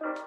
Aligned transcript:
Hallo 0.00 0.20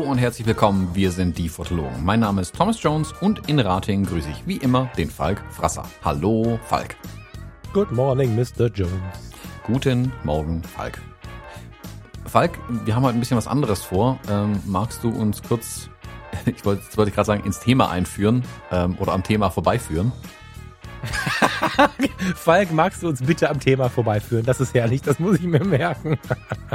und 0.00 0.16
herzlich 0.16 0.46
willkommen, 0.46 0.88
wir 0.94 1.10
sind 1.10 1.36
die 1.36 1.50
Fotologen. 1.50 2.02
Mein 2.02 2.20
Name 2.20 2.40
ist 2.40 2.54
Thomas 2.54 2.82
Jones 2.82 3.12
und 3.20 3.46
in 3.50 3.60
Rating 3.60 4.06
grüße 4.06 4.30
ich 4.30 4.46
wie 4.46 4.56
immer 4.56 4.90
den 4.96 5.10
Falk 5.10 5.42
Frasser. 5.50 5.84
Hallo 6.02 6.58
Falk. 6.64 6.96
Good 7.74 7.92
morning, 7.92 8.34
Mr. 8.34 8.68
Jones. 8.72 8.92
Guten 9.66 10.10
Morgen, 10.24 10.62
Falk. 10.62 10.98
Falk, 12.24 12.58
wir 12.84 12.94
haben 12.94 13.04
heute 13.04 13.16
ein 13.16 13.20
bisschen 13.20 13.36
was 13.36 13.46
anderes 13.46 13.82
vor. 13.82 14.18
Ähm, 14.28 14.60
magst 14.64 15.04
du 15.04 15.10
uns 15.10 15.42
kurz, 15.42 15.88
ich 16.46 16.64
wollte, 16.64 16.82
wollte 16.96 17.10
gerade 17.10 17.26
sagen, 17.26 17.44
ins 17.44 17.60
Thema 17.60 17.90
einführen 17.90 18.44
ähm, 18.70 18.96
oder 18.98 19.12
am 19.12 19.22
Thema 19.22 19.50
vorbeiführen? 19.50 20.12
Falk, 22.34 22.72
magst 22.72 23.02
du 23.02 23.08
uns 23.08 23.22
bitte 23.22 23.50
am 23.50 23.60
Thema 23.60 23.88
vorbeiführen? 23.88 24.44
Das 24.44 24.60
ist 24.60 24.74
herrlich, 24.74 25.02
das 25.02 25.18
muss 25.18 25.36
ich 25.36 25.44
mir 25.44 25.64
merken. 25.64 26.18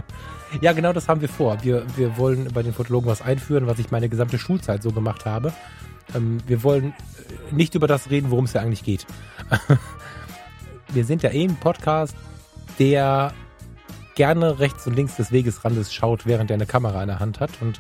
ja, 0.62 0.74
genau 0.74 0.94
das 0.94 1.08
haben 1.08 1.22
wir 1.22 1.30
vor. 1.30 1.58
Wir, 1.64 1.86
wir 1.96 2.18
wollen 2.18 2.50
bei 2.54 2.64
den 2.64 2.74
Fotologen 2.74 3.10
was 3.10 3.22
einführen, 3.22 3.68
was 3.68 3.80
ich 3.80 3.92
meine 3.92 4.10
gesamte 4.10 4.38
Schulzeit 4.38 4.84
so 4.84 4.92
gemacht 4.92 5.26
habe. 5.26 5.54
Ähm, 6.16 6.40
wir 6.48 6.64
wollen 6.64 6.94
äh, 6.94 7.54
nicht 7.54 7.76
über 7.76 7.88
das 7.88 8.10
reden, 8.10 8.32
worum 8.32 8.46
es 8.46 8.54
ja 8.54 8.62
eigentlich 8.62 8.84
geht. 8.84 9.06
wir 10.90 11.06
sind 11.06 11.24
ja 11.24 11.32
eh 11.32 11.44
ein 11.44 11.56
Podcast, 11.58 12.16
der 12.80 13.34
gerne 14.16 14.60
rechts 14.60 14.86
und 14.88 14.96
links 14.96 15.16
des 15.16 15.32
Wegesrandes 15.32 15.94
schaut, 15.94 16.26
während 16.26 16.52
er 16.52 16.56
eine 16.56 16.66
Kamera 16.66 17.02
in 17.02 17.08
der 17.08 17.20
Hand 17.20 17.40
hat. 17.40 17.52
Und 17.62 17.80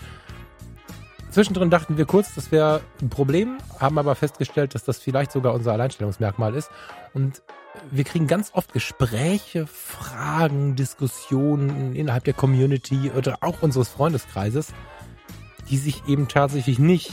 zwischendrin 1.31 1.70
dachten 1.70 1.98
wir 1.98 2.05
kurz, 2.05 2.35
das 2.35 2.52
wäre 2.52 2.81
ein 3.02 3.09
Problem, 3.09 3.58
haben 3.80 3.98
aber 3.98 4.16
festgestellt, 4.16 4.76
dass 4.76 4.84
das 4.84 4.99
vielleicht 4.99 5.32
sogar 5.32 5.54
unser 5.54 5.73
Alleinstellungsmerkmal 5.73 6.55
ist. 6.55 6.70
Und 7.13 7.41
wir 7.90 8.04
kriegen 8.04 8.27
ganz 8.27 8.51
oft 8.54 8.73
Gespräche, 8.73 9.65
Fragen, 9.65 10.76
Diskussionen 10.76 11.96
innerhalb 11.96 12.26
der 12.26 12.34
Community 12.34 13.12
oder 13.15 13.38
auch 13.41 13.62
unseres 13.62 13.90
Freundeskreises, 13.90 14.73
die 15.70 15.77
sich 15.77 16.04
eben 16.07 16.27
tatsächlich 16.27 16.79
nicht, 16.79 17.12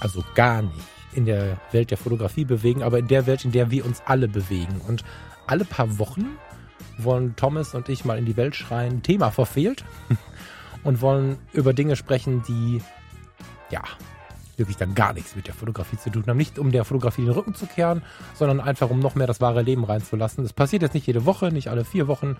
also 0.00 0.24
gar 0.34 0.62
nicht, 0.62 0.74
in 1.14 1.26
der 1.26 1.58
Welt 1.70 1.90
der 1.90 1.98
Fotografie 1.98 2.44
bewegen, 2.44 2.82
aber 2.82 2.98
in 2.98 3.08
der 3.08 3.26
Welt, 3.26 3.44
in 3.44 3.52
der 3.52 3.70
wir 3.70 3.84
uns 3.84 4.02
alle 4.06 4.28
bewegen. 4.28 4.80
Und 4.86 5.04
alle 5.46 5.64
paar 5.64 5.98
Wochen 5.98 6.38
wollen 6.98 7.36
Thomas 7.36 7.74
und 7.74 7.88
ich 7.88 8.04
mal 8.04 8.18
in 8.18 8.24
die 8.24 8.36
Welt 8.36 8.56
schreien, 8.56 9.02
Thema 9.02 9.30
verfehlt 9.30 9.84
und 10.84 11.00
wollen 11.00 11.38
über 11.52 11.72
Dinge 11.72 11.96
sprechen, 11.96 12.42
die 12.48 12.80
ja 13.72 13.82
wirklich 14.56 14.76
dann 14.76 14.94
gar 14.94 15.12
nichts 15.12 15.34
mit 15.34 15.46
der 15.46 15.54
Fotografie 15.54 15.96
zu 15.96 16.10
tun 16.10 16.24
haben. 16.26 16.36
Nicht 16.36 16.58
um 16.58 16.70
der 16.70 16.84
Fotografie 16.84 17.22
den 17.24 17.32
Rücken 17.32 17.54
zu 17.54 17.66
kehren, 17.66 18.02
sondern 18.34 18.60
einfach 18.60 18.90
um 18.90 19.00
noch 19.00 19.14
mehr 19.14 19.26
das 19.26 19.40
wahre 19.40 19.62
Leben 19.62 19.84
reinzulassen. 19.84 20.44
Das 20.44 20.52
passiert 20.52 20.82
jetzt 20.82 20.94
nicht 20.94 21.06
jede 21.06 21.24
Woche, 21.24 21.50
nicht 21.50 21.68
alle 21.68 21.84
vier 21.84 22.06
Wochen, 22.06 22.36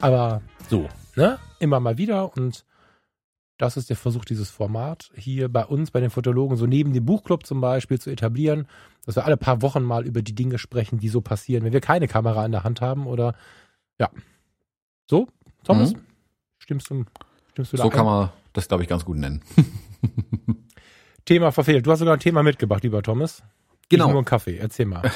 aber 0.00 0.42
so, 0.68 0.88
ne? 1.14 1.38
Immer 1.58 1.78
mal 1.78 1.98
wieder 1.98 2.36
und 2.36 2.64
das 3.58 3.76
ist 3.76 3.90
der 3.90 3.96
Versuch, 3.96 4.24
dieses 4.24 4.50
Format 4.50 5.12
hier 5.14 5.48
bei 5.48 5.64
uns, 5.64 5.92
bei 5.92 6.00
den 6.00 6.10
Fotologen, 6.10 6.56
so 6.56 6.66
neben 6.66 6.92
dem 6.92 7.04
Buchclub 7.04 7.46
zum 7.46 7.60
Beispiel 7.60 8.00
zu 8.00 8.10
etablieren, 8.10 8.66
dass 9.06 9.14
wir 9.14 9.24
alle 9.24 9.36
paar 9.36 9.62
Wochen 9.62 9.82
mal 9.82 10.04
über 10.04 10.22
die 10.22 10.34
Dinge 10.34 10.58
sprechen, 10.58 10.98
die 10.98 11.08
so 11.08 11.20
passieren, 11.20 11.64
wenn 11.64 11.72
wir 11.72 11.80
keine 11.80 12.08
Kamera 12.08 12.44
in 12.44 12.50
der 12.50 12.64
Hand 12.64 12.80
haben 12.80 13.06
oder 13.06 13.34
ja. 14.00 14.10
So, 15.08 15.28
Thomas, 15.62 15.92
mhm. 15.92 16.00
stimmst 16.58 16.90
du, 16.90 17.04
stimmst 17.50 17.72
du 17.72 17.76
da 17.76 17.84
So 17.84 17.90
ein? 17.90 17.94
kann 17.94 18.06
man 18.06 18.30
das, 18.52 18.66
glaube 18.66 18.82
ich, 18.82 18.88
ganz 18.88 19.04
gut 19.04 19.18
nennen. 19.18 19.42
Thema 21.24 21.52
verfehlt. 21.52 21.86
Du 21.86 21.92
hast 21.92 22.00
sogar 22.00 22.14
ein 22.14 22.20
Thema 22.20 22.42
mitgebracht, 22.42 22.82
lieber 22.82 23.02
Thomas. 23.02 23.42
Genau. 23.88 24.06
Ich 24.06 24.10
nur 24.10 24.18
einen 24.18 24.24
Kaffee. 24.24 24.56
Erzähl 24.56 24.86
mal. 24.86 25.02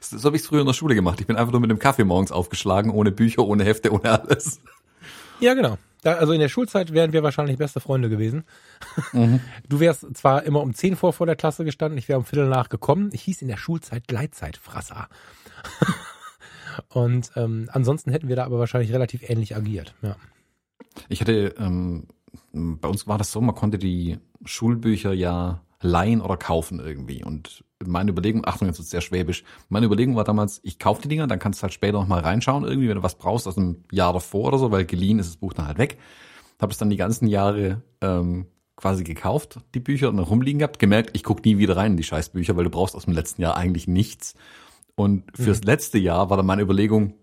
so 0.00 0.24
habe 0.24 0.36
ich 0.36 0.42
es 0.42 0.48
früher 0.48 0.60
in 0.60 0.66
der 0.66 0.72
Schule 0.72 0.94
gemacht. 0.94 1.20
Ich 1.20 1.26
bin 1.26 1.36
einfach 1.36 1.52
nur 1.52 1.60
mit 1.60 1.70
einem 1.70 1.78
Kaffee 1.78 2.04
morgens 2.04 2.32
aufgeschlagen, 2.32 2.90
ohne 2.90 3.10
Bücher, 3.10 3.44
ohne 3.44 3.64
Hefte, 3.64 3.92
ohne 3.92 4.20
alles. 4.20 4.60
Ja, 5.40 5.54
genau. 5.54 5.78
Da, 6.02 6.14
also 6.14 6.32
in 6.32 6.40
der 6.40 6.48
Schulzeit 6.48 6.92
wären 6.92 7.12
wir 7.12 7.22
wahrscheinlich 7.22 7.58
beste 7.58 7.80
Freunde 7.80 8.08
gewesen. 8.08 8.44
Mhm. 9.12 9.40
Du 9.68 9.80
wärst 9.80 10.06
zwar 10.16 10.44
immer 10.44 10.62
um 10.62 10.74
zehn 10.74 10.96
vor 10.96 11.12
vor 11.12 11.26
der 11.26 11.36
Klasse 11.36 11.64
gestanden, 11.64 11.98
ich 11.98 12.08
wäre 12.08 12.18
um 12.18 12.24
Viertel 12.24 12.48
nach 12.48 12.68
gekommen. 12.68 13.10
Ich 13.12 13.22
hieß 13.22 13.42
in 13.42 13.48
der 13.48 13.58
Schulzeit 13.58 14.08
Gleitzeitfrasser. 14.08 15.08
Und 16.88 17.32
ähm, 17.36 17.68
ansonsten 17.72 18.10
hätten 18.12 18.28
wir 18.28 18.36
da 18.36 18.44
aber 18.44 18.58
wahrscheinlich 18.58 18.92
relativ 18.92 19.28
ähnlich 19.28 19.56
agiert. 19.56 19.94
Ja. 20.02 20.16
Ich 21.08 21.20
hatte, 21.20 21.54
ähm, 21.58 22.06
bei 22.52 22.88
uns 22.88 23.06
war 23.06 23.18
das 23.18 23.32
so, 23.32 23.40
man 23.40 23.54
konnte 23.54 23.78
die 23.78 24.18
Schulbücher 24.44 25.12
ja 25.12 25.62
leihen 25.82 26.20
oder 26.20 26.36
kaufen 26.36 26.78
irgendwie. 26.78 27.24
Und 27.24 27.64
meine 27.84 28.10
Überlegung, 28.10 28.46
Achtung, 28.46 28.68
jetzt 28.68 28.78
ist 28.78 28.90
sehr 28.90 29.00
schwäbisch, 29.00 29.44
meine 29.68 29.86
Überlegung 29.86 30.16
war 30.16 30.24
damals, 30.24 30.60
ich 30.62 30.78
kaufe 30.78 31.02
die 31.02 31.08
Dinger, 31.08 31.26
dann 31.26 31.38
kannst 31.38 31.60
du 31.60 31.62
halt 31.62 31.72
später 31.72 31.98
nochmal 31.98 32.20
reinschauen 32.20 32.64
irgendwie, 32.64 32.88
wenn 32.88 32.96
du 32.96 33.02
was 33.02 33.16
brauchst 33.16 33.48
aus 33.48 33.56
einem 33.56 33.84
Jahr 33.90 34.12
davor 34.12 34.48
oder 34.48 34.58
so, 34.58 34.70
weil 34.70 34.84
geliehen 34.84 35.18
ist 35.18 35.28
das 35.28 35.36
Buch 35.36 35.54
dann 35.54 35.66
halt 35.66 35.78
weg. 35.78 35.98
Habe 36.60 36.72
es 36.72 36.78
dann 36.78 36.90
die 36.90 36.96
ganzen 36.96 37.26
Jahre 37.26 37.82
ähm, 38.02 38.46
quasi 38.76 39.04
gekauft, 39.04 39.60
die 39.74 39.80
Bücher, 39.80 40.10
und 40.10 40.16
dann 40.16 40.26
rumliegen 40.26 40.58
gehabt, 40.58 40.78
gemerkt, 40.78 41.10
ich 41.14 41.24
guck 41.24 41.44
nie 41.44 41.58
wieder 41.58 41.76
rein 41.76 41.92
in 41.92 41.96
die 41.96 42.04
Scheißbücher, 42.04 42.56
weil 42.56 42.64
du 42.64 42.70
brauchst 42.70 42.94
aus 42.94 43.06
dem 43.06 43.14
letzten 43.14 43.42
Jahr 43.42 43.56
eigentlich 43.56 43.88
nichts. 43.88 44.34
Und 44.94 45.24
fürs 45.34 45.60
mhm. 45.60 45.66
letzte 45.66 45.98
Jahr 45.98 46.28
war 46.28 46.36
dann 46.36 46.46
meine 46.46 46.62
Überlegung, 46.62 47.14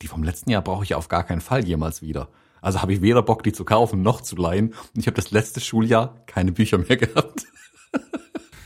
die 0.00 0.08
vom 0.08 0.24
letzten 0.24 0.50
Jahr 0.50 0.62
brauche 0.62 0.82
ich 0.82 0.94
auf 0.94 1.08
gar 1.08 1.22
keinen 1.22 1.40
Fall 1.40 1.64
jemals 1.64 2.02
wieder. 2.02 2.28
Also 2.62 2.80
habe 2.80 2.94
ich 2.94 3.02
weder 3.02 3.22
Bock, 3.22 3.42
die 3.42 3.52
zu 3.52 3.64
kaufen 3.66 4.00
noch 4.00 4.22
zu 4.22 4.36
leihen. 4.36 4.68
Und 4.68 5.00
ich 5.00 5.06
habe 5.06 5.16
das 5.16 5.30
letzte 5.30 5.60
Schuljahr 5.60 6.22
keine 6.26 6.52
Bücher 6.52 6.78
mehr 6.78 6.96
gehabt. 6.96 7.44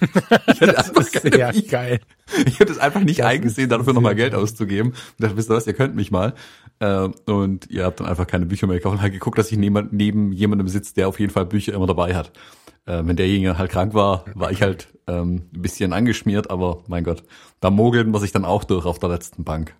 ich 0.00 0.60
hatte 0.60 0.72
das 0.74 0.90
ist 0.90 1.12
sehr 1.22 1.52
Bücher. 1.52 1.68
geil. 1.68 2.00
Ich 2.46 2.56
habe 2.56 2.66
das 2.66 2.78
einfach 2.78 3.00
nicht 3.00 3.20
das 3.20 3.26
eingesehen, 3.26 3.70
dafür 3.70 3.92
nochmal 3.92 4.14
Geld 4.14 4.34
auszugeben. 4.34 4.90
Und 4.90 4.96
dachte, 5.18 5.36
wisst 5.36 5.50
ihr 5.50 5.54
was, 5.54 5.66
ihr 5.66 5.74
könnt 5.74 5.96
mich 5.96 6.10
mal. 6.10 6.34
Äh, 6.80 7.08
und 7.26 7.70
ihr 7.70 7.84
habt 7.84 8.00
dann 8.00 8.06
einfach 8.06 8.26
keine 8.26 8.46
Bücher 8.46 8.66
mehr 8.66 8.76
gekauft 8.76 8.96
und 8.96 9.02
halt 9.02 9.12
geguckt, 9.12 9.38
dass 9.38 9.50
ich 9.50 9.58
neben, 9.58 9.88
neben 9.92 10.32
jemandem 10.32 10.68
sitze, 10.68 10.94
der 10.94 11.08
auf 11.08 11.18
jeden 11.18 11.32
Fall 11.32 11.46
Bücher 11.46 11.72
immer 11.72 11.86
dabei 11.86 12.14
hat. 12.14 12.32
Äh, 12.84 13.02
wenn 13.04 13.16
derjenige 13.16 13.58
halt 13.58 13.70
krank 13.70 13.94
war, 13.94 14.24
war 14.34 14.50
ich 14.50 14.60
halt 14.60 14.88
ähm, 15.06 15.48
ein 15.54 15.62
bisschen 15.62 15.92
angeschmiert, 15.92 16.50
aber 16.50 16.82
mein 16.88 17.04
Gott, 17.04 17.22
da 17.60 17.70
mogeln 17.70 18.10
muss 18.10 18.22
ich 18.22 18.32
dann 18.32 18.44
auch 18.44 18.64
durch 18.64 18.84
auf 18.84 18.98
der 18.98 19.08
letzten 19.08 19.44
Bank. 19.44 19.74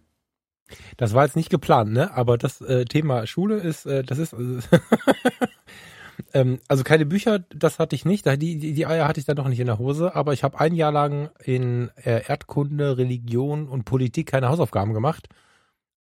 Das 0.97 1.15
war 1.15 1.25
jetzt 1.25 1.37
nicht 1.37 1.51
geplant, 1.51 1.93
ne? 1.93 2.13
Aber 2.15 2.39
das 2.39 2.61
äh, 2.61 2.85
Thema 2.85 3.27
Schule 3.27 3.57
ist, 3.57 3.87
äh, 3.87 4.03
das 4.03 4.19
ist 4.19 4.33
äh, 4.33 4.61
ähm, 6.33 6.59
also 6.69 6.85
keine 6.85 7.07
Bücher, 7.07 7.41
das 7.55 7.79
hatte 7.79 7.95
ich 7.95 8.05
nicht. 8.05 8.27
Die, 8.27 8.59
die, 8.59 8.87
Eier 8.87 9.07
hatte 9.07 9.21
ich 9.21 9.27
dann 9.27 9.37
noch 9.37 9.49
nicht 9.49 9.61
in 9.61 9.67
der 9.67 9.79
Hose, 9.79 10.15
aber 10.15 10.33
ich 10.33 10.43
habe 10.45 10.59
ein 10.59 10.75
Jahr 10.75 10.93
lang 10.93 11.31
in 11.45 11.91
äh, 11.97 12.23
Erdkunde, 12.27 12.99
Religion 12.99 13.69
und 13.69 13.85
Politik 13.85 14.29
keine 14.29 14.49
Hausaufgaben 14.49 14.93
gemacht, 14.93 15.29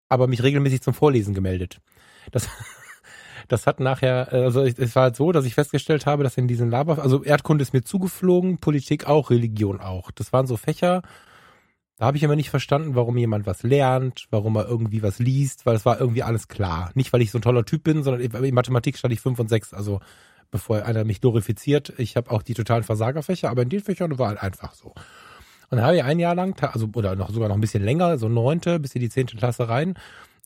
aber 0.08 0.26
mich 0.26 0.42
regelmäßig 0.42 0.82
zum 0.82 0.94
Vorlesen 0.94 1.34
gemeldet. 1.34 1.80
Das 2.32 2.48
das 3.48 3.66
hat 3.66 3.80
nachher, 3.80 4.32
äh, 4.32 4.42
also 4.42 4.62
es 4.62 4.94
war 4.96 5.04
halt 5.04 5.16
so, 5.16 5.32
dass 5.32 5.44
ich 5.44 5.54
festgestellt 5.54 6.06
habe, 6.06 6.24
dass 6.24 6.36
in 6.36 6.48
diesen 6.48 6.70
Laber, 6.70 7.02
also 7.02 7.22
Erdkunde 7.22 7.62
ist 7.62 7.72
mir 7.72 7.82
zugeflogen, 7.82 8.58
Politik 8.58 9.06
auch, 9.06 9.30
Religion 9.30 9.80
auch. 9.80 10.10
Das 10.10 10.32
waren 10.32 10.46
so 10.46 10.56
Fächer, 10.56 11.02
da 11.98 12.06
habe 12.06 12.16
ich 12.16 12.22
immer 12.22 12.36
nicht 12.36 12.50
verstanden, 12.50 12.94
warum 12.94 13.16
jemand 13.16 13.46
was 13.46 13.62
lernt, 13.62 14.26
warum 14.30 14.56
er 14.56 14.66
irgendwie 14.68 15.02
was 15.02 15.18
liest, 15.18 15.64
weil 15.64 15.76
es 15.76 15.86
war 15.86 15.98
irgendwie 15.98 16.22
alles 16.22 16.48
klar. 16.48 16.90
Nicht, 16.94 17.12
weil 17.12 17.22
ich 17.22 17.30
so 17.30 17.38
ein 17.38 17.42
toller 17.42 17.64
Typ 17.64 17.84
bin, 17.84 18.02
sondern 18.02 18.20
in 18.20 18.54
Mathematik 18.54 18.98
stand 18.98 19.14
ich 19.14 19.20
fünf 19.20 19.38
und 19.38 19.48
sechs, 19.48 19.72
also 19.72 20.00
bevor 20.50 20.84
einer 20.84 21.04
mich 21.04 21.22
glorifiziert. 21.22 21.94
Ich 21.96 22.16
habe 22.16 22.30
auch 22.30 22.42
die 22.42 22.54
totalen 22.54 22.84
Versagerfächer, 22.84 23.50
aber 23.50 23.62
in 23.62 23.70
den 23.70 23.80
Fächern 23.80 24.18
war 24.18 24.28
halt 24.28 24.42
einfach 24.42 24.74
so. 24.74 24.88
Und 25.68 25.78
dann 25.78 25.82
habe 25.82 25.96
ich 25.96 26.04
ein 26.04 26.18
Jahr 26.18 26.34
lang, 26.34 26.62
also 26.62 26.88
oder 26.94 27.16
noch 27.16 27.30
sogar 27.30 27.48
noch 27.48 27.56
ein 27.56 27.60
bisschen 27.60 27.82
länger, 27.82 28.18
so 28.18 28.28
neunte 28.28 28.78
bis 28.78 28.94
in 28.94 29.00
die 29.00 29.08
zehnte 29.08 29.36
Klasse 29.36 29.68
rein, 29.68 29.94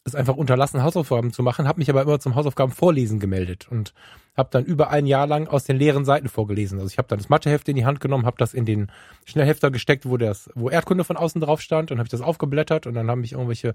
es 0.05 0.15
einfach 0.15 0.37
unterlassen, 0.37 0.83
Hausaufgaben 0.83 1.33
zu 1.33 1.43
machen, 1.43 1.69
habe 1.69 1.79
mich 1.79 1.91
aber 1.91 2.03
immer 2.03 2.19
zum 2.21 2.35
Hausaufgaben 2.35 2.73
vorlesen 2.73 3.21
gemeldet 3.21 3.69
und 3.71 3.93
habe 4.37 4.49
dann 4.53 4.65
über 4.65 4.91
ein 4.91 5.07
Jahr 5.07 5.27
lang 5.27 5.47
aus 5.47 5.65
den 5.65 5.77
leeren 5.77 6.05
Seiten 6.05 6.29
vorgelesen. 6.29 6.79
Also 6.79 6.91
ich 6.91 6.99
habe 6.99 7.09
dann 7.09 7.19
das 7.19 7.29
Matheheft 7.29 7.69
in 7.69 7.77
die 7.77 7.85
Hand 7.85 8.01
genommen, 8.01 8.25
habe 8.25 8.39
das 8.39 8.55
in 8.55 8.65
den 8.65 8.91
Schnellhefter 9.25 9.71
gesteckt, 9.71 10.07
wo 10.07 10.17
das, 10.17 10.51
wo 10.55 10.71
Erdkunde 10.71 11.05
von 11.05 11.17
außen 11.17 11.41
drauf 11.41 11.61
stand 11.61 11.91
und 11.91 11.99
habe 11.99 12.07
ich 12.07 12.11
das 12.11 12.23
aufgeblättert 12.23 12.87
und 12.87 12.95
dann 12.95 13.11
haben 13.11 13.21
mich 13.21 13.33
irgendwelche 13.33 13.75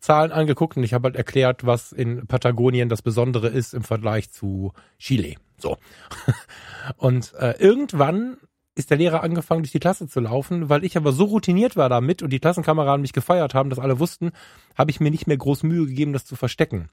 Zahlen 0.00 0.32
angeguckt 0.32 0.76
und 0.76 0.84
ich 0.84 0.94
habe 0.94 1.08
halt 1.08 1.16
erklärt, 1.16 1.66
was 1.66 1.92
in 1.92 2.26
Patagonien 2.26 2.88
das 2.88 3.02
Besondere 3.02 3.48
ist 3.48 3.74
im 3.74 3.82
Vergleich 3.82 4.30
zu 4.30 4.72
Chile. 4.98 5.34
So. 5.58 5.76
Und 6.96 7.34
äh, 7.34 7.54
irgendwann 7.58 8.38
ist 8.78 8.90
der 8.90 8.98
Lehrer 8.98 9.22
angefangen, 9.22 9.62
durch 9.62 9.72
die 9.72 9.80
Klasse 9.80 10.08
zu 10.08 10.20
laufen. 10.20 10.68
Weil 10.68 10.84
ich 10.84 10.96
aber 10.96 11.12
so 11.12 11.24
routiniert 11.24 11.76
war 11.76 11.88
damit 11.88 12.22
und 12.22 12.32
die 12.32 12.38
Klassenkameraden 12.38 13.02
mich 13.02 13.12
gefeiert 13.12 13.54
haben, 13.54 13.70
dass 13.70 13.78
alle 13.78 13.98
wussten, 13.98 14.30
habe 14.76 14.90
ich 14.90 15.00
mir 15.00 15.10
nicht 15.10 15.26
mehr 15.26 15.36
groß 15.36 15.64
Mühe 15.64 15.86
gegeben, 15.86 16.12
das 16.12 16.24
zu 16.24 16.36
verstecken. 16.36 16.88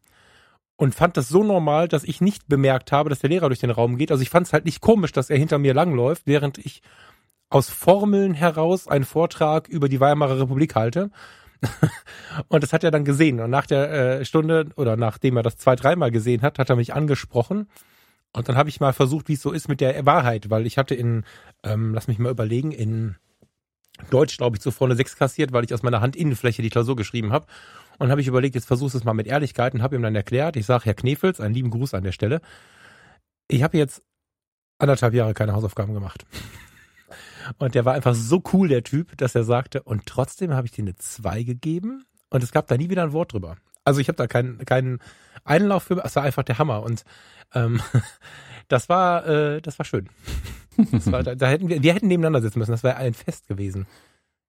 Und 0.78 0.94
fand 0.94 1.16
das 1.16 1.30
so 1.30 1.44
normal, 1.44 1.88
dass 1.88 2.04
ich 2.04 2.20
nicht 2.20 2.48
bemerkt 2.48 2.92
habe, 2.92 3.10
dass 3.10 3.20
der 3.20 3.30
Lehrer 3.30 3.48
durch 3.48 3.60
den 3.60 3.70
Raum 3.70 3.98
geht. 3.98 4.12
Also 4.12 4.24
ich 4.24 4.30
fand 4.30 4.48
es 4.48 4.54
halt 4.54 4.66
nicht 4.66 4.82
komisch, 4.82 5.14
dass 5.14 5.30
er 5.30 5.38
hinter 5.38 5.58
mir 5.58 5.74
langläuft, 5.74 6.24
während 6.26 6.58
ich 6.58 6.82
aus 7.50 7.70
Formeln 7.70 8.34
heraus 8.34 8.88
einen 8.88 9.06
Vortrag 9.06 9.70
über 9.70 9.88
die 9.88 10.00
Weimarer 10.02 10.42
Republik 10.42 10.76
halte. 10.76 11.12
und 12.50 12.64
das 12.64 12.74
hat 12.74 12.84
er 12.84 12.92
dann 12.92 13.06
gesehen. 13.06 13.40
Und 13.40 13.50
nach 13.52 13.66
der 13.66 13.92
äh, 14.20 14.26
Stunde 14.26 14.68
oder 14.76 14.98
nachdem 14.98 15.38
er 15.38 15.44
das 15.44 15.58
zwei, 15.58 15.76
dreimal 15.76 16.12
gesehen 16.12 16.42
hat, 16.42 16.60
hat 16.60 16.70
er 16.70 16.76
mich 16.76 16.94
angesprochen 16.94 17.68
Und 18.36 18.50
dann 18.50 18.58
habe 18.58 18.68
ich 18.68 18.82
mal 18.82 18.92
versucht, 18.92 19.30
wie 19.30 19.34
es 19.34 19.42
so 19.42 19.54
ist 19.54 19.70
mit 19.70 19.80
der 19.80 20.06
Wahrheit, 20.06 20.50
weil 20.50 20.66
ich 20.66 20.78
hatte 20.78 20.94
in, 20.94 21.24
ähm, 21.64 21.94
lass 21.94 22.10
mich 22.10 22.20
mal 22.20 22.32
überlegen, 22.32 22.74
in 22.74 23.16
Deutsch, 24.10 24.36
glaube 24.36 24.58
ich, 24.58 24.62
zuvor 24.62 24.88
eine 24.88 24.96
6 24.98 25.16
kassiert, 25.16 25.54
weil 25.54 25.64
ich 25.64 25.74
aus 25.74 25.84
meiner 25.84 26.02
Handinnenfläche 26.02 26.62
die 26.62 26.70
Klausur 26.70 26.98
geschrieben 26.98 27.32
habe. 27.32 27.48
Und 27.98 28.12
habe 28.12 28.20
ich 28.20 28.28
überlegt, 28.28 28.56
jetzt 28.56 28.68
versuchst 28.68 28.94
du 28.94 28.98
es 28.98 29.06
mal 29.06 29.14
mit 29.14 29.26
Ehrlichkeit 29.26 29.74
und 29.74 29.82
habe 29.82 29.96
ihm 29.96 30.02
dann 30.02 30.16
erklärt, 30.16 30.58
ich 30.58 30.66
sage, 30.66 30.84
Herr 30.84 30.96
Knefels, 30.96 31.40
einen 31.40 31.54
lieben 31.54 31.70
Gruß 31.70 31.94
an 31.94 32.04
der 32.04 32.12
Stelle. 32.12 32.42
Ich 33.48 33.64
habe 33.64 33.78
jetzt 33.78 34.02
anderthalb 34.80 35.14
Jahre 35.14 35.34
keine 35.34 35.54
Hausaufgaben 35.54 35.94
gemacht. 35.94 36.26
Und 37.58 37.74
der 37.74 37.86
war 37.86 37.94
einfach 37.94 38.16
so 38.16 38.44
cool, 38.52 38.68
der 38.68 38.84
Typ, 38.84 39.18
dass 39.18 39.34
er 39.34 39.46
sagte, 39.46 39.82
und 39.84 40.08
trotzdem 40.08 40.54
habe 40.54 40.68
ich 40.68 40.74
dir 40.74 40.82
eine 40.82 40.98
2 40.98 41.44
gegeben 41.44 42.04
und 42.30 42.44
es 42.44 42.52
gab 42.52 42.68
da 42.68 42.76
nie 42.76 42.90
wieder 42.90 43.04
ein 43.04 43.14
Wort 43.14 43.32
drüber. 43.32 43.56
Also 43.86 44.02
ich 44.02 44.10
habe 44.10 44.18
da 44.18 44.28
keinen 44.28 44.58
keinen 44.66 45.00
Einlauf 45.46 45.84
für, 45.84 46.04
es 46.04 46.16
war 46.16 46.24
einfach 46.24 46.44
der 46.44 46.58
Hammer 46.58 46.84
und 46.84 47.04
ähm, 47.54 47.82
das 48.68 48.90
war 48.90 49.26
äh, 49.26 49.62
das 49.62 49.80
war 49.80 49.86
schön. 49.86 50.10
Das 50.92 51.10
war, 51.10 51.24
da, 51.24 51.36
da 51.36 51.48
hätten 51.48 51.70
wir, 51.70 51.82
wir 51.82 51.94
hätten 51.94 52.08
nebeneinander 52.08 52.42
sitzen 52.42 52.60
müssen, 52.60 52.72
das 52.72 52.84
wäre 52.84 52.98
ein 52.98 53.14
Fest 53.14 53.48
gewesen. 53.48 53.88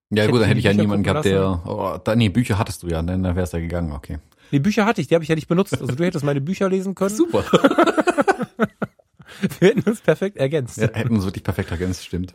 Ja 0.09 0.27
gut, 0.27 0.41
dann 0.41 0.47
hätte 0.47 0.59
ich 0.59 0.65
ja 0.65 0.73
niemanden 0.73 1.03
gehabt, 1.03 1.25
der, 1.25 1.65
oh, 1.65 1.97
da, 2.03 2.15
nee, 2.15 2.29
Bücher 2.29 2.57
hattest 2.57 2.83
du 2.83 2.87
ja, 2.87 3.01
dann 3.01 3.35
wär's 3.35 3.53
ja 3.53 3.59
gegangen, 3.59 3.93
okay. 3.93 4.19
Die 4.51 4.59
Bücher 4.59 4.85
hatte 4.85 5.01
ich, 5.01 5.07
die 5.07 5.15
habe 5.15 5.23
ich 5.23 5.29
ja 5.29 5.35
nicht 5.35 5.47
benutzt. 5.47 5.79
Also 5.79 5.95
du 5.95 6.05
hättest 6.05 6.23
meine 6.23 6.41
Bücher 6.41 6.69
lesen 6.69 6.95
können. 6.95 7.15
Super. 7.15 7.43
Wir 9.59 9.69
hätten 9.69 9.87
uns 9.87 10.01
perfekt 10.01 10.37
ergänzt. 10.37 10.77
ja, 10.77 10.89
hätten 10.91 11.15
uns 11.15 11.25
wirklich 11.25 11.43
perfekt 11.43 11.69
ergänzt, 11.69 12.05
stimmt. 12.05 12.33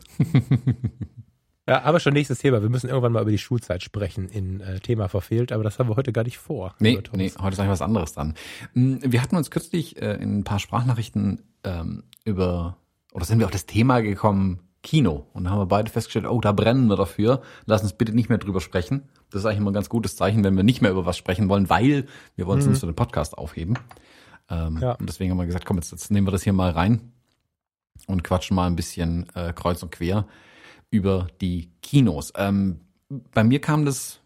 Ja, 1.67 1.83
aber 1.83 1.99
schon 2.01 2.13
nächstes 2.13 2.39
Thema. 2.39 2.61
Wir 2.61 2.69
müssen 2.69 2.89
irgendwann 2.89 3.13
mal 3.13 3.21
über 3.21 3.31
die 3.31 3.37
Schulzeit 3.37 3.83
sprechen 3.83 4.27
in 4.27 4.59
äh, 4.59 4.79
Thema 4.81 5.07
verfehlt, 5.07 5.51
aber 5.53 5.63
das 5.63 5.79
haben 5.79 5.89
wir 5.89 5.95
heute 5.95 6.11
gar 6.11 6.23
nicht 6.25 6.37
vor. 6.37 6.75
Nee, 6.79 6.99
nee, 7.13 7.31
heute 7.39 7.53
ist 7.53 7.59
eigentlich 7.59 7.69
was 7.69 7.81
anderes 7.81 8.13
dran. 8.13 8.33
Mm, 8.73 8.97
Wir 9.01 9.21
hatten 9.21 9.37
uns 9.37 9.49
kürzlich 9.49 10.01
äh, 10.01 10.15
in 10.15 10.39
ein 10.39 10.43
paar 10.43 10.59
Sprachnachrichten 10.59 11.41
ähm, 11.63 12.03
über, 12.25 12.75
oder 13.13 13.23
sind 13.23 13.39
wir 13.39 13.45
auf 13.45 13.51
das 13.51 13.65
Thema 13.65 14.01
gekommen, 14.01 14.59
Kino. 14.81 15.27
Und 15.31 15.45
da 15.45 15.51
haben 15.51 15.59
wir 15.59 15.65
beide 15.65 15.89
festgestellt, 15.89 16.25
oh, 16.27 16.41
da 16.41 16.51
brennen 16.51 16.87
wir 16.87 16.97
dafür. 16.97 17.41
Lass 17.65 17.81
uns 17.81 17.93
bitte 17.93 18.11
nicht 18.13 18.27
mehr 18.27 18.39
drüber 18.39 18.59
sprechen. 18.59 19.03
Das 19.31 19.39
ist 19.39 19.45
eigentlich 19.45 19.59
immer 19.59 19.71
ein 19.71 19.75
ganz 19.75 19.87
gutes 19.87 20.17
Zeichen, 20.17 20.43
wenn 20.43 20.57
wir 20.57 20.63
nicht 20.63 20.81
mehr 20.81 20.91
über 20.91 21.05
was 21.05 21.17
sprechen 21.17 21.47
wollen, 21.47 21.69
weil 21.69 22.07
wir 22.35 22.45
wollen 22.45 22.59
es 22.59 22.67
uns 22.67 22.81
für 22.81 22.87
den 22.87 22.95
Podcast 22.95 23.37
aufheben. 23.37 23.79
Ähm, 24.49 24.79
Ja. 24.81 24.91
Und 24.95 25.07
deswegen 25.07 25.31
haben 25.31 25.37
wir 25.37 25.45
gesagt, 25.45 25.65
komm, 25.65 25.77
jetzt, 25.77 25.91
jetzt 25.93 26.11
nehmen 26.11 26.27
wir 26.27 26.31
das 26.31 26.43
hier 26.43 26.51
mal 26.51 26.71
rein 26.71 27.13
und 28.07 28.25
quatschen 28.25 28.53
mal 28.55 28.67
ein 28.67 28.75
bisschen 28.75 29.27
äh, 29.33 29.53
kreuz 29.53 29.81
und 29.81 29.91
quer 29.93 30.27
über 30.93 31.27
die 31.41 31.71
Kinos. 31.81 32.31
Ähm, 32.35 32.81
bei 33.33 33.43
mir 33.43 33.59
kam 33.59 33.83
das 33.83 34.21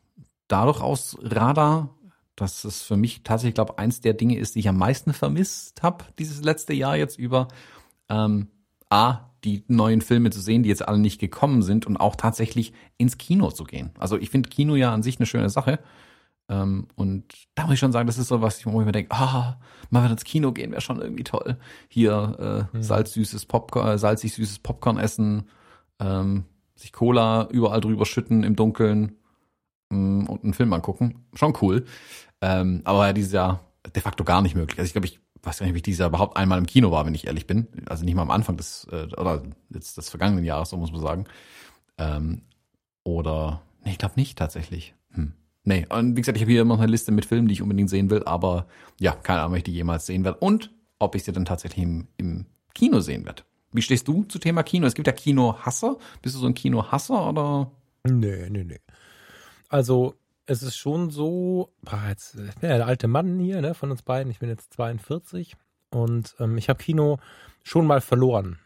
dadurch 0.49 0.81
aus 0.81 1.17
Radar, 1.21 1.95
dass 2.35 2.65
es 2.65 2.83
für 2.83 2.97
mich 2.97 3.23
tatsächlich, 3.23 3.55
glaube 3.55 3.79
eins 3.79 4.01
der 4.01 4.13
Dinge 4.13 4.37
ist, 4.37 4.55
die 4.55 4.59
ich 4.59 4.67
am 4.69 4.77
meisten 4.77 5.13
vermisst 5.13 5.81
habe 5.81 6.05
dieses 6.19 6.43
letzte 6.43 6.73
Jahr 6.73 6.97
jetzt 6.97 7.17
über. 7.17 7.47
Ähm, 8.09 8.49
A, 8.89 9.31
die 9.43 9.63
neuen 9.67 10.01
Filme 10.01 10.29
zu 10.29 10.39
sehen, 10.41 10.63
die 10.63 10.69
jetzt 10.69 10.87
alle 10.87 10.97
nicht 10.97 11.19
gekommen 11.19 11.61
sind 11.61 11.85
und 11.85 11.97
auch 11.97 12.15
tatsächlich 12.15 12.73
ins 12.97 13.17
Kino 13.17 13.51
zu 13.51 13.63
gehen. 13.63 13.91
Also 13.97 14.17
ich 14.17 14.29
finde 14.29 14.49
Kino 14.49 14.75
ja 14.75 14.93
an 14.93 15.03
sich 15.03 15.19
eine 15.19 15.25
schöne 15.25 15.49
Sache. 15.49 15.79
Ähm, 16.49 16.87
und 16.95 17.25
da 17.55 17.63
muss 17.63 17.73
ich 17.73 17.79
schon 17.79 17.91
sagen, 17.91 18.07
das 18.07 18.17
ist 18.17 18.27
so 18.27 18.41
was, 18.41 18.65
wo 18.65 18.79
ich 18.79 18.85
mir 18.85 18.91
denke, 18.91 19.13
ah, 19.13 19.57
mal 19.89 20.03
wieder 20.03 20.13
ins 20.13 20.23
Kino 20.23 20.51
gehen 20.51 20.71
wäre 20.71 20.81
schon 20.81 21.01
irgendwie 21.01 21.23
toll. 21.23 21.57
Hier 21.89 22.69
äh, 22.73 22.81
salzsüßes 22.81 23.45
Popcorn, 23.45 23.87
äh, 23.87 23.97
salzig 23.97 24.33
süßes 24.33 24.59
Popcorn 24.59 24.97
essen, 24.97 25.49
ähm, 25.99 26.45
sich 26.77 26.93
Cola 26.93 27.47
überall 27.51 27.81
drüber 27.81 28.05
schütten 28.05 28.43
im 28.43 28.55
Dunkeln 28.55 29.17
ähm, 29.91 30.27
und 30.27 30.43
einen 30.43 30.53
Film 30.53 30.71
angucken. 30.73 31.25
Schon 31.33 31.53
cool. 31.61 31.85
Ähm, 32.41 32.81
aber 32.85 33.13
dieses 33.13 33.33
Jahr 33.33 33.61
de 33.93 34.01
facto 34.01 34.23
gar 34.23 34.41
nicht 34.41 34.55
möglich. 34.55 34.79
Also 34.79 34.87
ich 34.87 34.93
glaube, 34.93 35.07
ich 35.07 35.19
weiß 35.43 35.59
gar 35.59 35.65
nicht, 35.65 35.73
wie 35.73 35.79
ich 35.79 35.83
dieses 35.83 35.99
Jahr 35.99 36.09
überhaupt 36.09 36.37
einmal 36.37 36.57
im 36.57 36.65
Kino 36.65 36.91
war, 36.91 37.05
wenn 37.05 37.15
ich 37.15 37.27
ehrlich 37.27 37.47
bin. 37.47 37.67
Also 37.87 38.05
nicht 38.05 38.15
mal 38.15 38.21
am 38.21 38.31
Anfang 38.31 38.57
des, 38.57 38.87
äh, 38.91 39.07
oder 39.17 39.43
jetzt 39.69 39.97
des 39.97 40.09
vergangenen 40.09 40.43
Jahres, 40.43 40.69
so 40.69 40.77
muss 40.77 40.91
man 40.91 41.01
sagen. 41.01 41.25
Ähm, 41.97 42.41
oder, 43.03 43.61
nee, 43.83 43.91
ich 43.91 43.97
glaube 43.97 44.15
nicht 44.17 44.37
tatsächlich. 44.37 44.93
Hm. 45.11 45.33
Nee, 45.63 45.85
und 45.89 46.15
wie 46.15 46.21
gesagt, 46.21 46.37
ich 46.37 46.43
habe 46.43 46.51
hier 46.51 46.61
immer 46.61 46.75
noch 46.75 46.81
eine 46.81 46.91
Liste 46.91 47.11
mit 47.11 47.25
Filmen, 47.25 47.47
die 47.47 47.53
ich 47.53 47.61
unbedingt 47.61 47.89
sehen 47.89 48.09
will, 48.09 48.23
aber 48.23 48.67
ja, 48.99 49.13
keine 49.13 49.41
Ahnung, 49.41 49.53
ob 49.53 49.57
ich 49.57 49.63
die 49.63 49.73
jemals 49.73 50.05
sehen 50.05 50.23
werde 50.23 50.39
und 50.39 50.71
ob 50.99 51.15
ich 51.15 51.23
sie 51.23 51.31
dann 51.31 51.45
tatsächlich 51.45 51.83
im, 51.83 52.07
im 52.17 52.45
Kino 52.73 52.99
sehen 52.99 53.25
werde. 53.25 53.43
Wie 53.71 53.81
stehst 53.81 54.07
du 54.07 54.23
zu 54.23 54.39
Thema 54.39 54.63
Kino? 54.63 54.87
Es 54.87 54.93
gibt 54.93 55.07
ja 55.07 55.13
Kinohasser. 55.13 55.97
Bist 56.21 56.35
du 56.35 56.39
so 56.39 56.47
ein 56.47 56.53
Kinohasser 56.53 57.29
oder? 57.29 57.71
Nee, 58.03 58.49
nee, 58.49 58.63
nee. 58.63 58.79
Also, 59.69 60.15
es 60.45 60.63
ist 60.63 60.77
schon 60.77 61.09
so, 61.09 61.73
boah, 61.81 62.05
jetzt, 62.07 62.35
ich 62.35 62.55
bin 62.55 62.69
ja 62.69 62.77
der 62.77 62.87
alte 62.87 63.07
Mann 63.07 63.39
hier, 63.39 63.61
ne, 63.61 63.73
von 63.73 63.91
uns 63.91 64.01
beiden. 64.01 64.31
Ich 64.31 64.39
bin 64.39 64.49
jetzt 64.49 64.73
42 64.73 65.55
und 65.89 66.35
ähm, 66.39 66.57
ich 66.57 66.69
habe 66.69 66.81
Kino 66.81 67.19
schon 67.63 67.85
mal 67.85 68.01
verloren. 68.01 68.57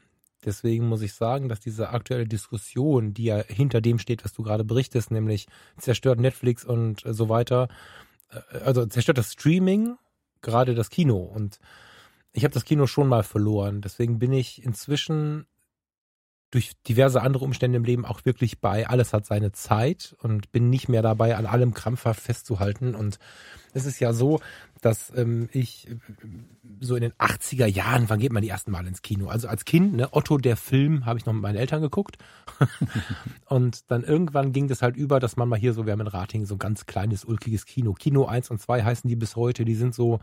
Deswegen 0.45 0.88
muss 0.88 1.01
ich 1.01 1.13
sagen, 1.13 1.50
dass 1.50 1.59
diese 1.59 1.89
aktuelle 1.89 2.25
Diskussion, 2.25 3.13
die 3.13 3.25
ja 3.25 3.44
hinter 3.44 3.81
dem 3.81 4.00
steht, 4.00 4.24
was 4.24 4.33
du 4.33 4.44
gerade 4.44 4.63
berichtest, 4.63 5.12
nämlich 5.12 5.48
zerstört 5.77 6.19
Netflix 6.19 6.63
und 6.63 7.06
äh, 7.06 7.13
so 7.13 7.30
weiter, 7.30 7.68
äh, 8.30 8.57
also 8.59 8.86
zerstört 8.86 9.18
das 9.18 9.33
Streaming, 9.33 9.98
gerade 10.42 10.75
das 10.75 10.89
Kino. 10.89 11.18
Und 11.18 11.59
ich 12.33 12.44
habe 12.44 12.54
das 12.54 12.66
Kino 12.66 12.88
schon 12.88 13.07
mal 13.07 13.24
verloren. 13.24 13.81
Deswegen 13.81 14.19
bin 14.19 14.33
ich 14.33 14.63
inzwischen 14.63 15.45
durch 16.51 16.74
diverse 16.86 17.22
andere 17.22 17.45
Umstände 17.45 17.78
im 17.78 17.86
Leben 17.86 18.06
auch 18.06 18.25
wirklich 18.25 18.60
bei, 18.60 18.88
alles 18.88 19.13
hat 19.13 19.25
seine 19.25 19.54
Zeit 19.54 20.16
und 20.22 20.51
bin 20.51 20.69
nicht 20.69 20.89
mehr 20.89 21.01
dabei, 21.01 21.38
an 21.38 21.45
allem 21.45 21.74
krampfhaft 21.74 22.19
festzuhalten. 22.19 22.94
Und 22.94 23.19
es 23.74 23.86
ist 23.86 24.01
ja 24.01 24.12
so, 24.12 24.42
dass 24.81 25.13
ähm, 25.16 25.48
ich 25.54 25.88
äh, 25.89 25.95
so 26.81 26.95
in 26.95 27.04
den 27.04 27.13
80er 27.13 27.68
Jahren, 27.68 28.10
wann 28.10 28.19
geht 28.19 28.34
man 28.34 28.44
die 28.44 28.50
ersten 28.50 28.72
Mal 28.72 28.86
ins 28.86 29.01
Kino? 29.01 29.30
Also 29.30 29.48
als 29.48 29.63
Kind, 29.63 29.94
ne, 29.94 30.10
Otto 30.12 30.38
der 30.38 30.57
Film 30.57 31.06
habe 31.06 31.18
ich 31.18 31.25
noch 31.25 31.31
mit 31.31 31.42
meinen 31.42 31.56
Eltern 31.56 31.81
geguckt. 31.81 32.18
und 33.45 33.89
dann 33.89 34.04
irgendwann 34.04 34.51
ging 34.51 34.68
das 34.68 34.81
halt 34.81 34.98
über, 34.98 35.22
dass 35.22 35.38
man 35.38 35.48
mal 35.48 35.60
hier 35.60 35.72
so, 35.72 35.86
wir 35.86 35.94
haben 35.94 36.01
in 36.01 36.07
Rating 36.07 36.45
so 36.45 36.56
ein 36.56 36.60
ganz 36.60 36.86
kleines, 36.86 37.24
ulkiges 37.24 37.66
Kino. 37.66 37.94
Kino 37.94 38.25
1 38.25 38.51
und 38.51 38.60
2 38.60 38.84
heißen 38.84 39.07
die 39.07 39.16
bis 39.16 39.38
heute, 39.38 39.63
die 39.63 39.75
sind 39.75 39.95
so, 39.95 40.19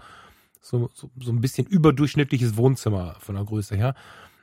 so, 0.61 0.91
so, 0.95 1.11
so 1.21 1.33
ein 1.33 1.41
bisschen 1.41 1.67
überdurchschnittliches 1.67 2.57
Wohnzimmer 2.57 3.17
von 3.21 3.35
der 3.35 3.45
Größe 3.45 3.77
her. 3.77 3.95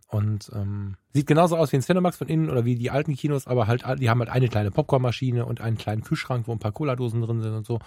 Und 0.07 0.51
ähm, 0.53 0.95
sieht 1.13 1.27
genauso 1.27 1.57
aus 1.57 1.71
wie 1.71 1.77
ein 1.77 1.81
Cinemax 1.81 2.17
von 2.17 2.27
innen 2.27 2.49
oder 2.49 2.63
wie 2.63 2.75
die 2.75 2.91
alten 2.91 3.15
Kinos, 3.15 3.47
aber 3.47 3.67
halt, 3.67 3.83
die 3.99 4.09
haben 4.09 4.19
halt 4.19 4.29
eine 4.29 4.47
kleine 4.47 4.71
Popcornmaschine 4.71 5.45
und 5.45 5.61
einen 5.61 5.77
kleinen 5.77 6.03
Kühlschrank, 6.03 6.47
wo 6.47 6.51
ein 6.51 6.59
paar 6.59 6.71
Cola-Dosen 6.71 7.21
drin 7.21 7.41
sind 7.41 7.53
und 7.53 7.65
so. 7.65 7.79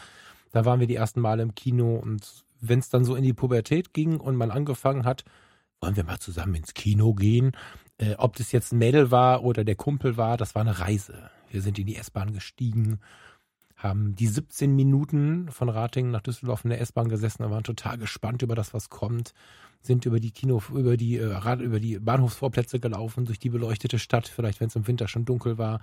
Da 0.51 0.65
waren 0.65 0.81
wir 0.81 0.87
die 0.87 0.97
ersten 0.97 1.21
Male 1.21 1.43
im 1.43 1.55
Kino 1.55 1.97
und 1.97 2.45
wenn 2.61 2.81
es 2.81 2.89
dann 2.89 3.05
so 3.05 3.15
in 3.15 3.23
die 3.23 3.33
Pubertät 3.33 3.95
ging 3.95 4.19
und 4.19 4.37
man 4.37 4.51
angefangen 4.51 5.05
hat, 5.05 5.25
wollen 5.81 5.97
wir 5.97 6.05
mal 6.05 6.19
zusammen 6.19 6.57
ins 6.57 6.75
Kino 6.75 7.15
gehen? 7.15 7.53
Äh, 7.99 8.15
ob 8.19 8.37
das 8.37 8.53
jetzt 8.53 8.73
ein 8.73 8.79
Mädel 8.79 9.11
war 9.11 9.45
oder 9.45 9.65
der 9.65 9.77
Kumpel 9.77 10.17
war, 10.17 10.37
das 10.37 10.55
war 10.55 10.63
eine 10.63 10.81
Reise. 10.81 11.31
Wir 11.51 11.63
sind 11.63 11.79
in 11.79 11.87
die 11.87 11.97
S-Bahn 11.97 12.33
gestiegen, 12.33 13.01
haben 13.79 14.17
die 14.17 14.27
17 14.27 14.75
Minuten 14.75 15.49
von 15.51 15.69
Ratingen 15.69 16.11
nach 16.11 16.21
Düsseldorf 16.21 16.65
in 16.65 16.71
der 16.71 16.81
S-Bahn 16.81 17.09
gesessen 17.09 17.45
und 17.45 17.53
waren 17.53 17.63
total 17.63 17.97
gespannt 17.97 18.43
über 18.43 18.57
das, 18.57 18.75
was 18.75 18.91
kommt. 18.91 19.33
Sind 19.81 20.05
über 20.05 20.19
die 20.19 20.33
Kino, 20.33 20.61
über 20.75 20.97
die, 20.97 21.17
äh, 21.17 21.55
über 21.61 21.79
die 21.79 22.01
Bahnhofsvorplätze 22.01 22.81
gelaufen, 22.81 23.25
durch 23.25 23.39
die 23.39 23.51
beleuchtete 23.51 24.01
Stadt, 24.01 24.27
vielleicht 24.27 24.61
wenn 24.61 24.67
es 24.67 24.77
im 24.77 24.89
Winter 24.89 25.07
schon 25.07 25.25
dunkel 25.25 25.59
war, 25.59 25.81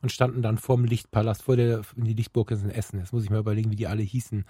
und 0.00 0.10
standen 0.10 0.40
dann 0.40 0.56
vorm 0.56 0.84
Lichtpalast, 0.84 1.42
vor 1.42 1.56
der 1.56 1.82
die 1.96 2.14
Lichtburg 2.14 2.50
in 2.50 2.70
Essen. 2.70 2.98
Jetzt 2.98 3.12
muss 3.12 3.24
ich 3.24 3.30
mal 3.30 3.40
überlegen, 3.40 3.70
wie 3.70 3.76
die 3.76 3.86
alle 3.86 4.02
hießen. 4.02 4.44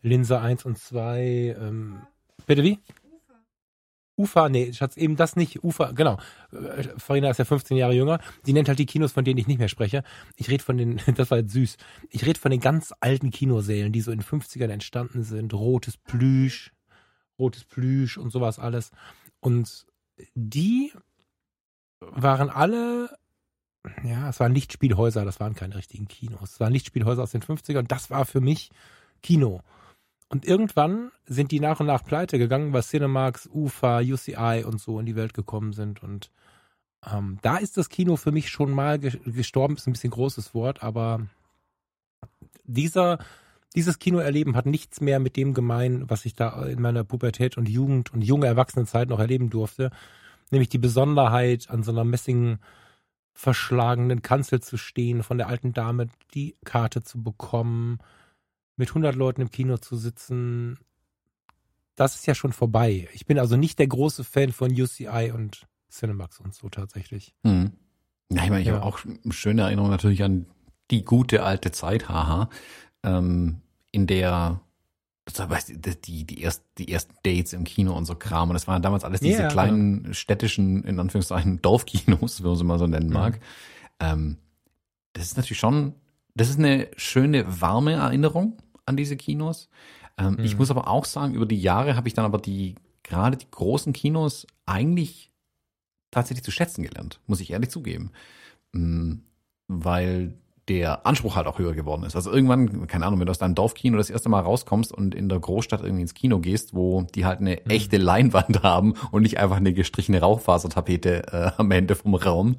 Linse 0.00 0.40
1 0.40 0.64
und 0.64 0.78
2, 0.78 1.56
ähm, 1.60 2.00
bitte 2.46 2.62
wie? 2.62 2.78
Ufa, 4.16 4.48
nee, 4.48 4.72
Schatz, 4.72 4.96
eben 4.96 5.16
das 5.16 5.36
nicht. 5.36 5.64
Ufa, 5.64 5.92
genau. 5.92 6.18
Äh, 6.52 6.88
Farina 6.98 7.30
ist 7.30 7.38
ja 7.38 7.44
15 7.44 7.76
Jahre 7.76 7.94
jünger. 7.94 8.20
Sie 8.42 8.52
nennt 8.52 8.68
halt 8.68 8.78
die 8.78 8.86
Kinos, 8.86 9.12
von 9.12 9.24
denen 9.24 9.38
ich 9.38 9.46
nicht 9.46 9.58
mehr 9.58 9.68
spreche. 9.68 10.04
Ich 10.36 10.50
rede 10.50 10.62
von 10.62 10.76
den, 10.76 11.00
das 11.16 11.30
war 11.30 11.38
jetzt 11.38 11.52
süß. 11.52 11.76
Ich 12.10 12.26
rede 12.26 12.38
von 12.38 12.50
den 12.50 12.60
ganz 12.60 12.92
alten 13.00 13.30
Kinosälen, 13.30 13.92
die 13.92 14.00
so 14.02 14.12
in 14.12 14.18
den 14.18 14.24
50ern 14.24 14.68
entstanden 14.68 15.22
sind. 15.22 15.54
Rotes 15.54 15.96
Plüsch, 15.96 16.72
rotes 17.38 17.64
Plüsch 17.64 18.18
und 18.18 18.30
sowas 18.30 18.58
alles. 18.58 18.90
Und 19.40 19.86
die 20.34 20.92
waren 22.00 22.50
alle, 22.50 23.16
ja, 24.04 24.28
es 24.28 24.40
waren 24.40 24.54
Lichtspielhäuser, 24.54 25.24
das 25.24 25.40
waren 25.40 25.54
keine 25.54 25.76
richtigen 25.76 26.06
Kinos. 26.06 26.52
Es 26.52 26.60
waren 26.60 26.72
Lichtspielhäuser 26.72 27.22
aus 27.22 27.32
den 27.32 27.42
50ern. 27.42 27.86
Das 27.86 28.10
war 28.10 28.26
für 28.26 28.40
mich 28.40 28.70
Kino. 29.22 29.62
Und 30.32 30.46
irgendwann 30.46 31.12
sind 31.26 31.50
die 31.50 31.60
nach 31.60 31.80
und 31.80 31.86
nach 31.86 32.02
pleite 32.02 32.38
gegangen, 32.38 32.72
weil 32.72 32.82
Cinemax, 32.82 33.50
UFA, 33.52 34.00
UCI 34.00 34.64
und 34.66 34.80
so 34.80 34.98
in 34.98 35.04
die 35.04 35.14
Welt 35.14 35.34
gekommen 35.34 35.74
sind. 35.74 36.02
Und 36.02 36.30
ähm, 37.06 37.38
da 37.42 37.58
ist 37.58 37.76
das 37.76 37.90
Kino 37.90 38.16
für 38.16 38.32
mich 38.32 38.48
schon 38.48 38.70
mal 38.70 38.98
ge 38.98 39.12
gestorben, 39.26 39.76
ist 39.76 39.86
ein 39.86 39.92
bisschen 39.92 40.10
großes 40.10 40.54
Wort, 40.54 40.82
aber 40.82 41.26
dieser, 42.64 43.18
dieses 43.74 43.98
Kinoerleben 43.98 44.56
hat 44.56 44.64
nichts 44.64 45.02
mehr 45.02 45.20
mit 45.20 45.36
dem 45.36 45.52
gemein, 45.52 46.08
was 46.08 46.24
ich 46.24 46.32
da 46.32 46.64
in 46.64 46.80
meiner 46.80 47.04
Pubertät 47.04 47.58
und 47.58 47.68
Jugend 47.68 48.14
und 48.14 48.22
junge 48.22 48.46
Erwachsenenzeit 48.46 49.10
noch 49.10 49.18
erleben 49.18 49.50
durfte. 49.50 49.90
Nämlich 50.50 50.70
die 50.70 50.78
Besonderheit, 50.78 51.68
an 51.68 51.82
so 51.82 51.92
einer 51.92 52.04
Messing 52.04 52.58
verschlagenen 53.34 54.22
Kanzel 54.22 54.60
zu 54.62 54.78
stehen, 54.78 55.22
von 55.22 55.36
der 55.36 55.48
alten 55.48 55.74
Dame 55.74 56.06
die 56.32 56.56
Karte 56.64 57.02
zu 57.02 57.22
bekommen, 57.22 57.98
mit 58.76 58.88
100 58.90 59.14
Leuten 59.14 59.42
im 59.42 59.50
Kino 59.50 59.76
zu 59.78 59.96
sitzen, 59.96 60.78
das 61.94 62.14
ist 62.14 62.26
ja 62.26 62.34
schon 62.34 62.52
vorbei. 62.52 63.08
Ich 63.12 63.26
bin 63.26 63.38
also 63.38 63.56
nicht 63.56 63.78
der 63.78 63.86
große 63.86 64.24
Fan 64.24 64.52
von 64.52 64.70
UCI 64.72 65.32
und 65.34 65.66
Cinemax 65.90 66.40
und 66.40 66.54
so 66.54 66.68
tatsächlich. 66.68 67.34
Hm. 67.44 67.72
Ja, 68.32 68.44
ich 68.44 68.50
meine, 68.50 68.62
ich 68.62 68.68
Ja. 68.68 68.74
habe 68.74 68.84
auch 68.84 69.00
schöne 69.30 69.62
Erinnerungen 69.62 69.90
natürlich 69.92 70.22
an 70.22 70.46
die 70.90 71.04
gute 71.04 71.42
alte 71.42 71.70
Zeit, 71.70 72.08
haha, 72.08 72.48
ähm, 73.02 73.60
in 73.90 74.06
der 74.06 74.60
die, 76.04 76.24
die, 76.24 76.40
erst, 76.40 76.64
die 76.78 76.90
ersten 76.90 77.14
Dates 77.22 77.52
im 77.52 77.64
Kino 77.64 77.96
und 77.96 78.06
so 78.06 78.14
Kram. 78.16 78.50
Und 78.50 78.54
das 78.54 78.66
waren 78.66 78.82
damals 78.82 79.04
alles 79.04 79.20
diese 79.20 79.42
Ja, 79.42 79.48
kleinen 79.48 80.12
städtischen, 80.14 80.82
in 80.84 80.98
Anführungszeichen, 80.98 81.60
Dorfkinos, 81.62 82.42
wenn 82.42 82.48
man 82.48 82.56
sie 82.58 82.64
mal 82.64 82.78
so 82.78 82.86
nennen 82.86 83.06
Mhm. 83.08 83.12
mag. 83.12 83.40
Ähm, 84.00 84.38
das 85.12 85.26
ist 85.26 85.36
natürlich 85.36 85.60
schon, 85.60 85.94
das 86.34 86.48
ist 86.48 86.58
eine 86.58 86.88
schöne, 86.96 87.60
warme 87.60 87.92
Erinnerung 87.92 88.58
an 88.86 88.96
diese 88.96 89.16
Kinos. 89.16 89.68
Ähm, 90.18 90.38
Ich 90.42 90.52
Mhm. 90.52 90.58
muss 90.58 90.70
aber 90.70 90.88
auch 90.88 91.04
sagen, 91.04 91.34
über 91.34 91.46
die 91.46 91.60
Jahre 91.60 91.96
habe 91.96 92.08
ich 92.08 92.14
dann 92.14 92.24
aber 92.24 92.38
die, 92.38 92.74
gerade 93.02 93.36
die 93.36 93.50
großen 93.50 93.92
Kinos 93.92 94.46
eigentlich 94.66 95.30
tatsächlich 96.10 96.44
zu 96.44 96.50
schätzen 96.50 96.82
gelernt, 96.82 97.20
muss 97.26 97.40
ich 97.40 97.50
ehrlich 97.50 97.70
zugeben. 97.70 98.10
Mm, 98.72 99.14
Weil 99.68 100.34
der 100.68 101.06
Anspruch 101.06 101.34
halt 101.34 101.46
auch 101.46 101.58
höher 101.58 101.72
geworden 101.74 102.04
ist. 102.04 102.14
Also 102.14 102.30
irgendwann, 102.30 102.86
keine 102.86 103.06
Ahnung, 103.06 103.18
wenn 103.18 103.26
du 103.26 103.30
aus 103.30 103.38
deinem 103.38 103.54
Dorfkino 103.56 103.96
das 103.96 104.10
erste 104.10 104.28
Mal 104.28 104.40
rauskommst 104.40 104.92
und 104.92 105.14
in 105.14 105.28
der 105.28 105.40
Großstadt 105.40 105.80
irgendwie 105.80 106.02
ins 106.02 106.14
Kino 106.14 106.38
gehst, 106.38 106.72
wo 106.74 107.02
die 107.02 107.24
halt 107.24 107.40
eine 107.40 107.64
echte 107.66 107.96
Leinwand 107.96 108.62
haben 108.62 108.94
und 109.10 109.22
nicht 109.22 109.38
einfach 109.38 109.56
eine 109.56 109.72
gestrichene 109.72 110.20
Rauchfasertapete 110.20 111.26
äh, 111.32 111.50
am 111.56 111.70
Ende 111.72 111.94
vom 111.96 112.14
Raum, 112.14 112.56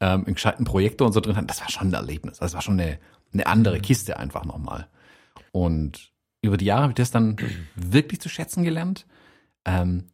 ähm, 0.00 0.24
einen 0.24 0.34
gescheiten 0.34 0.64
Projektor 0.64 1.06
und 1.06 1.12
so 1.12 1.20
drin 1.20 1.36
haben, 1.36 1.46
das 1.46 1.60
war 1.60 1.68
schon 1.70 1.88
ein 1.88 1.94
Erlebnis. 1.94 2.38
Das 2.38 2.54
war 2.54 2.62
schon 2.62 2.80
eine, 2.80 2.98
eine 3.32 3.46
andere 3.46 3.78
Kiste 3.80 4.18
einfach 4.18 4.44
nochmal. 4.44 4.88
Und 5.56 6.12
über 6.42 6.58
die 6.58 6.66
Jahre 6.66 6.82
habe 6.82 6.90
ich 6.90 6.96
das 6.96 7.10
dann 7.10 7.38
wirklich 7.74 8.20
zu 8.20 8.28
schätzen 8.28 8.62
gelernt. 8.62 9.06
Ähm, 9.64 10.08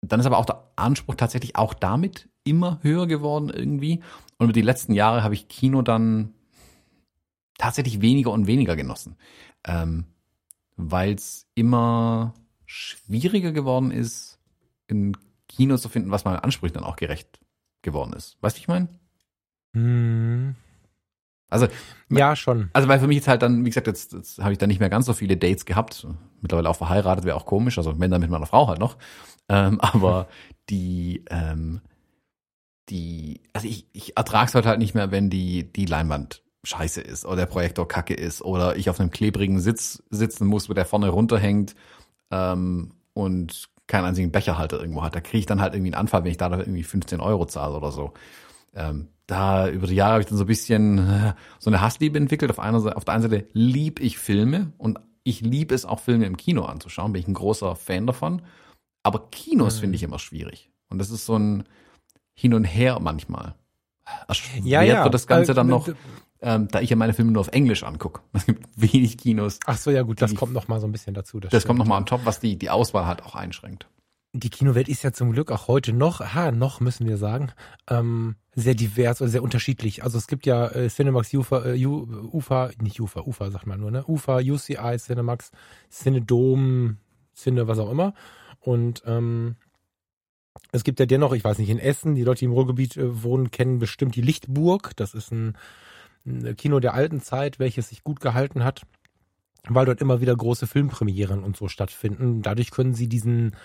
dann 0.00 0.18
ist 0.18 0.26
aber 0.26 0.38
auch 0.38 0.44
der 0.44 0.72
Anspruch 0.74 1.14
tatsächlich 1.14 1.54
auch 1.54 1.72
damit 1.72 2.28
immer 2.42 2.80
höher 2.82 3.06
geworden 3.06 3.48
irgendwie. 3.48 4.00
Und 4.38 4.46
über 4.46 4.52
die 4.52 4.62
letzten 4.62 4.92
Jahre 4.92 5.22
habe 5.22 5.34
ich 5.34 5.46
Kino 5.46 5.82
dann 5.82 6.34
tatsächlich 7.58 8.00
weniger 8.00 8.32
und 8.32 8.48
weniger 8.48 8.74
genossen. 8.74 9.14
Ähm, 9.64 10.06
Weil 10.74 11.14
es 11.14 11.46
immer 11.54 12.34
schwieriger 12.66 13.52
geworden 13.52 13.92
ist, 13.92 14.40
ein 14.90 15.16
Kino 15.48 15.76
zu 15.76 15.88
finden, 15.88 16.10
was 16.10 16.24
meinen 16.24 16.40
Ansprüchen 16.40 16.74
dann 16.74 16.84
auch 16.84 16.96
gerecht 16.96 17.38
geworden 17.82 18.14
ist. 18.14 18.36
Weißt 18.40 18.56
du, 18.56 18.60
ich 18.60 18.68
meine? 18.68 18.88
Hm. 19.74 20.56
Also, 21.50 21.66
Ja, 22.08 22.34
schon. 22.36 22.70
also 22.72 22.88
weil 22.88 23.00
für 23.00 23.06
mich 23.06 23.16
jetzt 23.16 23.28
halt 23.28 23.42
dann, 23.42 23.64
wie 23.64 23.70
gesagt, 23.70 23.86
jetzt, 23.86 24.12
jetzt 24.12 24.38
habe 24.38 24.52
ich 24.52 24.58
dann 24.58 24.68
nicht 24.68 24.80
mehr 24.80 24.90
ganz 24.90 25.06
so 25.06 25.12
viele 25.12 25.36
Dates 25.36 25.66
gehabt. 25.66 26.06
Mittlerweile 26.40 26.68
auch 26.68 26.76
verheiratet, 26.76 27.24
wäre 27.24 27.36
auch 27.36 27.46
komisch. 27.46 27.76
Also 27.78 27.98
wenn 27.98 28.10
dann 28.10 28.20
mit 28.20 28.30
meiner 28.30 28.46
Frau 28.46 28.68
halt 28.68 28.78
noch. 28.78 28.96
Ähm, 29.48 29.80
aber 29.82 30.28
die, 30.70 31.24
ähm, 31.30 31.80
die, 32.88 33.40
also 33.52 33.68
ich, 33.68 33.86
ich 33.92 34.16
ertrag's 34.16 34.54
heute 34.54 34.68
halt 34.68 34.78
nicht 34.78 34.94
mehr, 34.94 35.10
wenn 35.10 35.30
die, 35.30 35.72
die 35.72 35.86
Leinwand 35.86 36.42
scheiße 36.62 37.00
ist 37.00 37.24
oder 37.24 37.36
der 37.36 37.46
Projektor 37.46 37.88
kacke 37.88 38.14
ist 38.14 38.42
oder 38.42 38.76
ich 38.76 38.90
auf 38.90 39.00
einem 39.00 39.10
klebrigen 39.10 39.60
Sitz 39.60 40.02
sitzen 40.10 40.46
muss, 40.46 40.68
wo 40.68 40.74
der 40.74 40.84
vorne 40.84 41.08
runterhängt 41.08 41.74
ähm, 42.30 42.92
und 43.14 43.68
keinen 43.86 44.04
einzigen 44.04 44.30
Becherhalter 44.30 44.78
irgendwo 44.78 45.02
hat. 45.02 45.14
Da 45.14 45.20
kriege 45.20 45.38
ich 45.38 45.46
dann 45.46 45.60
halt 45.60 45.74
irgendwie 45.74 45.92
einen 45.92 46.00
Anfall, 46.00 46.22
wenn 46.24 46.30
ich 46.30 46.36
da 46.36 46.50
irgendwie 46.50 46.84
15 46.84 47.20
Euro 47.20 47.46
zahle 47.46 47.76
oder 47.76 47.90
so. 47.90 48.12
Ähm, 48.74 49.08
da 49.26 49.68
über 49.68 49.86
die 49.86 49.94
Jahre 49.94 50.12
habe 50.12 50.22
ich 50.22 50.28
dann 50.28 50.38
so 50.38 50.44
ein 50.44 50.48
bisschen 50.48 50.98
äh, 50.98 51.34
so 51.58 51.70
eine 51.70 51.80
Hassliebe 51.80 52.18
entwickelt. 52.18 52.50
Auf 52.50 52.58
einer 52.58 52.80
Seite, 52.80 52.96
auf 52.96 53.04
der 53.04 53.14
einen 53.14 53.22
Seite 53.22 53.46
lieb 53.52 54.00
ich 54.00 54.18
Filme 54.18 54.72
und 54.78 54.98
ich 55.22 55.40
liebe 55.40 55.74
es 55.74 55.84
auch 55.84 56.00
Filme 56.00 56.26
im 56.26 56.36
Kino 56.36 56.64
anzuschauen, 56.64 57.12
bin 57.12 57.20
ich 57.20 57.28
ein 57.28 57.34
großer 57.34 57.76
Fan 57.76 58.06
davon. 58.06 58.42
Aber 59.02 59.28
Kinos 59.30 59.76
Mhm. 59.76 59.80
finde 59.80 59.96
ich 59.96 60.02
immer 60.02 60.18
schwierig. 60.18 60.70
Und 60.88 60.98
das 60.98 61.10
ist 61.10 61.26
so 61.26 61.36
ein 61.38 61.64
Hin 62.34 62.54
und 62.54 62.64
Her 62.64 62.98
manchmal. 63.00 63.54
Erschwert 64.28 64.64
Ja, 64.64 64.82
ja. 64.82 65.04
wird 65.04 65.14
das 65.14 65.26
Ganze 65.26 65.52
Äh, 65.52 65.54
dann 65.54 65.68
noch, 65.68 65.88
ähm, 66.40 66.68
da 66.68 66.80
ich 66.80 66.90
ja 66.90 66.96
meine 66.96 67.12
Filme 67.12 67.30
nur 67.32 67.40
auf 67.40 67.48
Englisch 67.48 67.82
angucke. 67.84 68.22
Es 68.32 68.46
gibt 68.46 68.66
wenig 68.76 69.18
Kinos. 69.18 69.60
Ach 69.66 69.76
so, 69.78 69.90
ja 69.90 70.02
gut, 70.02 70.20
das 70.20 70.34
kommt 70.34 70.52
noch 70.52 70.66
mal 70.68 70.80
so 70.80 70.86
ein 70.88 70.92
bisschen 70.92 71.14
dazu. 71.14 71.38
Das 71.38 71.50
stimmt, 71.50 71.66
kommt 71.66 71.78
nochmal 71.78 71.96
ja. 71.96 72.00
on 72.00 72.06
top, 72.06 72.22
was 72.24 72.40
die, 72.40 72.58
die 72.58 72.70
Auswahl 72.70 73.06
halt 73.06 73.22
auch 73.22 73.34
einschränkt. 73.34 73.88
Die 74.32 74.50
Kinowelt 74.50 74.88
ist 74.88 75.02
ja 75.02 75.12
zum 75.12 75.32
Glück 75.32 75.50
auch 75.50 75.66
heute 75.66 75.92
noch, 75.92 76.20
ha, 76.20 76.52
noch 76.52 76.78
müssen 76.78 77.08
wir 77.08 77.16
sagen, 77.16 77.50
ähm, 77.88 78.36
sehr 78.54 78.74
divers 78.74 79.20
oder 79.20 79.30
sehr 79.30 79.42
unterschiedlich. 79.42 80.04
Also 80.04 80.18
es 80.18 80.28
gibt 80.28 80.46
ja 80.46 80.68
äh, 80.68 80.88
Cinemax, 80.88 81.34
Ufa, 81.34 81.64
äh, 81.64 81.84
Ufa, 81.84 82.70
nicht 82.80 83.00
Ufa, 83.00 83.22
Ufa 83.22 83.50
sagt 83.50 83.66
man 83.66 83.80
nur, 83.80 83.90
ne? 83.90 84.04
Ufa, 84.06 84.36
UCI, 84.36 84.98
Cinemax, 84.98 85.50
Cinedom, 85.90 86.98
Cine, 87.34 87.66
was 87.66 87.80
auch 87.80 87.90
immer. 87.90 88.14
Und 88.60 89.02
ähm, 89.04 89.56
es 90.70 90.84
gibt 90.84 91.00
ja 91.00 91.06
dennoch, 91.06 91.32
ich 91.32 91.42
weiß 91.42 91.58
nicht, 91.58 91.70
in 91.70 91.78
Essen, 91.78 92.14
die 92.14 92.22
Leute, 92.22 92.40
die 92.40 92.44
im 92.44 92.52
Ruhrgebiet 92.52 92.96
äh, 92.96 93.22
wohnen, 93.24 93.50
kennen 93.50 93.78
bestimmt 93.80 94.14
die 94.14 94.22
Lichtburg. 94.22 94.92
Das 94.94 95.14
ist 95.14 95.32
ein, 95.32 95.56
ein 96.24 96.56
Kino 96.56 96.78
der 96.78 96.94
alten 96.94 97.20
Zeit, 97.20 97.58
welches 97.58 97.88
sich 97.88 98.04
gut 98.04 98.20
gehalten 98.20 98.62
hat, 98.62 98.82
weil 99.68 99.86
dort 99.86 100.00
immer 100.00 100.20
wieder 100.20 100.36
große 100.36 100.68
Filmpremieren 100.68 101.42
und 101.42 101.56
so 101.56 101.66
stattfinden. 101.66 102.42
Dadurch 102.42 102.70
können 102.70 102.94
sie 102.94 103.08
diesen 103.08 103.56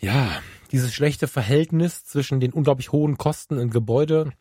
ja, 0.00 0.30
dieses 0.72 0.94
schlechte 0.94 1.28
Verhältnis 1.28 2.04
zwischen 2.04 2.40
den 2.40 2.52
unglaublich 2.52 2.92
hohen 2.92 3.18
Kosten 3.18 3.58
im 3.58 3.70
Gebäude, 3.70 4.32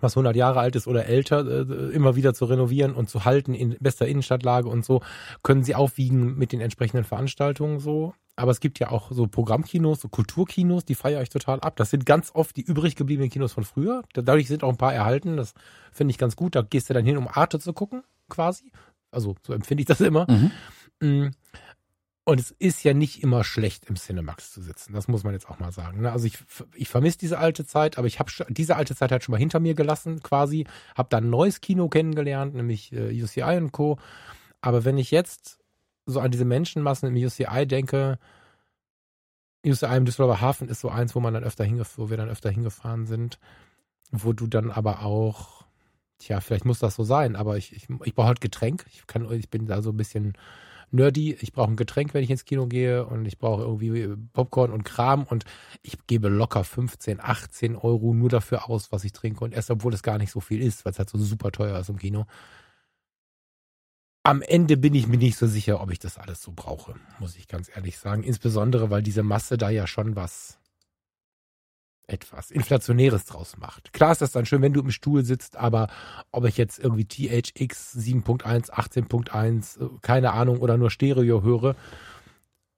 was 0.00 0.16
100 0.16 0.36
Jahre 0.36 0.60
alt 0.60 0.76
ist 0.76 0.86
oder 0.86 1.06
älter, 1.06 1.46
äh, 1.46 1.92
immer 1.92 2.16
wieder 2.16 2.34
zu 2.34 2.44
renovieren 2.44 2.94
und 2.94 3.10
zu 3.10 3.24
halten 3.24 3.54
in 3.54 3.76
bester 3.80 4.06
Innenstadtlage 4.06 4.68
und 4.68 4.84
so, 4.84 5.02
können 5.42 5.64
sie 5.64 5.74
aufwiegen 5.74 6.36
mit 6.36 6.52
den 6.52 6.60
entsprechenden 6.60 7.04
Veranstaltungen 7.04 7.80
so. 7.80 8.14
Aber 8.36 8.52
es 8.52 8.60
gibt 8.60 8.78
ja 8.78 8.92
auch 8.92 9.10
so 9.10 9.26
Programmkinos, 9.26 10.00
so 10.00 10.08
Kulturkinos, 10.08 10.84
die 10.84 10.94
feiere 10.94 11.22
ich 11.22 11.28
total 11.28 11.58
ab. 11.58 11.74
Das 11.74 11.90
sind 11.90 12.06
ganz 12.06 12.30
oft 12.32 12.56
die 12.56 12.62
übrig 12.62 12.94
gebliebenen 12.94 13.30
Kinos 13.30 13.52
von 13.52 13.64
früher. 13.64 14.04
Dadurch 14.14 14.46
sind 14.46 14.62
auch 14.62 14.68
ein 14.68 14.76
paar 14.76 14.94
erhalten. 14.94 15.36
Das 15.36 15.54
finde 15.90 16.12
ich 16.12 16.18
ganz 16.18 16.36
gut. 16.36 16.54
Da 16.54 16.62
gehst 16.62 16.88
du 16.88 16.94
dann 16.94 17.04
hin, 17.04 17.16
um 17.16 17.26
Arte 17.26 17.58
zu 17.58 17.72
gucken, 17.72 18.04
quasi. 18.28 18.70
Also 19.10 19.34
so 19.44 19.52
empfinde 19.52 19.80
ich 19.80 19.88
das 19.88 20.00
immer. 20.00 20.26
Mhm. 21.00 21.32
Und 22.28 22.38
es 22.40 22.50
ist 22.50 22.84
ja 22.84 22.92
nicht 22.92 23.22
immer 23.22 23.42
schlecht, 23.42 23.86
im 23.86 23.96
Cinemax 23.96 24.52
zu 24.52 24.60
sitzen. 24.60 24.92
Das 24.92 25.08
muss 25.08 25.24
man 25.24 25.32
jetzt 25.32 25.48
auch 25.48 25.60
mal 25.60 25.72
sagen. 25.72 26.02
ne? 26.02 26.12
Also 26.12 26.26
ich, 26.26 26.36
ich 26.74 26.90
vermisse 26.90 27.16
diese 27.16 27.38
alte 27.38 27.64
Zeit, 27.64 27.96
aber 27.96 28.06
ich 28.06 28.18
habe 28.18 28.30
diese 28.50 28.76
alte 28.76 28.94
Zeit 28.94 29.12
halt 29.12 29.24
schon 29.24 29.32
mal 29.32 29.38
hinter 29.38 29.60
mir 29.60 29.72
gelassen, 29.72 30.22
quasi. 30.22 30.66
Habe 30.94 31.08
dann 31.08 31.24
ein 31.24 31.30
neues 31.30 31.62
Kino 31.62 31.88
kennengelernt, 31.88 32.54
nämlich 32.54 32.92
äh, 32.92 33.22
UCI 33.22 33.56
und 33.56 33.72
Co. 33.72 33.98
Aber 34.60 34.84
wenn 34.84 34.98
ich 34.98 35.10
jetzt 35.10 35.58
so 36.04 36.20
an 36.20 36.30
diese 36.30 36.44
Menschenmassen 36.44 37.08
im 37.08 37.16
UCI 37.16 37.66
denke, 37.66 38.18
UCI 39.64 39.96
im 39.96 40.04
Düsseldorfer 40.04 40.42
Hafen 40.42 40.68
ist 40.68 40.80
so 40.80 40.90
eins, 40.90 41.14
wo 41.14 41.20
man 41.20 41.32
dann 41.32 41.44
öfter 41.44 41.64
wo 41.96 42.10
wir 42.10 42.18
dann 42.18 42.28
öfter 42.28 42.50
hingefahren 42.50 43.06
sind, 43.06 43.38
wo 44.10 44.34
du 44.34 44.46
dann 44.48 44.70
aber 44.70 45.00
auch, 45.00 45.64
tja, 46.18 46.42
vielleicht 46.42 46.66
muss 46.66 46.78
das 46.78 46.94
so 46.94 47.04
sein, 47.04 47.36
aber 47.36 47.56
ich, 47.56 47.74
ich, 47.74 47.86
ich 48.04 48.14
brauche 48.14 48.28
halt 48.28 48.42
Getränk. 48.42 48.84
Ich 48.92 49.06
kann, 49.06 49.32
ich 49.32 49.48
bin 49.48 49.64
da 49.64 49.80
so 49.80 49.92
ein 49.92 49.96
bisschen 49.96 50.34
nerdy. 50.92 51.36
Ich 51.40 51.52
brauche 51.52 51.70
ein 51.70 51.76
Getränk, 51.76 52.14
wenn 52.14 52.24
ich 52.24 52.30
ins 52.30 52.44
Kino 52.44 52.66
gehe 52.66 53.06
und 53.06 53.26
ich 53.26 53.38
brauche 53.38 53.62
irgendwie 53.62 54.08
Popcorn 54.32 54.72
und 54.72 54.84
Kram 54.84 55.24
und 55.24 55.44
ich 55.82 56.06
gebe 56.06 56.28
locker 56.28 56.64
15, 56.64 57.20
18 57.20 57.76
Euro 57.76 58.14
nur 58.14 58.28
dafür 58.28 58.68
aus, 58.68 58.92
was 58.92 59.04
ich 59.04 59.12
trinke 59.12 59.44
und 59.44 59.54
erst 59.54 59.70
obwohl 59.70 59.94
es 59.94 60.02
gar 60.02 60.18
nicht 60.18 60.30
so 60.30 60.40
viel 60.40 60.62
ist, 60.62 60.84
weil 60.84 60.92
es 60.92 60.98
halt 60.98 61.10
so 61.10 61.18
super 61.18 61.52
teuer 61.52 61.78
ist 61.78 61.88
im 61.88 61.98
Kino. 61.98 62.26
Am 64.24 64.42
Ende 64.42 64.76
bin 64.76 64.94
ich 64.94 65.06
mir 65.06 65.16
nicht 65.16 65.38
so 65.38 65.46
sicher, 65.46 65.80
ob 65.80 65.90
ich 65.90 66.00
das 66.00 66.18
alles 66.18 66.42
so 66.42 66.52
brauche, 66.54 66.94
muss 67.18 67.36
ich 67.36 67.48
ganz 67.48 67.70
ehrlich 67.74 67.98
sagen. 67.98 68.22
Insbesondere, 68.22 68.90
weil 68.90 69.02
diese 69.02 69.22
Masse 69.22 69.56
da 69.56 69.70
ja 69.70 69.86
schon 69.86 70.16
was 70.16 70.58
etwas 72.08 72.50
Inflationäres 72.50 73.26
draus 73.26 73.56
macht. 73.58 73.92
Klar 73.92 74.12
ist 74.12 74.22
das 74.22 74.32
dann 74.32 74.46
schön, 74.46 74.62
wenn 74.62 74.72
du 74.72 74.80
im 74.80 74.90
Stuhl 74.90 75.24
sitzt, 75.24 75.56
aber 75.56 75.88
ob 76.32 76.44
ich 76.46 76.56
jetzt 76.56 76.78
irgendwie 76.78 77.04
THX 77.04 77.94
7.1, 77.96 78.70
18.1, 78.70 79.80
äh, 79.80 79.88
keine 80.02 80.32
Ahnung, 80.32 80.58
oder 80.58 80.76
nur 80.76 80.90
Stereo 80.90 81.42
höre, 81.42 81.76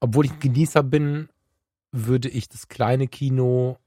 obwohl 0.01 0.27
ich 0.27 0.33
ein 0.33 0.41
Genießer 0.41 0.83
bin, 0.83 1.29
würde 1.93 2.29
ich 2.29 2.49
das 2.49 2.69
kleine 2.69 3.07
Kino 3.09 3.79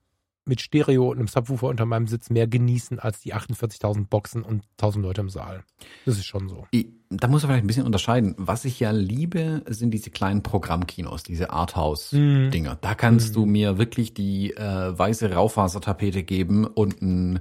mit 0.46 0.62
Stereo 0.62 1.10
und 1.10 1.20
einem 1.20 1.28
Subwoofer 1.28 1.68
unter 1.68 1.86
meinem 1.86 2.08
Sitz 2.08 2.30
mehr 2.30 2.48
genießen 2.48 3.00
als 3.00 3.22
die 3.22 3.34
48.000 3.34 4.08
Boxen 4.08 4.44
und 4.44 4.64
1.000 4.78 5.02
Leute 5.02 5.22
im 5.22 5.30
Saal. 5.30 5.64
Das 6.06 6.18
ist 6.18 6.26
schon 6.26 6.50
so. 6.50 6.68
Ich- 6.72 6.88
Da 7.18 7.28
muss 7.28 7.44
man 7.44 7.52
vielleicht 7.52 7.64
ein 7.64 7.68
bisschen 7.68 7.86
unterscheiden. 7.86 8.36
Was 8.38 8.66
ich 8.66 8.80
ja 8.80 8.92
liebe, 8.92 9.62
sind 9.68 9.92
diese 9.92 10.10
kleinen 10.10 10.44
Programmkinos, 10.44 11.24
diese 11.24 11.52
Arthouse-Dinger. 11.52 12.78
Da 12.82 12.96
kannst 12.96 13.30
Mhm. 13.30 13.34
du 13.34 13.46
mir 13.46 13.78
wirklich 13.78 14.14
die 14.14 14.52
äh, 14.52 14.98
weiße 14.98 15.32
Raufasertapete 15.34 16.24
geben 16.24 16.66
und 16.66 17.02
ein, 17.02 17.40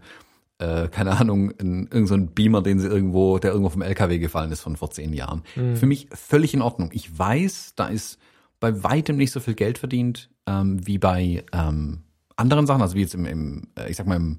äh, 0.59 0.89
keine 0.89 1.13
Ahnung, 1.19 1.53
ein, 1.61 1.89
irgend 1.91 2.09
so 2.09 2.15
ein 2.15 2.29
Beamer, 2.29 2.63
den 2.63 2.79
sie 2.81 2.89
irgendwo, 2.89 3.39
der 3.39 3.51
irgendwo 3.53 3.71
vom 3.71 3.83
LKW 3.83 4.19
gefallen 4.19 4.53
ist 4.53 4.61
von 4.61 4.77
vor 4.77 4.91
zehn 4.91 5.13
Jahren. 5.13 5.43
Mhm. 5.57 5.77
Für 5.77 5.87
mich 5.87 6.09
völlig 6.13 6.55
in 6.55 6.63
Ordnung. 6.63 6.91
Ich 6.93 7.19
weiß, 7.19 7.73
da 7.77 7.87
ist 7.87 8.19
bei 8.61 8.83
weitem 8.85 9.17
nicht 9.17 9.33
so 9.33 9.41
viel 9.41 9.55
Geld 9.55 9.79
verdient 9.79 10.31
ähm, 10.47 10.87
wie 10.87 10.99
bei 10.99 11.45
ähm, 11.53 12.01
anderen 12.37 12.67
Sachen, 12.67 12.83
also 12.83 12.95
wie 12.95 13.01
jetzt 13.03 13.15
im, 13.15 13.27
im 13.27 13.63
äh, 13.79 13.91
ich 13.91 13.97
sag 13.97 14.07
mal, 14.07 14.17
im 14.17 14.37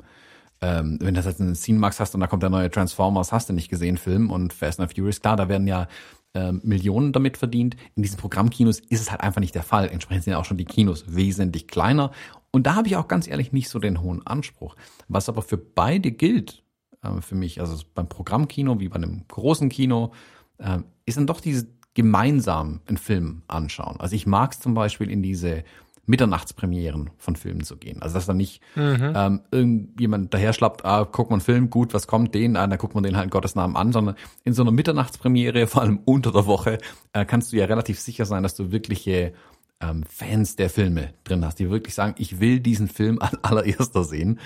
ähm, 0.63 0.98
wenn 1.01 1.13
du 1.13 1.20
jetzt 1.20 1.41
einen 1.41 1.55
Cinemax 1.55 2.00
hast 2.00 2.15
und 2.15 2.22
da 2.22 2.27
kommt 2.27 2.41
der 2.41 2.50
neue 2.50 2.72
Transformers, 2.72 3.34
hast 3.34 3.50
du 3.50 3.53
nicht 3.53 3.70
gesehen, 3.70 3.98
Film 3.98 4.32
und 4.32 4.53
Fast 4.53 4.79
and 4.79 4.93
Furious, 4.93 5.20
klar, 5.20 5.36
da 5.36 5.50
werden 5.50 5.67
ja 5.67 5.89
ähm, 6.34 6.62
Millionen 6.63 7.12
damit 7.12 7.36
verdient. 7.36 7.75
In 7.96 8.03
diesen 8.03 8.17
Programmkinos 8.17 8.79
ist 8.79 9.01
es 9.01 9.12
halt 9.12 9.22
einfach 9.22 9.41
nicht 9.41 9.55
der 9.55 9.63
Fall. 9.63 9.89
Entsprechend 9.89 10.24
sind 10.24 10.34
auch 10.36 10.46
schon 10.46 10.58
die 10.58 10.65
Kinos 10.65 11.03
wesentlich 11.08 11.67
kleiner. 11.67 12.12
Und 12.51 12.65
da 12.65 12.75
habe 12.75 12.88
ich 12.88 12.96
auch 12.96 13.10
ganz 13.10 13.27
ehrlich 13.27 13.51
nicht 13.51 13.67
so 13.67 13.79
den 13.79 14.01
hohen 14.01 14.25
Anspruch. 14.25 14.75
Was 15.10 15.27
aber 15.27 15.41
für 15.41 15.58
beide 15.58 16.12
gilt, 16.12 16.63
äh, 17.01 17.20
für 17.20 17.36
mich, 17.36 17.60
also 17.60 17.84
beim 17.93 18.08
Programmkino 18.08 18.79
wie 18.79 18.88
bei 18.88 18.96
einem 18.96 19.27
großen 19.27 19.67
Kino, 19.67 20.13
äh, 20.60 20.79
ist 21.05 21.17
dann 21.17 21.27
doch 21.27 21.41
dieses 21.41 21.67
gemeinsam 21.93 22.79
einen 22.88 22.98
Film 22.98 23.43
anschauen. 23.48 24.00
Also 24.00 24.15
ich 24.15 24.25
mag 24.25 24.53
es 24.53 24.60
zum 24.62 24.74
Beispiel 24.74 25.12
in 25.12 25.22
diese 25.22 25.65
Mitternachtspremieren 26.06 27.12
von 27.18 27.36
Filmen 27.36 27.64
zu 27.64 27.78
gehen. 27.78 28.02
Also 28.02 28.16
dass 28.16 28.26
da 28.26 28.34
nicht 28.34 28.62
mhm. 28.76 29.14
ähm, 29.16 29.42
irgendjemand 29.52 30.34
daher 30.34 30.52
schlappt, 30.52 30.84
ah, 30.84 31.08
guck 31.10 31.30
mal 31.30 31.36
einen 31.36 31.42
Film, 31.42 31.70
gut, 31.70 31.94
was 31.94 32.08
kommt, 32.08 32.36
den, 32.36 32.58
ah, 32.58 32.68
dann 32.68 32.78
guckt 32.78 32.94
man 32.94 33.04
den 33.04 33.16
halt 33.16 33.26
in 33.26 33.30
Gottes 33.30 33.56
Namen 33.56 33.78
an, 33.78 33.94
sondern 33.94 34.16
in 34.44 34.54
so 34.54 34.64
einer 34.64 34.72
Mitternachtspremiere, 34.72 35.68
vor 35.68 35.82
allem 35.82 36.00
unter 36.04 36.32
der 36.32 36.46
Woche, 36.46 36.80
äh, 37.14 37.26
kannst 37.26 37.54
du 37.54 37.58
ja 37.58 37.66
relativ 37.66 38.00
sicher 38.00 38.26
sein, 38.26 38.44
dass 38.44 38.56
du 38.56 38.72
wirkliche 38.72 39.34
ähm, 39.80 40.04
Fans 40.10 40.56
der 40.56 40.70
Filme 40.70 41.14
drin 41.24 41.46
hast, 41.46 41.60
die 41.60 41.70
wirklich 41.70 41.96
sagen, 41.96 42.16
ich 42.18 42.40
will 42.40 42.60
diesen 42.60 42.88
Film 42.88 43.20
an 43.22 43.38
allererster 43.42 44.04
sehen. 44.04 44.40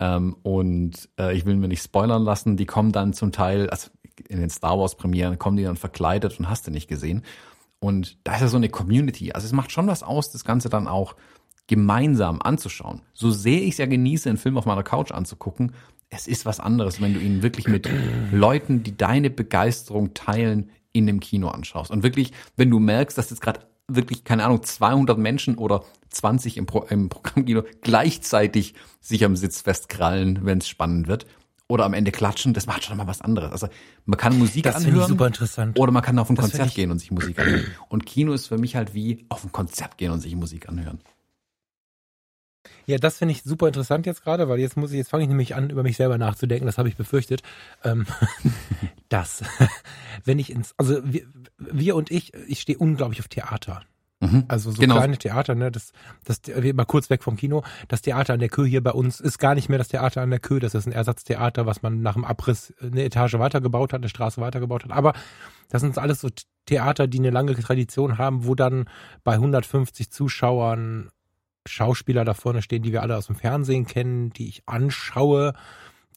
Ähm, 0.00 0.36
und 0.42 1.08
äh, 1.18 1.36
ich 1.36 1.44
will 1.44 1.56
mir 1.56 1.68
nicht 1.68 1.82
spoilern 1.82 2.22
lassen, 2.22 2.56
die 2.56 2.66
kommen 2.66 2.92
dann 2.92 3.14
zum 3.14 3.32
Teil, 3.32 3.68
also 3.70 3.90
in 4.28 4.40
den 4.40 4.50
Star 4.50 4.78
Wars 4.78 4.96
Premieren 4.96 5.38
kommen 5.38 5.56
die 5.56 5.64
dann 5.64 5.76
verkleidet 5.76 6.38
und 6.38 6.50
hast 6.50 6.66
du 6.66 6.70
nicht 6.70 6.88
gesehen. 6.88 7.22
Und 7.80 8.18
da 8.24 8.34
ist 8.34 8.40
ja 8.40 8.48
so 8.48 8.56
eine 8.56 8.68
Community. 8.68 9.32
Also 9.32 9.46
es 9.46 9.52
macht 9.52 9.72
schon 9.72 9.86
was 9.86 10.02
aus, 10.02 10.32
das 10.32 10.44
Ganze 10.44 10.68
dann 10.68 10.88
auch 10.88 11.14
gemeinsam 11.68 12.40
anzuschauen. 12.42 13.02
So 13.12 13.30
sehr 13.30 13.62
ich 13.62 13.72
es 13.72 13.78
ja 13.78 13.86
genieße, 13.86 14.28
einen 14.28 14.38
Film 14.38 14.56
auf 14.56 14.66
meiner 14.66 14.82
Couch 14.82 15.12
anzugucken, 15.12 15.72
es 16.10 16.26
ist 16.26 16.46
was 16.46 16.58
anderes, 16.58 17.02
wenn 17.02 17.14
du 17.14 17.20
ihn 17.20 17.42
wirklich 17.42 17.68
mit 17.68 17.88
Leuten, 18.32 18.82
die 18.82 18.96
deine 18.96 19.28
Begeisterung 19.28 20.14
teilen, 20.14 20.70
in 20.92 21.06
dem 21.06 21.20
Kino 21.20 21.48
anschaust. 21.48 21.90
Und 21.90 22.02
wirklich, 22.02 22.32
wenn 22.56 22.70
du 22.70 22.78
merkst, 22.78 23.16
dass 23.18 23.28
jetzt 23.28 23.42
gerade 23.42 23.60
wirklich, 23.88 24.24
keine 24.24 24.44
Ahnung, 24.44 24.62
200 24.62 25.18
Menschen 25.18 25.56
oder 25.56 25.84
20 26.08 26.56
im, 26.56 26.66
Pro 26.66 26.80
im 26.88 27.10
Programmkino 27.10 27.62
gleichzeitig 27.82 28.74
sich 29.00 29.24
am 29.24 29.36
Sitz 29.36 29.60
festkrallen, 29.60 30.40
wenn 30.42 30.58
es 30.58 30.68
spannend 30.68 31.08
wird 31.08 31.26
oder 31.68 31.84
am 31.84 31.92
Ende 31.92 32.10
klatschen, 32.10 32.54
das 32.54 32.66
macht 32.66 32.84
schon 32.84 32.96
mal 32.96 33.06
was 33.06 33.20
anderes. 33.20 33.52
Also 33.52 33.68
man 34.06 34.18
kann 34.18 34.38
Musik 34.38 34.64
das 34.64 34.76
anhören. 34.76 35.02
Ich 35.02 35.06
super 35.06 35.26
interessant. 35.26 35.78
Oder 35.78 35.92
man 35.92 36.02
kann 36.02 36.18
auf 36.18 36.30
ein 36.30 36.34
das 36.34 36.46
Konzert 36.50 36.74
gehen 36.74 36.90
und 36.90 36.98
sich 36.98 37.10
Musik 37.10 37.38
anhören. 37.38 37.66
Und 37.88 38.06
Kino 38.06 38.32
ist 38.32 38.46
für 38.46 38.58
mich 38.58 38.74
halt 38.74 38.94
wie 38.94 39.26
auf 39.28 39.44
ein 39.44 39.52
Konzert 39.52 39.98
gehen 39.98 40.10
und 40.10 40.20
sich 40.20 40.34
Musik 40.34 40.68
anhören. 40.68 41.00
Ja, 42.86 42.96
das 42.96 43.18
finde 43.18 43.32
ich 43.32 43.42
super 43.42 43.66
interessant 43.66 44.06
jetzt 44.06 44.24
gerade, 44.24 44.48
weil 44.48 44.58
jetzt 44.58 44.78
muss 44.78 44.92
ich, 44.92 44.96
jetzt 44.96 45.10
fange 45.10 45.22
ich 45.22 45.28
nämlich 45.28 45.54
an, 45.54 45.68
über 45.68 45.82
mich 45.82 45.98
selber 45.98 46.16
nachzudenken, 46.16 46.64
das 46.64 46.78
habe 46.78 46.88
ich 46.88 46.96
befürchtet. 46.96 47.42
Ähm, 47.84 48.06
dass, 49.10 49.42
wenn 50.24 50.38
ich 50.38 50.50
ins, 50.50 50.74
also 50.78 51.00
wir, 51.04 51.26
wir 51.58 51.96
und 51.96 52.10
ich, 52.10 52.32
ich 52.46 52.60
stehe 52.60 52.78
unglaublich 52.78 53.20
auf 53.20 53.28
Theater. 53.28 53.82
Mhm. 54.20 54.44
Also 54.48 54.72
so 54.72 54.80
genau. 54.80 54.96
kleine 54.96 55.16
Theater, 55.16 55.54
ne, 55.54 55.70
das, 55.70 55.92
das, 56.24 56.40
mal 56.74 56.84
kurz 56.84 57.08
weg 57.08 57.22
vom 57.22 57.36
Kino. 57.36 57.62
Das 57.86 58.02
Theater 58.02 58.34
an 58.34 58.40
der 58.40 58.48
Kö 58.48 58.64
hier 58.64 58.82
bei 58.82 58.90
uns 58.90 59.20
ist 59.20 59.38
gar 59.38 59.54
nicht 59.54 59.68
mehr 59.68 59.78
das 59.78 59.88
Theater 59.88 60.22
an 60.22 60.30
der 60.30 60.40
Kö. 60.40 60.58
Das 60.58 60.74
ist 60.74 60.86
ein 60.86 60.92
Ersatztheater, 60.92 61.66
was 61.66 61.82
man 61.82 62.02
nach 62.02 62.14
dem 62.14 62.24
Abriss 62.24 62.74
eine 62.80 63.04
Etage 63.04 63.34
weitergebaut 63.34 63.92
hat, 63.92 64.00
eine 64.00 64.08
Straße 64.08 64.40
weitergebaut 64.40 64.84
hat. 64.84 64.92
Aber 64.92 65.12
das 65.68 65.82
sind 65.82 65.96
alles 65.98 66.20
so 66.20 66.28
Theater, 66.66 67.06
die 67.06 67.18
eine 67.18 67.30
lange 67.30 67.54
Tradition 67.54 68.18
haben, 68.18 68.44
wo 68.44 68.54
dann 68.54 68.86
bei 69.22 69.34
150 69.34 70.10
Zuschauern 70.10 71.10
Schauspieler 71.66 72.24
da 72.24 72.34
vorne 72.34 72.62
stehen, 72.62 72.82
die 72.82 72.92
wir 72.92 73.02
alle 73.02 73.16
aus 73.16 73.26
dem 73.26 73.36
Fernsehen 73.36 73.86
kennen, 73.86 74.30
die 74.30 74.48
ich 74.48 74.62
anschaue, 74.66 75.52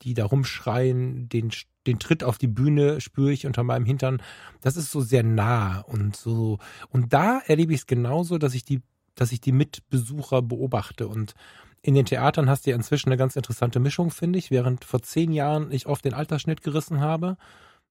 die 0.01 0.13
da 0.13 0.25
rumschreien, 0.25 1.29
den 1.29 1.51
den 1.87 1.99
Tritt 1.99 2.23
auf 2.23 2.37
die 2.37 2.47
Bühne 2.47 3.01
spüre 3.01 3.31
ich 3.31 3.45
unter 3.45 3.63
meinem 3.63 3.85
Hintern. 3.85 4.21
Das 4.61 4.77
ist 4.77 4.91
so 4.91 5.01
sehr 5.01 5.23
nah 5.23 5.79
und 5.79 6.15
so. 6.15 6.59
Und 6.89 7.13
da 7.13 7.39
erlebe 7.39 7.73
ich 7.73 7.81
es 7.81 7.87
genauso, 7.87 8.37
dass 8.37 8.53
ich 8.53 8.63
die, 8.63 8.81
dass 9.15 9.31
ich 9.31 9.41
die 9.41 9.51
Mitbesucher 9.51 10.41
beobachte. 10.41 11.07
Und 11.07 11.33
in 11.81 11.95
den 11.95 12.05
Theatern 12.05 12.49
hast 12.49 12.65
du 12.65 12.69
ja 12.69 12.75
inzwischen 12.75 13.09
eine 13.09 13.17
ganz 13.17 13.35
interessante 13.35 13.79
Mischung, 13.79 14.11
finde 14.11 14.37
ich. 14.37 14.51
Während 14.51 14.85
vor 14.85 15.01
zehn 15.01 15.31
Jahren 15.31 15.71
ich 15.71 15.87
oft 15.87 16.05
den 16.05 16.13
Altersschnitt 16.13 16.61
gerissen 16.61 16.99
habe, 16.99 17.37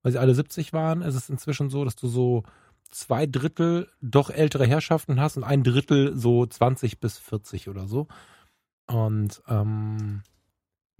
weil 0.03 0.13
sie 0.13 0.21
alle 0.21 0.35
70 0.35 0.73
waren, 0.73 1.03
ist 1.03 1.17
es 1.17 1.29
inzwischen 1.29 1.71
so, 1.71 1.85
dass 1.85 1.97
du 1.97 2.07
so 2.07 2.45
zwei 2.91 3.27
Drittel 3.27 3.89
doch 4.01 4.31
ältere 4.31 4.67
Herrschaften 4.67 5.21
hast 5.21 5.37
und 5.37 5.45
ein 5.45 5.63
Drittel 5.65 6.17
so 6.17 6.47
20 6.47 7.01
bis 7.01 7.19
40 7.19 7.69
oder 7.69 7.87
so. 7.87 8.07
Und 8.87 9.43
ähm, 9.49 10.23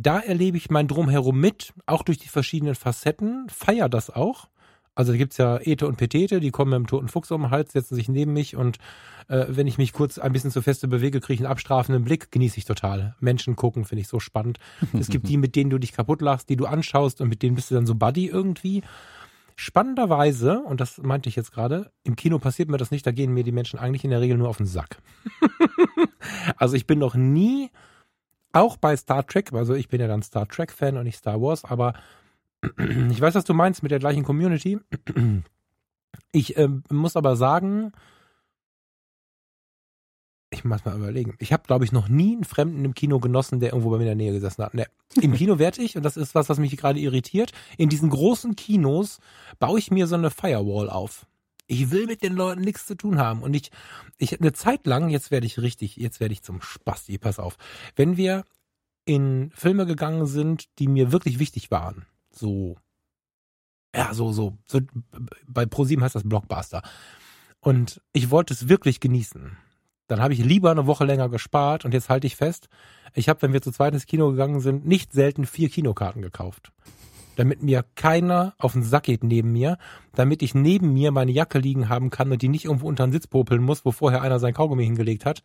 da 0.01 0.19
erlebe 0.19 0.57
ich 0.57 0.71
mein 0.71 0.89
Drumherum 0.89 1.39
mit, 1.39 1.73
auch 1.87 2.03
durch 2.03 2.19
die 2.19 2.29
verschiedenen 2.29 2.75
Facetten, 2.75 3.49
feier 3.49 3.89
das 3.89 4.11
auch. 4.11 4.49
Also 4.95 5.13
da 5.13 5.19
gibt's 5.19 5.37
ja 5.37 5.59
Ete 5.63 5.87
und 5.87 5.97
Petete, 5.97 6.41
die 6.41 6.51
kommen 6.51 6.71
mit 6.71 6.79
dem 6.79 6.87
toten 6.87 7.09
Fuchs 7.09 7.31
um 7.31 7.43
den 7.43 7.51
Hals, 7.51 7.73
setzen 7.73 7.95
sich 7.95 8.09
neben 8.09 8.33
mich 8.33 8.57
und 8.57 8.79
äh, 9.29 9.47
wenn 9.49 9.67
ich 9.67 9.79
mich 9.79 9.93
kurz 9.93 10.19
ein 10.19 10.33
bisschen 10.33 10.51
zu 10.51 10.63
feste 10.63 10.89
bewege, 10.89 11.21
kriege 11.21 11.35
ich 11.35 11.41
einen 11.41 11.53
abstrafenden 11.53 12.05
Blick, 12.05 12.33
genieße 12.33 12.59
ich 12.59 12.65
total. 12.65 13.15
Menschen 13.21 13.57
gucken, 13.57 13.85
finde 13.85 14.03
ich 14.03 14.09
so 14.09 14.21
spannend. 14.21 14.59
es 14.99 15.09
gibt 15.09 15.29
die, 15.29 15.37
mit 15.37 15.55
denen 15.55 15.71
du 15.71 15.79
dich 15.79 15.93
kaputt 15.93 16.21
lachst, 16.21 16.49
die 16.49 16.57
du 16.57 16.67
anschaust 16.67 17.21
und 17.21 17.29
mit 17.29 17.43
denen 17.43 17.55
bist 17.55 17.71
du 17.71 17.77
dann 17.77 17.87
so 17.87 17.95
Buddy 17.95 18.27
irgendwie. 18.27 18.83
Spannenderweise, 19.55 20.61
und 20.61 20.81
das 20.81 20.99
meinte 20.99 21.29
ich 21.29 21.37
jetzt 21.37 21.53
gerade, 21.53 21.91
im 22.03 22.17
Kino 22.17 22.39
passiert 22.39 22.71
mir 22.71 22.79
das 22.79 22.91
nicht, 22.91 23.07
da 23.07 23.13
gehen 23.13 23.35
mir 23.35 23.45
die 23.45 23.53
Menschen 23.53 23.79
eigentlich 23.79 24.05
in 24.05 24.11
der 24.11 24.23
Regel 24.23 24.39
nur 24.39 24.49
auf 24.49 24.57
den 24.57 24.67
Sack. 24.67 25.03
also 26.57 26.77
ich 26.77 26.87
bin 26.87 26.99
noch 26.99 27.15
nie 27.15 27.71
auch 28.53 28.77
bei 28.77 28.97
Star 28.97 29.27
Trek, 29.27 29.53
also 29.53 29.75
ich 29.75 29.89
bin 29.89 30.01
ja 30.01 30.09
dann 30.09 30.23
Star 30.23 30.49
Trek-Fan 30.49 30.97
und 30.97 31.05
nicht 31.05 31.19
Star 31.19 31.41
Wars, 31.41 31.65
aber 31.65 31.95
ich 33.11 33.21
weiß, 33.21 33.35
was 33.35 33.45
du 33.45 33.55
meinst 33.55 33.83
mit 33.83 33.93
der 33.93 33.99
gleichen 33.99 34.25
Community. 34.25 34.79
Ich 36.33 36.57
äh, 36.57 36.69
muss 36.91 37.17
aber 37.17 37.37
sagen, 37.37 37.93
ich 40.51 40.65
muss 40.65 40.85
mal 40.85 40.97
überlegen. 40.97 41.35
Ich 41.39 41.53
habe, 41.53 41.63
glaube 41.65 41.85
ich, 41.85 41.93
noch 41.93 42.09
nie 42.09 42.35
einen 42.35 42.45
Fremden 42.45 42.85
im 42.85 42.95
Kino 42.95 43.21
genossen, 43.21 43.61
der 43.61 43.71
irgendwo 43.71 43.91
bei 43.91 43.97
mir 43.97 44.03
in 44.03 44.09
der 44.09 44.17
Nähe 44.17 44.33
gesessen 44.33 44.65
hat. 44.65 44.75
Nee. 44.75 44.87
Im 45.21 45.33
Kino 45.35 45.59
werde 45.59 45.81
ich, 45.81 45.97
und 45.97 46.03
das 46.03 46.17
ist 46.17 46.35
was, 46.35 46.49
was 46.49 46.59
mich 46.59 46.77
gerade 46.77 46.99
irritiert, 46.99 47.53
in 47.79 47.89
diesen 47.89 48.11
großen 48.11 48.57
Kinos 48.57 49.21
baue 49.61 49.79
ich 49.79 49.91
mir 49.91 50.07
so 50.09 50.17
eine 50.17 50.31
Firewall 50.31 50.91
auf. 50.91 51.27
Ich 51.71 51.93
will 51.93 52.07
mit 52.07 52.25
den 52.25 52.35
Leuten 52.35 52.63
nichts 52.63 52.85
zu 52.85 52.97
tun 52.97 53.21
haben. 53.21 53.45
Und 53.45 53.55
ich, 53.55 53.71
ich 54.19 54.41
eine 54.41 54.53
Zeit 54.53 54.89
lang, 54.89 55.09
jetzt 55.09 55.31
werde 55.31 55.47
ich 55.47 55.61
richtig, 55.61 55.97
jetzt 55.97 56.19
werde 56.19 56.33
ich 56.33 56.43
zum 56.43 56.61
Spasti, 56.61 57.17
pass 57.17 57.39
auf. 57.39 57.57
Wenn 57.95 58.17
wir 58.17 58.45
in 59.05 59.53
Filme 59.55 59.87
gegangen 59.87 60.27
sind, 60.27 60.69
die 60.81 60.89
mir 60.89 61.13
wirklich 61.13 61.39
wichtig 61.39 61.71
waren, 61.71 62.07
so, 62.33 62.77
ja, 63.95 64.13
so, 64.15 64.33
so, 64.33 64.59
so 64.67 64.81
bei 65.47 65.65
ProSieben 65.65 66.03
heißt 66.03 66.17
das 66.17 66.29
Blockbuster. 66.29 66.83
Und 67.61 68.03
ich 68.13 68.33
wollte 68.33 68.53
es 68.53 68.69
wirklich 68.69 68.99
genießen. 68.99 69.57
Dann 70.09 70.21
habe 70.21 70.35
ich 70.35 70.41
lieber 70.41 70.73
eine 70.73 70.89
Woche 70.89 71.05
länger 71.05 71.29
gespart 71.29 71.85
und 71.85 71.95
jetzt 71.95 72.09
halte 72.09 72.27
ich 72.27 72.35
fest, 72.35 72.69
ich 73.15 73.29
habe, 73.29 73.43
wenn 73.43 73.53
wir 73.53 73.63
zu 73.63 73.71
zweit 73.71 73.95
ins 73.95 74.07
Kino 74.07 74.31
gegangen 74.33 74.59
sind, 74.59 74.87
nicht 74.87 75.13
selten 75.13 75.47
vier 75.47 75.69
Kinokarten 75.69 76.21
gekauft 76.21 76.73
damit 77.37 77.63
mir 77.63 77.85
keiner 77.95 78.55
auf 78.59 78.73
den 78.73 78.83
Sack 78.83 79.05
geht 79.05 79.25
neben 79.25 79.53
mir, 79.53 79.79
damit 80.15 80.43
ich 80.43 80.55
neben 80.55 80.93
mir 80.93 81.13
meine 81.13 81.33
Jacke 81.33 81.59
liegen 81.59 81.89
haben 81.89 82.11
kann 82.11 82.31
und 82.31 82.43
die 82.43 82.49
nicht 82.49 82.65
irgendwo 82.65 82.89
unter 82.89 83.07
den 83.07 83.13
Sitz 83.13 83.27
popeln 83.27 83.63
muss, 83.63 83.85
wo 83.85 83.93
vorher 83.93 84.23
einer 84.23 84.39
sein 84.39 84.55
Kaugummi 84.55 84.85
hingelegt 84.85 85.25
hat. 85.25 85.43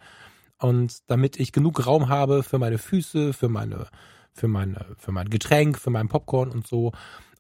Und 0.60 1.00
damit 1.08 1.40
ich 1.40 1.52
genug 1.52 1.86
Raum 1.86 2.10
habe 2.10 2.44
für 2.44 2.58
meine 2.58 2.78
Füße, 2.78 3.34
für 3.34 3.50
meine, 3.50 3.88
für 4.34 4.48
meine, 4.48 4.86
für 4.98 5.12
mein 5.12 5.30
Getränk, 5.30 5.78
für 5.78 5.90
meinen 5.90 6.10
Popcorn 6.10 6.50
und 6.50 6.68
so. 6.68 6.92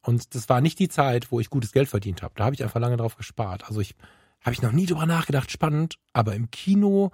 Und 0.01 0.36
das 0.36 0.49
war 0.49 0.62
nicht 0.62 0.79
die 0.79 0.89
Zeit, 0.89 1.31
wo 1.31 1.39
ich 1.39 1.49
gutes 1.49 1.71
Geld 1.71 1.89
verdient 1.89 2.21
habe. 2.21 2.34
Da 2.36 2.45
habe 2.45 2.55
ich 2.55 2.63
einfach 2.63 2.79
lange 2.79 2.97
drauf 2.97 3.15
gespart. 3.15 3.65
Also 3.67 3.81
ich 3.81 3.95
habe 4.41 4.53
ich 4.53 4.62
noch 4.62 4.71
nie 4.71 4.86
drüber 4.86 5.08
nachgedacht, 5.08 5.51
spannend, 5.51 5.97
aber 6.13 6.36
im 6.36 6.51
Kino, 6.51 7.12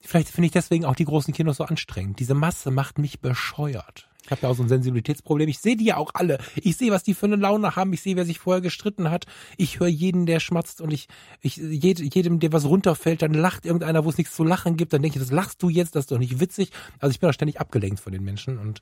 vielleicht 0.00 0.28
finde 0.28 0.46
ich 0.46 0.52
deswegen 0.52 0.84
auch 0.84 0.94
die 0.94 1.04
großen 1.04 1.34
Kinos 1.34 1.56
so 1.56 1.64
anstrengend. 1.64 2.20
Diese 2.20 2.34
Masse 2.34 2.70
macht 2.70 2.98
mich 2.98 3.20
bescheuert. 3.20 4.08
Ich 4.24 4.30
habe 4.30 4.40
ja 4.42 4.48
auch 4.48 4.54
so 4.54 4.62
ein 4.62 4.68
Sensibilitätsproblem. 4.68 5.48
Ich 5.48 5.58
sehe 5.58 5.76
die 5.76 5.84
ja 5.84 5.98
auch 5.98 6.12
alle. 6.14 6.38
Ich 6.56 6.76
sehe, 6.76 6.90
was 6.90 7.02
die 7.02 7.12
für 7.12 7.26
eine 7.26 7.36
Laune 7.36 7.76
haben. 7.76 7.92
Ich 7.92 8.00
sehe, 8.00 8.16
wer 8.16 8.24
sich 8.24 8.38
vorher 8.38 8.62
gestritten 8.62 9.10
hat. 9.10 9.26
Ich 9.58 9.80
höre 9.80 9.88
jeden, 9.88 10.24
der 10.24 10.40
schmatzt 10.40 10.80
und 10.80 10.92
ich, 10.92 11.08
ich 11.42 11.56
jedem, 11.56 12.40
der 12.40 12.52
was 12.52 12.64
runterfällt, 12.64 13.20
dann 13.20 13.34
lacht 13.34 13.66
irgendeiner, 13.66 14.04
wo 14.04 14.08
es 14.08 14.16
nichts 14.16 14.34
zu 14.34 14.42
lachen 14.42 14.76
gibt. 14.76 14.94
Dann 14.94 15.02
denke 15.02 15.18
ich, 15.18 15.22
das 15.22 15.32
lachst 15.32 15.62
du 15.62 15.68
jetzt, 15.68 15.94
das 15.94 16.04
ist 16.04 16.10
doch 16.10 16.18
nicht 16.18 16.40
witzig. 16.40 16.70
Also 17.00 17.12
ich 17.12 17.20
bin 17.20 17.28
da 17.28 17.32
ständig 17.34 17.60
abgelenkt 17.60 18.00
von 18.00 18.12
den 18.12 18.24
Menschen 18.24 18.58
und 18.58 18.80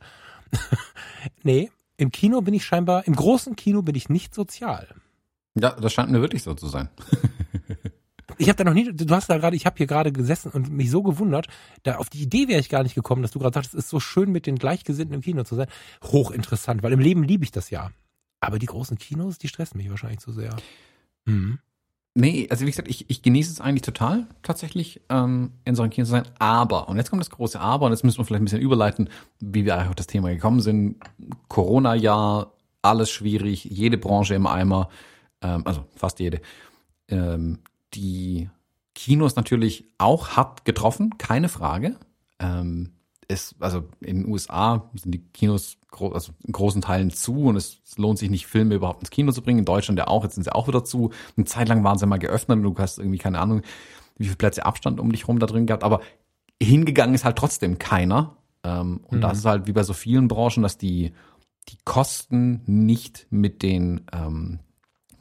nee, 1.42 1.70
im 1.96 2.12
Kino 2.12 2.40
bin 2.40 2.54
ich 2.54 2.64
scheinbar, 2.64 3.06
im 3.06 3.16
großen 3.16 3.56
Kino 3.56 3.82
bin 3.82 3.96
ich 3.96 4.08
nicht 4.08 4.34
sozial. 4.34 4.88
Ja, 5.54 5.72
das 5.72 5.92
scheint 5.92 6.10
mir 6.10 6.20
wirklich 6.20 6.42
so 6.42 6.54
zu 6.54 6.68
sein. 6.68 6.88
Ich 8.42 8.48
habe 8.48 8.56
da 8.56 8.64
noch 8.64 8.74
nie, 8.74 8.92
du 8.92 9.14
hast 9.14 9.30
da 9.30 9.38
gerade, 9.38 9.54
ich 9.54 9.66
habe 9.66 9.76
hier 9.76 9.86
gerade 9.86 10.10
gesessen 10.10 10.50
und 10.50 10.68
mich 10.72 10.90
so 10.90 11.04
gewundert, 11.04 11.46
da 11.84 11.98
auf 11.98 12.10
die 12.10 12.20
Idee 12.20 12.48
wäre 12.48 12.58
ich 12.58 12.68
gar 12.68 12.82
nicht 12.82 12.96
gekommen, 12.96 13.22
dass 13.22 13.30
du 13.30 13.38
gerade 13.38 13.54
sagst, 13.54 13.72
es 13.72 13.84
ist 13.84 13.88
so 13.88 14.00
schön 14.00 14.32
mit 14.32 14.46
den 14.46 14.56
Gleichgesinnten 14.56 15.14
im 15.14 15.20
Kino 15.20 15.44
zu 15.44 15.54
sein. 15.54 15.68
Hochinteressant, 16.02 16.82
weil 16.82 16.92
im 16.92 16.98
Leben 16.98 17.22
liebe 17.22 17.44
ich 17.44 17.52
das 17.52 17.70
ja. 17.70 17.92
Aber 18.40 18.58
die 18.58 18.66
großen 18.66 18.98
Kinos, 18.98 19.38
die 19.38 19.46
stressen 19.46 19.78
mich 19.78 19.88
wahrscheinlich 19.90 20.18
zu 20.18 20.32
sehr. 20.32 20.56
Mhm. 21.24 21.60
Nee, 22.14 22.48
also 22.50 22.66
wie 22.66 22.70
gesagt, 22.70 22.88
ich, 22.88 23.08
ich 23.08 23.22
genieße 23.22 23.52
es 23.52 23.60
eigentlich 23.60 23.82
total, 23.82 24.26
tatsächlich 24.42 25.02
ähm, 25.08 25.52
in 25.64 25.76
so 25.76 25.82
einem 25.82 25.90
Kino 25.90 26.04
zu 26.04 26.10
sein. 26.10 26.24
Aber, 26.40 26.88
und 26.88 26.96
jetzt 26.96 27.10
kommt 27.10 27.20
das 27.22 27.30
große 27.30 27.60
Aber, 27.60 27.86
und 27.86 27.92
jetzt 27.92 28.02
müssen 28.02 28.18
wir 28.18 28.24
vielleicht 28.24 28.42
ein 28.42 28.46
bisschen 28.46 28.60
überleiten, 28.60 29.08
wie 29.38 29.64
wir 29.64 29.76
eigentlich 29.76 29.90
auf 29.90 29.94
das 29.94 30.08
Thema 30.08 30.30
gekommen 30.30 30.60
sind. 30.60 30.96
Corona-Jahr, 31.46 32.52
alles 32.82 33.12
schwierig, 33.12 33.62
jede 33.64 33.98
Branche 33.98 34.34
im 34.34 34.48
Eimer. 34.48 34.88
ähm, 35.42 35.62
also 35.64 35.84
fast 35.94 36.18
jede, 36.18 36.40
ähm, 37.06 37.60
die 37.94 38.50
Kinos 38.94 39.36
natürlich 39.36 39.84
auch 39.98 40.30
hart 40.30 40.64
getroffen, 40.64 41.18
keine 41.18 41.48
Frage. 41.48 41.96
Ähm, 42.38 42.92
es, 43.28 43.54
also 43.60 43.84
in 44.00 44.22
den 44.22 44.32
USA 44.32 44.90
sind 44.94 45.12
die 45.12 45.24
Kinos 45.32 45.78
gro 45.90 46.08
also 46.12 46.32
in 46.44 46.52
großen 46.52 46.82
Teilen 46.82 47.10
zu 47.10 47.44
und 47.44 47.56
es 47.56 47.80
lohnt 47.96 48.18
sich 48.18 48.30
nicht, 48.30 48.46
Filme 48.46 48.74
überhaupt 48.74 49.00
ins 49.00 49.10
Kino 49.10 49.32
zu 49.32 49.42
bringen. 49.42 49.60
In 49.60 49.64
Deutschland 49.64 49.98
ja 49.98 50.08
auch, 50.08 50.24
jetzt 50.24 50.34
sind 50.34 50.44
sie 50.44 50.54
auch 50.54 50.68
wieder 50.68 50.84
zu. 50.84 51.10
Eine 51.36 51.46
Zeit 51.46 51.68
lang 51.68 51.84
waren 51.84 51.98
sie 51.98 52.06
mal 52.06 52.18
geöffnet 52.18 52.58
und 52.58 52.64
du 52.64 52.74
hast 52.78 52.98
irgendwie 52.98 53.18
keine 53.18 53.38
Ahnung, 53.38 53.62
wie 54.16 54.24
viele 54.24 54.36
Plätze 54.36 54.66
Abstand 54.66 55.00
um 55.00 55.12
dich 55.12 55.28
rum 55.28 55.38
da 55.38 55.46
drin 55.46 55.66
gehabt. 55.66 55.84
Aber 55.84 56.00
hingegangen 56.60 57.14
ist 57.14 57.24
halt 57.24 57.36
trotzdem 57.36 57.78
keiner. 57.78 58.36
Ähm, 58.64 59.00
und 59.08 59.18
mhm. 59.18 59.22
das 59.22 59.38
ist 59.38 59.44
halt 59.44 59.66
wie 59.66 59.72
bei 59.72 59.82
so 59.82 59.92
vielen 59.92 60.28
Branchen, 60.28 60.62
dass 60.62 60.78
die, 60.78 61.12
die 61.68 61.78
Kosten 61.84 62.62
nicht 62.66 63.26
mit 63.30 63.62
den 63.62 64.06
ähm, 64.12 64.60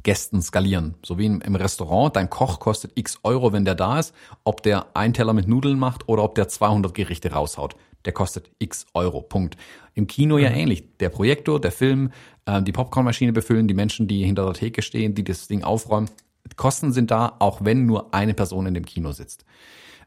Gästen 0.04 0.42
skalieren. 0.42 0.96
So 1.04 1.18
wie 1.18 1.26
im, 1.26 1.42
im, 1.42 1.56
Restaurant, 1.56 2.16
dein 2.16 2.30
Koch 2.30 2.60
kostet 2.60 2.92
x 2.96 3.20
Euro, 3.24 3.54
wenn 3.54 3.66
der 3.66 3.76
da 3.76 4.00
ist, 4.00 4.14
ob 4.44 4.64
der 4.64 4.96
einen 4.96 5.14
Teller 5.14 5.34
mit 5.34 5.48
Nudeln 5.48 5.78
macht 5.78 6.08
oder 6.08 6.24
ob 6.24 6.36
der 6.36 6.48
200 6.48 6.94
Gerichte 6.94 7.32
raushaut. 7.32 7.76
Der 8.06 8.14
kostet 8.14 8.52
x 8.60 8.86
Euro, 8.94 9.22
Punkt. 9.22 9.58
Im 9.94 10.08
Kino 10.08 10.38
ja 10.38 10.50
mhm. 10.50 10.56
ähnlich. 10.56 10.98
Der 11.00 11.10
Projektor, 11.10 11.60
der 11.62 11.72
Film, 11.72 12.12
äh, 12.46 12.62
die 12.62 12.72
Popcornmaschine 12.72 13.34
befüllen, 13.34 13.68
die 13.68 13.74
Menschen, 13.74 14.08
die 14.08 14.24
hinter 14.24 14.46
der 14.46 14.54
Theke 14.54 14.82
stehen, 14.82 15.14
die 15.14 15.24
das 15.24 15.48
Ding 15.48 15.64
aufräumen. 15.64 16.10
Kosten 16.56 16.92
sind 16.92 17.12
da, 17.12 17.36
auch 17.40 17.64
wenn 17.64 17.86
nur 17.86 18.14
eine 18.14 18.34
Person 18.34 18.66
in 18.66 18.74
dem 18.74 18.86
Kino 18.86 19.12
sitzt. 19.12 19.46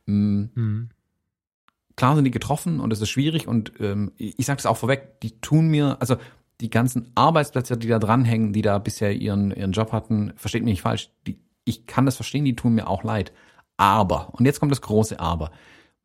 Mhm. 0.06 0.50
Mhm. 0.54 0.88
Klar 1.96 2.16
sind 2.16 2.24
die 2.24 2.32
getroffen 2.32 2.80
und 2.80 2.92
es 2.92 3.00
ist 3.00 3.10
schwierig 3.10 3.46
und 3.46 3.72
ähm, 3.78 4.10
ich 4.16 4.46
sage 4.46 4.58
es 4.58 4.66
auch 4.66 4.76
vorweg, 4.76 5.20
die 5.22 5.40
tun 5.40 5.68
mir, 5.68 5.98
also 6.00 6.16
die 6.64 6.70
ganzen 6.70 7.12
Arbeitsplätze, 7.14 7.76
die 7.76 7.88
da 7.88 7.98
dranhängen, 7.98 8.54
die 8.54 8.62
da 8.62 8.78
bisher 8.78 9.12
ihren, 9.12 9.50
ihren 9.50 9.72
Job 9.72 9.92
hatten, 9.92 10.32
versteht 10.34 10.64
mich 10.64 10.72
nicht 10.72 10.82
falsch, 10.82 11.10
die, 11.26 11.38
ich 11.64 11.86
kann 11.86 12.06
das 12.06 12.16
verstehen, 12.16 12.46
die 12.46 12.56
tun 12.56 12.74
mir 12.74 12.88
auch 12.88 13.04
leid. 13.04 13.32
Aber, 13.76 14.30
und 14.32 14.46
jetzt 14.46 14.60
kommt 14.60 14.72
das 14.72 14.80
große 14.80 15.20
Aber, 15.20 15.50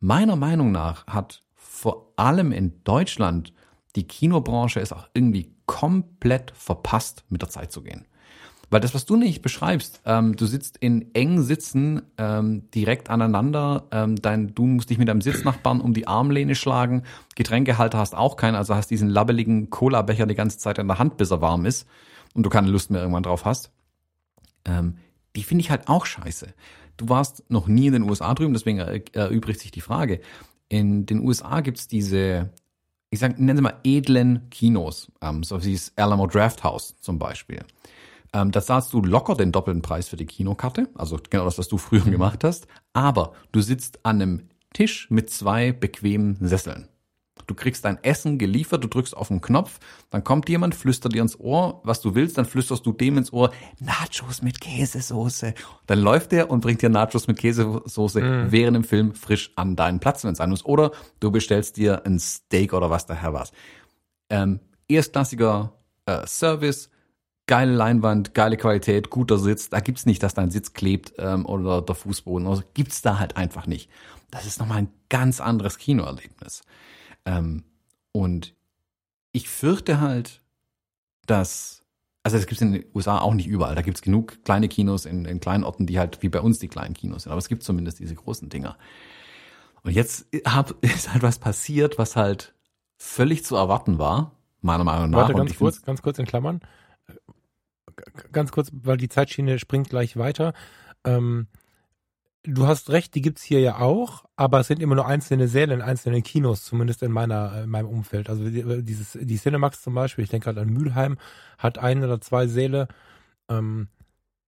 meiner 0.02 0.36
Meinung 0.36 0.74
nach 0.74 1.08
hat 1.08 1.44
vor 1.56 2.12
allem 2.18 2.52
in 2.52 2.84
Deutschland 2.84 3.54
die 3.96 4.06
Kinobranche 4.06 4.82
es 4.82 4.92
auch 4.92 5.08
irgendwie 5.14 5.56
komplett 5.66 6.52
verpasst, 6.52 7.24
mit 7.30 7.42
der 7.42 7.50
Zeit 7.50 7.72
zu 7.72 7.82
gehen. 7.82 8.06
Weil 8.70 8.82
das, 8.82 8.94
was 8.94 9.06
du 9.06 9.16
nicht 9.16 9.42
beschreibst, 9.42 10.02
ähm, 10.06 10.36
du 10.36 10.46
sitzt 10.46 10.78
in 10.78 11.14
engen 11.16 11.42
Sitzen 11.42 12.04
ähm, 12.18 12.70
direkt 12.72 13.10
aneinander, 13.10 13.88
ähm, 13.92 14.16
dein, 14.16 14.54
du 14.54 14.66
musst 14.66 14.90
dich 14.90 15.00
mit 15.00 15.08
deinem 15.08 15.22
Sitznachbarn 15.22 15.82
um 15.82 15.94
die 15.94 16.08
Armlehne 16.08 16.56
schlagen, 16.56 17.04
Getränkehalter 17.36 17.98
hast 17.98 18.16
auch 18.16 18.38
keinen, 18.38 18.56
also 18.56 18.76
hast 18.76 18.92
diesen 18.92 19.10
labbeligen 19.10 19.70
Cola-Becher 19.70 20.28
die 20.28 20.36
ganze 20.36 20.60
Zeit 20.60 20.78
in 20.78 20.88
der 20.88 21.00
Hand, 21.00 21.18
bis 21.18 21.32
er 21.32 21.42
warm 21.42 21.66
ist 21.66 21.88
und 22.36 22.44
du 22.44 22.50
keine 22.50 22.70
Lust 22.70 22.92
mehr 22.92 23.02
irgendwann 23.02 23.24
drauf 23.24 23.46
hast. 23.46 23.72
Ähm, 24.66 24.98
die 25.36 25.44
finde 25.44 25.62
ich 25.62 25.72
halt 25.72 25.88
auch 25.88 26.06
scheiße. 26.06 26.54
Du 26.98 27.10
warst 27.10 27.50
noch 27.50 27.68
nie 27.68 27.88
in 27.88 27.94
den 27.94 28.10
USA 28.10 28.34
drüben, 28.34 28.54
deswegen 28.54 28.80
erübrigt 28.80 29.62
sich 29.62 29.72
die 29.72 29.82
Frage. 29.82 30.20
In 30.68 31.06
den 31.06 31.26
USA 31.26 31.62
gibt's 31.62 31.88
diese, 31.88 32.50
ich 33.10 33.20
sag, 33.20 33.40
nennen 33.40 33.58
sie 33.58 33.64
mal 33.64 33.80
edlen 33.84 34.50
Kinos, 34.52 35.12
ähm, 35.22 35.44
so 35.44 35.64
wie 35.64 35.74
das 35.74 35.94
Alamo 35.96 36.28
Draft 36.28 36.64
House 36.64 36.96
zum 37.00 37.18
Beispiel. 37.18 37.62
Ähm, 38.34 38.52
da 38.52 38.62
zahlst 38.62 38.94
du 38.94 39.02
locker 39.02 39.36
den 39.36 39.52
doppelten 39.52 39.82
Preis 39.82 40.10
für 40.10 40.18
die 40.18 40.26
Kinokarte, 40.26 40.88
also 40.96 41.20
genau 41.30 41.46
das, 41.46 41.58
was 41.58 41.68
du 41.68 41.78
früher 41.78 42.06
mhm. 42.06 42.12
gemacht 42.12 42.44
hast, 42.44 42.68
aber 42.94 43.34
du 43.52 43.62
sitzt 43.62 44.06
an 44.06 44.22
einem 44.22 44.50
Tisch 44.74 45.10
mit 45.10 45.30
zwei 45.32 45.72
bequemen 45.72 46.38
Sesseln. 46.40 46.88
Du 47.48 47.56
kriegst 47.56 47.84
dein 47.84 48.04
Essen 48.04 48.38
geliefert, 48.38 48.84
du 48.84 48.88
drückst 48.88 49.18
auf 49.18 49.30
den 49.30 49.42
Knopf, 49.42 49.80
dann 50.12 50.24
kommt 50.24 50.48
jemand, 50.50 50.76
flüstert 50.76 51.16
dir 51.16 51.24
ins 51.24 51.40
Ohr, 51.40 51.82
was 51.84 52.00
du 52.00 52.14
willst, 52.14 52.38
dann 52.38 52.46
flüsterst 52.46 52.86
du 52.86 52.94
dem 52.94 53.18
ins 53.18 53.34
Ohr, 53.34 53.52
Nachos 53.80 54.44
mit 54.44 54.62
Käsesoße. 54.62 55.56
Dann 55.88 56.00
läuft 56.00 56.32
der 56.32 56.52
und 56.52 56.62
bringt 56.62 56.84
dir 56.84 56.90
Nachos 56.90 57.26
mit 57.26 57.40
Käsesoße 57.40 58.22
mm. 58.22 58.52
während 58.52 58.76
dem 58.76 58.84
Film 58.84 59.16
frisch 59.16 59.52
an 59.56 59.76
deinen 59.76 60.00
Platz, 60.00 60.24
wenn 60.24 60.34
es 60.34 60.38
sein 60.38 60.52
muss. 60.52 60.64
Oder 60.64 60.92
du 61.20 61.32
bestellst 61.32 61.78
dir 61.78 62.06
ein 62.06 62.20
Steak 62.20 62.74
oder 62.74 62.92
was 62.92 63.08
daher 63.08 63.34
was. 63.34 63.52
Ähm, 64.30 64.60
erstklassiger 64.88 65.74
äh, 66.06 66.28
Service, 66.28 66.92
geile 67.50 67.74
Leinwand, 67.74 68.36
geile 68.36 68.58
Qualität, 68.58 69.10
guter 69.10 69.40
Sitz. 69.40 69.70
Da 69.70 69.80
gibt's 69.80 70.06
nicht, 70.06 70.22
dass 70.22 70.36
dein 70.36 70.52
Sitz 70.52 70.74
klebt 70.74 71.14
ähm, 71.18 71.48
oder 71.48 71.82
der 71.82 71.96
Fußboden. 71.96 72.48
Also 72.48 72.62
gibt's 72.76 73.02
da 73.02 73.18
halt 73.18 73.38
einfach 73.38 73.66
nicht. 73.66 73.90
Das 74.30 74.46
ist 74.46 74.60
nochmal 74.60 74.78
ein 74.78 74.92
ganz 75.10 75.42
anderes 75.42 75.80
Kinoerlebnis. 75.80 76.62
Ähm, 77.26 77.64
und 78.12 78.54
ich 79.32 79.50
fürchte 79.50 80.00
halt, 80.00 80.44
dass, 81.26 81.82
also 82.22 82.38
das 82.38 82.46
gibt's 82.46 82.62
in 82.62 82.72
den 82.72 82.86
USA 82.94 83.18
auch 83.18 83.34
nicht 83.34 83.48
überall. 83.48 83.74
Da 83.74 83.82
gibt's 83.82 84.04
genug 84.04 84.46
kleine 84.46 84.68
Kinos 84.68 85.08
in, 85.08 85.26
in 85.26 85.40
kleinen 85.40 85.64
Orten, 85.64 85.88
die 85.88 85.98
halt 85.98 86.22
wie 86.22 86.30
bei 86.30 86.42
uns 86.42 86.60
die 86.60 86.68
kleinen 86.68 86.94
Kinos 86.94 87.24
sind. 87.24 87.32
Aber 87.32 87.40
es 87.40 87.50
gibt 87.50 87.64
zumindest 87.64 87.98
diese 87.98 88.14
großen 88.14 88.50
Dinger. 88.50 88.78
Und 89.82 89.94
jetzt 89.94 90.28
hab, 90.46 90.72
ist 90.86 91.12
halt 91.12 91.24
was 91.24 91.40
passiert, 91.40 91.98
was 91.98 92.16
halt 92.16 92.54
völlig 92.96 93.44
zu 93.44 93.56
erwarten 93.56 93.98
war, 93.98 94.34
meiner 94.62 94.84
Meinung 94.84 95.10
nach. 95.10 95.22
Warte, 95.22 95.34
ganz 95.34 95.58
kurz, 95.58 95.82
ganz 95.82 96.04
kurz 96.04 96.20
in 96.20 96.28
Klammern 96.28 96.62
ganz 98.32 98.52
kurz, 98.52 98.70
weil 98.74 98.98
die 98.98 99.10
Zeitschiene 99.10 99.60
springt 99.60 99.90
gleich 99.90 100.18
weiter. 100.18 100.54
Ähm, 101.04 101.48
du 102.44 102.68
hast 102.68 102.90
recht, 102.90 103.16
die 103.16 103.22
gibt's 103.22 103.44
hier 103.44 103.60
ja 103.60 103.80
auch, 103.80 104.26
aber 104.36 104.60
es 104.60 104.68
sind 104.68 104.82
immer 104.82 104.96
nur 104.96 105.08
einzelne 105.08 105.48
Säle 105.48 105.74
in 105.74 105.82
einzelnen 105.82 106.24
Kinos, 106.24 106.64
zumindest 106.64 107.04
in 107.04 107.12
meiner, 107.12 107.64
in 107.64 107.70
meinem 107.70 107.88
Umfeld. 107.88 108.30
Also 108.30 108.50
dieses, 108.50 109.18
die 109.20 109.38
Cinemax 109.38 109.82
zum 109.82 109.94
Beispiel, 109.94 110.24
ich 110.24 110.30
denke 110.30 110.46
gerade 110.46 110.62
an 110.62 110.70
Mülheim, 110.70 111.18
hat 111.58 111.78
ein 111.78 112.04
oder 112.04 112.22
zwei 112.22 112.48
Säle. 112.48 112.88
Ähm, 113.50 113.88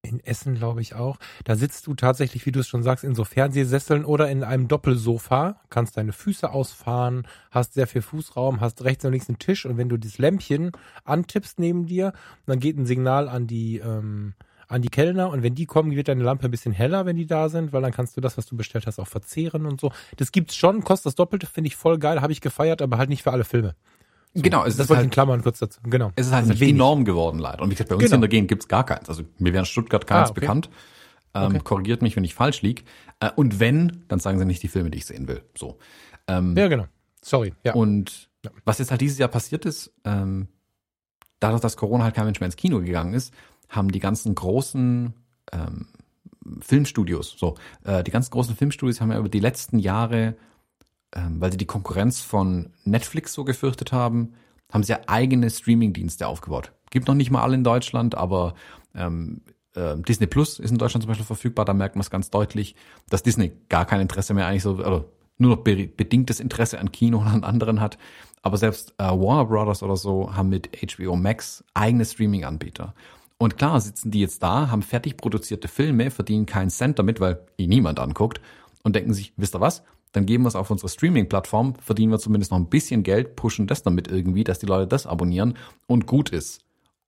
in 0.03 0.19
Essen, 0.19 0.55
glaube 0.55 0.81
ich 0.81 0.95
auch. 0.95 1.17
Da 1.43 1.55
sitzt 1.55 1.85
du 1.87 1.93
tatsächlich, 1.93 2.45
wie 2.45 2.51
du 2.51 2.59
es 2.59 2.67
schon 2.67 2.83
sagst, 2.83 3.03
in 3.03 3.15
so 3.15 3.23
Fernsehsesseln 3.23 4.03
oder 4.03 4.29
in 4.29 4.43
einem 4.43 4.67
Doppelsofa, 4.67 5.61
kannst 5.69 5.97
deine 5.97 6.11
Füße 6.11 6.49
ausfahren, 6.49 7.27
hast 7.51 7.73
sehr 7.73 7.87
viel 7.87 8.01
Fußraum, 8.01 8.61
hast 8.61 8.83
rechts 8.83 9.05
und 9.05 9.11
links 9.11 9.29
einen 9.29 9.39
Tisch 9.39 9.65
und 9.65 9.77
wenn 9.77 9.89
du 9.89 9.97
das 9.97 10.17
Lämpchen 10.17 10.71
antippst 11.05 11.59
neben 11.59 11.85
dir, 11.85 12.13
dann 12.45 12.59
geht 12.59 12.77
ein 12.77 12.85
Signal 12.85 13.29
an 13.29 13.47
die 13.47 13.77
ähm, 13.77 14.33
an 14.67 14.81
die 14.81 14.89
Kellner 14.89 15.29
und 15.29 15.43
wenn 15.43 15.53
die 15.53 15.65
kommen, 15.65 15.91
wird 15.91 16.07
deine 16.07 16.23
Lampe 16.23 16.45
ein 16.45 16.51
bisschen 16.51 16.71
heller, 16.71 17.05
wenn 17.05 17.17
die 17.17 17.25
da 17.25 17.49
sind, 17.49 17.73
weil 17.73 17.81
dann 17.81 17.91
kannst 17.91 18.15
du 18.15 18.21
das, 18.21 18.37
was 18.37 18.45
du 18.45 18.55
bestellt 18.55 18.87
hast, 18.87 18.99
auch 18.99 19.07
verzehren 19.07 19.65
und 19.65 19.81
so. 19.81 19.91
Das 20.15 20.31
gibt's 20.31 20.55
schon, 20.55 20.85
kostet 20.85 21.07
das 21.07 21.15
Doppelte, 21.15 21.45
finde 21.45 21.67
ich 21.67 21.75
voll 21.75 21.99
geil, 21.99 22.21
habe 22.21 22.31
ich 22.31 22.39
gefeiert, 22.39 22.81
aber 22.81 22.97
halt 22.97 23.09
nicht 23.09 23.21
für 23.21 23.33
alle 23.33 23.43
Filme. 23.43 23.75
So, 24.34 24.41
genau, 24.41 24.63
es 24.63 24.78
das 24.78 24.89
ist 24.89 24.96
halt, 24.96 25.04
in 25.04 25.10
Klammern 25.10 25.41
kurz 25.41 25.60
dazu. 25.60 25.82
Genau. 25.84 26.12
Es 26.15 26.28
ist 26.28 26.34
halt 26.34 26.48
nicht 26.48 26.62
die 26.62 26.74
Norm 26.74 27.04
geworden 27.04 27.39
leider. 27.39 27.62
Und 27.62 27.70
wie 27.70 27.76
gesagt, 27.76 27.89
bei 27.89 27.96
uns 27.96 28.06
genau. 28.06 28.15
in 28.15 28.22
der 28.22 28.30
Gegend 28.30 28.48
gibt's 28.48 28.67
gar 28.67 28.86
keins. 28.86 29.10
Also 29.10 29.24
mir 29.39 29.52
wäre 29.52 29.63
in 29.63 29.65
Stuttgart 29.65 30.08
keins 30.08 30.30
ah, 30.30 30.32
okay. 30.32 30.39
bekannt. 30.39 30.70
Ähm, 31.34 31.48
okay. 31.48 31.60
Korrigiert 31.63 32.02
mich, 32.02 32.15
wenn 32.15 32.24
ich 32.24 32.34
falsch 32.34 32.62
lieg. 32.62 32.86
Äh, 33.20 33.30
und 33.36 33.60
wenn, 33.60 34.04
dann 34.08 34.20
sagen 34.20 34.39
sie 34.39 34.46
nicht 34.46 34.63
die 34.63 34.70
Filme, 34.70 34.89
die 34.89 35.00
ich 35.00 35.06
sehen 35.06 35.28
will. 35.28 35.44
So. 35.58 35.78
Ähm, 36.28 36.56
ja, 36.58 36.67
genau. 36.67 36.88
Sorry. 37.22 37.54
Ja. 37.63 37.74
Und 37.74 38.30
ja. 38.46 38.52
was 38.63 38.80
jetzt 38.80 38.91
halt 38.91 39.02
dieses 39.02 39.17
Jahr 39.17 39.30
passiert 39.30 39.65
ist, 39.65 39.91
ähm, 40.06 40.48
dadurch, 41.39 41.62
dass 41.62 41.76
Corona 41.76 42.06
halt 42.06 42.15
kein 42.15 42.26
Mensch 42.26 42.39
mehr 42.39 42.48
ins 42.48 42.56
Kino 42.56 42.80
gegangen 42.80 43.13
ist, 43.13 43.34
haben 43.67 43.91
die 43.91 44.00
ganzen 44.00 44.34
großen 44.34 45.13
ähm, 45.52 45.88
Filmstudios, 46.62 47.36
so, 47.38 47.56
äh, 47.84 48.04
die 48.04 48.12
ganzen 48.12 48.32
großen 48.32 48.56
Filmstudios 48.56 49.00
haben 49.00 49.12
ja 49.12 49.20
über 49.20 49.30
die 49.30 49.39
letzten 49.39 49.80
Jahre 49.80 50.36
ähm, 51.15 51.41
weil 51.41 51.52
sie 51.52 51.58
die 51.58 51.65
Konkurrenz 51.65 52.21
von 52.21 52.71
Netflix 52.84 53.34
so 53.34 53.43
gefürchtet 53.43 53.91
haben, 53.91 54.34
haben 54.71 54.84
sie 54.84 54.93
ja 54.93 55.00
eigene 55.08 55.50
Streaming-Dienste 55.50 56.28
aufgebaut. 56.28 56.71
Gibt 56.89 57.08
noch 57.08 57.15
nicht 57.15 57.32
mal 57.32 57.41
alle 57.41 57.56
in 57.56 57.63
Deutschland, 57.63 58.15
aber 58.15 58.54
ähm, 58.95 59.41
äh, 59.76 59.97
Disney 59.97 60.28
Plus 60.28 60.60
ist 60.60 60.71
in 60.71 60.78
Deutschland 60.78 61.04
zum 61.04 61.10
Beispiel 61.10 61.26
verfügbar. 61.26 61.65
Da 61.65 61.74
merkt 61.74 61.95
man 61.95 62.02
es 62.02 62.10
ganz 62.10 62.30
deutlich, 62.30 62.76
dass 63.10 63.24
Disney 63.24 63.52
gar 63.69 63.86
kein 63.86 64.02
Interesse 64.02 64.34
mehr 64.34 64.47
eigentlich 64.47 64.63
so, 64.63 64.71
oder 64.71 65.06
nur 65.38 65.56
noch 65.56 65.63
be 65.63 65.88
bedingtes 65.88 66.39
Interesse 66.39 66.80
an 66.80 66.91
Kino 66.91 67.19
und 67.19 67.28
an 67.28 67.43
anderen 67.43 67.82
hat. 67.82 67.97
Aber 68.41 68.58
selbst 68.58 68.93
äh, 68.97 69.04
Warner 69.04 69.45
Brothers 69.45 69.84
oder 69.84 69.97
so 69.97 70.36
haben 70.36 70.50
mit 70.50 70.69
HBO 70.95 71.15
Max 71.15 71.63
eigene 71.74 72.06
Streaming-Anbieter. 72.06 72.93
Und 73.38 73.58
klar 73.58 73.82
sitzen 73.82 74.12
die 74.12 74.21
jetzt 74.21 74.43
da, 74.43 74.69
haben 74.69 74.84
fertig 74.84 75.17
produzierte 75.17 75.67
Filme, 75.67 76.12
verdienen 76.12 76.45
keinen 76.45 76.69
Cent 76.69 77.00
damit, 77.00 77.19
weil 77.19 77.39
ihn 77.58 77.69
niemand 77.69 78.00
anguckt 78.00 78.39
und 78.84 78.95
denken 78.95 79.13
sich, 79.13 79.34
wisst 79.36 79.56
ihr 79.56 79.62
was? 79.62 79.84
Dann 80.12 80.26
geben 80.26 80.43
wir 80.43 80.50
es 80.50 80.56
auf 80.56 80.69
unsere 80.69 80.89
Streaming-Plattform, 80.89 81.76
verdienen 81.76 82.12
wir 82.12 82.19
zumindest 82.19 82.52
noch 82.52 82.60
ein 82.60 82.69
bisschen 82.69 83.04
Geld, 83.04 83.36
pushen 83.36 83.67
das 83.67 83.84
damit 83.84 84.10
irgendwie, 84.10 84.43
dass 84.43 84.60
die 84.60 84.65
Leute 84.65 84.88
das 84.88 85.08
abonnieren 85.08 85.58
und 85.88 86.06
gut 86.06 86.30
ist. 86.30 86.62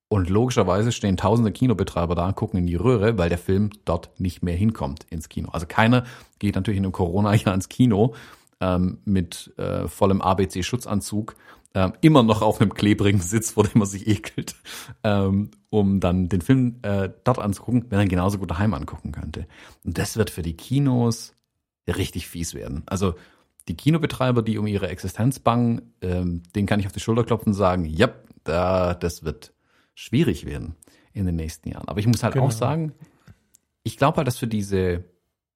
Und 0.07 0.29
logischerweise 0.29 0.91
stehen 0.91 1.17
tausende 1.17 1.51
Kinobetreiber 1.51 2.13
da 2.13 2.27
und 2.27 2.35
gucken 2.35 2.59
in 2.59 2.67
die 2.67 2.75
Röhre, 2.75 3.17
weil 3.17 3.29
der 3.29 3.39
Film 3.39 3.71
dort 3.83 4.19
nicht 4.19 4.43
mehr 4.43 4.55
hinkommt 4.55 5.05
ins 5.09 5.27
Kino. 5.27 5.49
Also 5.51 5.65
keiner 5.65 6.03
geht 6.39 6.55
natürlich 6.55 6.77
in 6.77 6.85
einem 6.85 6.91
Corona-Jahr 6.91 7.55
ins 7.55 7.67
Kino 7.67 8.13
ähm, 8.61 8.99
mit 9.05 9.53
äh, 9.57 9.87
vollem 9.87 10.21
ABC-Schutzanzug, 10.21 11.35
ähm, 11.73 11.93
immer 12.01 12.21
noch 12.21 12.43
auf 12.43 12.61
einem 12.61 12.75
klebrigen 12.75 13.21
Sitz, 13.21 13.51
vor 13.51 13.63
dem 13.63 13.79
man 13.79 13.87
sich 13.87 14.07
ekelt, 14.07 14.55
ähm, 15.03 15.49
um 15.71 15.99
dann 15.99 16.29
den 16.29 16.41
Film 16.41 16.77
äh, 16.83 17.09
dort 17.23 17.39
anzugucken, 17.39 17.85
wenn 17.89 17.99
er 17.99 18.05
genauso 18.05 18.37
gut 18.37 18.51
daheim 18.51 18.75
angucken 18.75 19.11
könnte. 19.11 19.47
Und 19.83 19.97
das 19.97 20.15
wird 20.15 20.29
für 20.29 20.43
die 20.43 20.55
Kinos 20.55 21.33
richtig 21.87 22.27
fies 22.27 22.53
werden. 22.53 22.83
Also 22.85 23.15
die 23.67 23.75
Kinobetreiber, 23.75 24.41
die 24.41 24.57
um 24.57 24.67
ihre 24.67 24.89
Existenz 24.89 25.39
bangen, 25.39 25.93
ähm, 26.01 26.43
denen 26.55 26.67
kann 26.67 26.79
ich 26.79 26.85
auf 26.85 26.91
die 26.91 26.99
Schulter 26.99 27.23
klopfen 27.23 27.49
und 27.49 27.57
sagen, 27.57 27.85
ja, 27.85 28.13
da, 28.43 28.93
das 28.93 29.23
wird 29.23 29.53
schwierig 29.95 30.45
werden. 30.45 30.75
in 31.13 31.25
den 31.25 31.35
nächsten 31.35 31.69
Jahren. 31.69 31.87
Aber 31.87 31.99
ich 31.99 32.07
muss 32.07 32.23
halt 32.23 32.33
genau. 32.33 32.47
auch 32.47 32.51
sagen, 32.51 32.93
ich 33.83 33.97
glaube 33.97 34.17
halt, 34.17 34.27
dass 34.27 34.37
für 34.39 34.47
diese, 34.47 35.03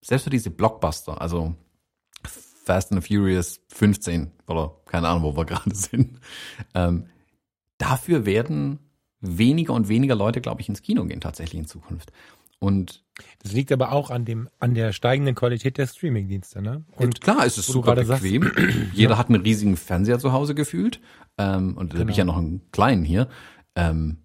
selbst 0.01 0.25
für 0.25 0.29
diese 0.29 0.51
Blockbuster, 0.51 1.19
also 1.19 1.55
Fast 2.23 2.91
and 2.91 3.05
Furious 3.05 3.61
15 3.69 4.31
oder 4.47 4.75
keine 4.85 5.07
Ahnung, 5.07 5.23
wo 5.23 5.35
wir 5.35 5.45
gerade 5.45 5.73
sind, 5.73 6.19
ähm, 6.75 7.07
dafür 7.77 8.25
werden 8.25 8.79
weniger 9.19 9.73
und 9.73 9.87
weniger 9.87 10.15
Leute, 10.15 10.41
glaube 10.41 10.61
ich, 10.61 10.69
ins 10.69 10.81
Kino 10.81 11.05
gehen 11.05 11.21
tatsächlich 11.21 11.59
in 11.59 11.67
Zukunft. 11.67 12.11
Und 12.59 13.03
das 13.43 13.51
liegt 13.51 13.71
aber 13.71 13.91
auch 13.91 14.09
an 14.09 14.25
dem 14.25 14.49
an 14.59 14.73
der 14.73 14.93
steigenden 14.93 15.35
Qualität 15.35 15.77
der 15.77 15.87
Streamingdienste, 15.87 16.61
ne? 16.61 16.83
Und 16.95 17.21
klar, 17.21 17.45
ist 17.45 17.57
es 17.57 17.67
super 17.67 17.95
bequem. 17.95 18.51
Jeder 18.93 19.11
ja. 19.11 19.17
hat 19.17 19.29
einen 19.29 19.41
riesigen 19.41 19.77
Fernseher 19.77 20.19
zu 20.19 20.31
Hause 20.31 20.55
gefühlt 20.55 20.99
ähm, 21.37 21.77
und 21.77 21.93
da 21.93 21.93
genau. 21.93 22.01
habe 22.01 22.11
ich 22.11 22.17
ja 22.17 22.25
noch 22.25 22.37
einen 22.37 22.61
kleinen 22.71 23.03
hier. 23.03 23.27
Ähm, 23.75 24.17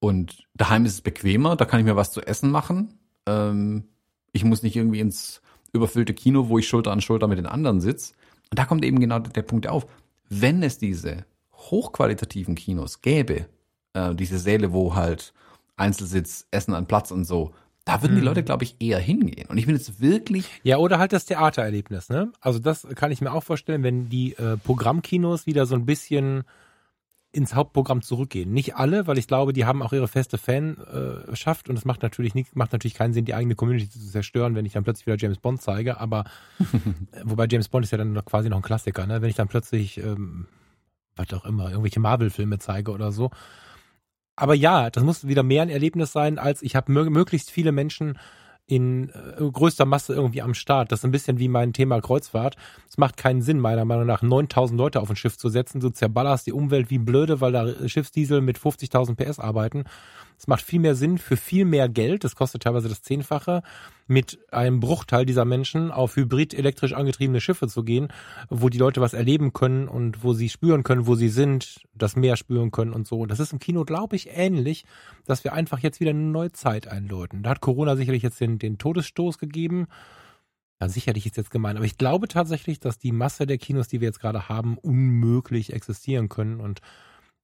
und 0.00 0.44
daheim 0.54 0.84
ist 0.86 0.92
es 0.92 1.00
bequemer, 1.00 1.56
da 1.56 1.64
kann 1.64 1.80
ich 1.80 1.86
mir 1.86 1.96
was 1.96 2.12
zu 2.12 2.22
essen 2.22 2.50
machen. 2.50 2.94
Ähm, 3.26 3.84
ich 4.32 4.44
muss 4.44 4.62
nicht 4.62 4.76
irgendwie 4.76 5.00
ins 5.00 5.42
überfüllte 5.72 6.14
Kino, 6.14 6.48
wo 6.48 6.58
ich 6.58 6.68
Schulter 6.68 6.92
an 6.92 7.00
Schulter 7.00 7.26
mit 7.26 7.38
den 7.38 7.46
anderen 7.46 7.80
sitze. 7.80 8.14
Und 8.50 8.58
da 8.58 8.64
kommt 8.64 8.84
eben 8.84 9.00
genau 9.00 9.18
der 9.18 9.42
Punkt 9.42 9.66
auf. 9.66 9.86
Wenn 10.28 10.62
es 10.62 10.78
diese 10.78 11.24
hochqualitativen 11.52 12.54
Kinos 12.54 13.02
gäbe, 13.02 13.46
äh, 13.94 14.14
diese 14.14 14.38
Säle, 14.38 14.72
wo 14.72 14.94
halt 14.94 15.32
Einzelsitz, 15.76 16.46
Essen 16.50 16.74
an 16.74 16.86
Platz 16.86 17.10
und 17.10 17.24
so, 17.24 17.52
da 17.88 18.02
würden 18.02 18.16
die 18.16 18.20
mhm. 18.20 18.26
Leute, 18.26 18.42
glaube 18.42 18.64
ich, 18.64 18.76
eher 18.80 18.98
hingehen. 18.98 19.48
Und 19.48 19.56
ich 19.56 19.64
bin 19.64 19.74
jetzt 19.74 19.98
wirklich. 19.98 20.46
Ja, 20.62 20.76
oder 20.76 20.98
halt 20.98 21.14
das 21.14 21.24
Theatererlebnis, 21.24 22.10
ne? 22.10 22.30
Also 22.38 22.58
das 22.58 22.86
kann 22.94 23.10
ich 23.10 23.22
mir 23.22 23.32
auch 23.32 23.42
vorstellen, 23.42 23.82
wenn 23.82 24.10
die 24.10 24.34
äh, 24.34 24.58
Programmkinos 24.58 25.46
wieder 25.46 25.64
so 25.64 25.74
ein 25.74 25.86
bisschen 25.86 26.44
ins 27.32 27.54
Hauptprogramm 27.54 28.02
zurückgehen. 28.02 28.52
Nicht 28.52 28.76
alle, 28.76 29.06
weil 29.06 29.16
ich 29.16 29.26
glaube, 29.26 29.54
die 29.54 29.64
haben 29.64 29.80
auch 29.80 29.94
ihre 29.94 30.06
feste 30.06 30.36
Fanschaft 30.36 31.70
und 31.70 31.78
es 31.78 31.86
macht 31.86 32.02
natürlich 32.02 32.34
nicht, 32.34 32.54
macht 32.56 32.72
natürlich 32.72 32.94
keinen 32.94 33.14
Sinn, 33.14 33.24
die 33.24 33.34
eigene 33.34 33.54
Community 33.54 33.88
zu 33.88 34.06
zerstören, 34.10 34.54
wenn 34.54 34.66
ich 34.66 34.74
dann 34.74 34.84
plötzlich 34.84 35.06
wieder 35.06 35.16
James 35.16 35.38
Bond 35.38 35.62
zeige. 35.62 35.98
Aber 35.98 36.24
wobei 37.24 37.46
James 37.50 37.68
Bond 37.68 37.86
ist 37.86 37.90
ja 37.90 37.98
dann 37.98 38.12
noch 38.12 38.26
quasi 38.26 38.50
noch 38.50 38.58
ein 38.58 38.62
Klassiker, 38.62 39.06
ne? 39.06 39.22
Wenn 39.22 39.30
ich 39.30 39.36
dann 39.36 39.48
plötzlich 39.48 39.96
ähm, 39.96 40.46
was 41.16 41.32
auch 41.32 41.46
immer, 41.46 41.70
irgendwelche 41.70 42.00
Marvel-Filme 42.00 42.58
zeige 42.58 42.92
oder 42.92 43.12
so, 43.12 43.30
aber 44.38 44.54
ja, 44.54 44.90
das 44.90 45.02
muss 45.02 45.26
wieder 45.26 45.42
mehr 45.42 45.62
ein 45.62 45.68
Erlebnis 45.68 46.12
sein, 46.12 46.38
als 46.38 46.62
ich 46.62 46.76
habe 46.76 46.92
möglichst 46.92 47.50
viele 47.50 47.72
Menschen 47.72 48.18
in 48.68 49.08
äh, 49.08 49.50
größter 49.50 49.86
Masse 49.86 50.14
irgendwie 50.14 50.42
am 50.42 50.54
Start. 50.54 50.92
Das 50.92 51.00
ist 51.00 51.04
ein 51.04 51.10
bisschen 51.10 51.38
wie 51.38 51.48
mein 51.48 51.72
Thema 51.72 52.00
Kreuzfahrt. 52.00 52.56
Es 52.88 52.98
macht 52.98 53.16
keinen 53.16 53.40
Sinn, 53.40 53.58
meiner 53.58 53.86
Meinung 53.86 54.06
nach, 54.06 54.20
9000 54.20 54.78
Leute 54.78 55.00
auf 55.00 55.08
ein 55.08 55.16
Schiff 55.16 55.38
zu 55.38 55.48
setzen. 55.48 55.80
Du 55.80 55.88
zerballerst 55.88 56.46
die 56.46 56.52
Umwelt 56.52 56.90
wie 56.90 56.98
blöde, 56.98 57.40
weil 57.40 57.52
da 57.52 57.88
Schiffsdiesel 57.88 58.42
mit 58.42 58.58
50.000 58.58 59.16
PS 59.16 59.38
arbeiten. 59.38 59.84
Es 60.38 60.46
macht 60.46 60.62
viel 60.62 60.78
mehr 60.78 60.94
Sinn 60.94 61.18
für 61.18 61.36
viel 61.36 61.64
mehr 61.64 61.88
Geld, 61.88 62.22
das 62.22 62.36
kostet 62.36 62.62
teilweise 62.62 62.88
das 62.88 63.02
Zehnfache, 63.02 63.62
mit 64.06 64.38
einem 64.52 64.78
Bruchteil 64.78 65.26
dieser 65.26 65.44
Menschen 65.44 65.90
auf 65.90 66.14
hybrid 66.14 66.54
elektrisch 66.54 66.92
angetriebene 66.92 67.40
Schiffe 67.40 67.66
zu 67.66 67.82
gehen, 67.82 68.08
wo 68.48 68.68
die 68.68 68.78
Leute 68.78 69.00
was 69.00 69.14
erleben 69.14 69.52
können 69.52 69.88
und 69.88 70.22
wo 70.22 70.32
sie 70.32 70.48
spüren 70.48 70.84
können, 70.84 71.08
wo 71.08 71.16
sie 71.16 71.28
sind, 71.28 71.80
das 71.92 72.14
Meer 72.14 72.36
spüren 72.36 72.70
können 72.70 72.92
und 72.92 73.06
so. 73.06 73.20
Und 73.20 73.32
das 73.32 73.40
ist 73.40 73.52
im 73.52 73.58
Kino, 73.58 73.84
glaube 73.84 74.14
ich, 74.14 74.30
ähnlich, 74.32 74.84
dass 75.26 75.42
wir 75.42 75.52
einfach 75.52 75.80
jetzt 75.80 75.98
wieder 75.98 76.10
eine 76.10 76.20
neue 76.20 76.52
Zeit 76.52 76.86
einläuten. 76.86 77.42
Da 77.42 77.50
hat 77.50 77.60
Corona 77.60 77.96
sicherlich 77.96 78.22
jetzt 78.22 78.40
den, 78.40 78.60
den 78.60 78.78
Todesstoß 78.78 79.38
gegeben. 79.38 79.88
Ja, 80.80 80.88
sicherlich 80.88 81.26
ist 81.26 81.36
jetzt 81.36 81.50
gemein, 81.50 81.76
aber 81.76 81.86
ich 81.86 81.98
glaube 81.98 82.28
tatsächlich, 82.28 82.78
dass 82.78 82.98
die 82.98 83.10
Masse 83.10 83.46
der 83.46 83.58
Kinos, 83.58 83.88
die 83.88 84.00
wir 84.00 84.06
jetzt 84.06 84.20
gerade 84.20 84.48
haben, 84.48 84.78
unmöglich 84.78 85.72
existieren 85.72 86.28
können 86.28 86.60
und 86.60 86.80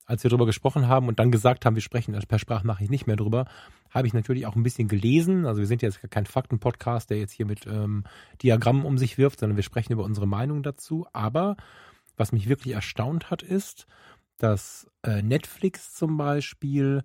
als 0.06 0.22
wir 0.22 0.30
darüber 0.30 0.46
gesprochen 0.46 0.88
haben 0.88 1.08
und 1.08 1.18
dann 1.18 1.30
gesagt 1.30 1.64
haben, 1.64 1.74
wir 1.74 1.82
sprechen 1.82 2.18
per 2.28 2.38
Sprachnachricht 2.38 2.90
nicht 2.90 3.06
mehr 3.06 3.16
drüber, 3.16 3.46
habe 3.90 4.06
ich 4.06 4.12
natürlich 4.12 4.46
auch 4.46 4.56
ein 4.56 4.62
bisschen 4.62 4.88
gelesen. 4.88 5.46
Also 5.46 5.60
wir 5.60 5.66
sind 5.66 5.82
jetzt 5.82 6.00
kein 6.10 6.26
Faktenpodcast, 6.26 7.08
der 7.10 7.18
jetzt 7.18 7.32
hier 7.32 7.46
mit 7.46 7.66
ähm, 7.66 8.04
Diagrammen 8.42 8.84
um 8.84 8.98
sich 8.98 9.18
wirft, 9.18 9.40
sondern 9.40 9.56
wir 9.56 9.62
sprechen 9.62 9.92
über 9.92 10.04
unsere 10.04 10.26
Meinung 10.26 10.62
dazu. 10.62 11.06
Aber 11.12 11.56
was 12.16 12.32
mich 12.32 12.48
wirklich 12.48 12.74
erstaunt 12.74 13.30
hat, 13.30 13.42
ist, 13.42 13.86
dass 14.36 14.86
äh, 15.02 15.22
Netflix 15.22 15.94
zum 15.94 16.16
Beispiel, 16.16 17.02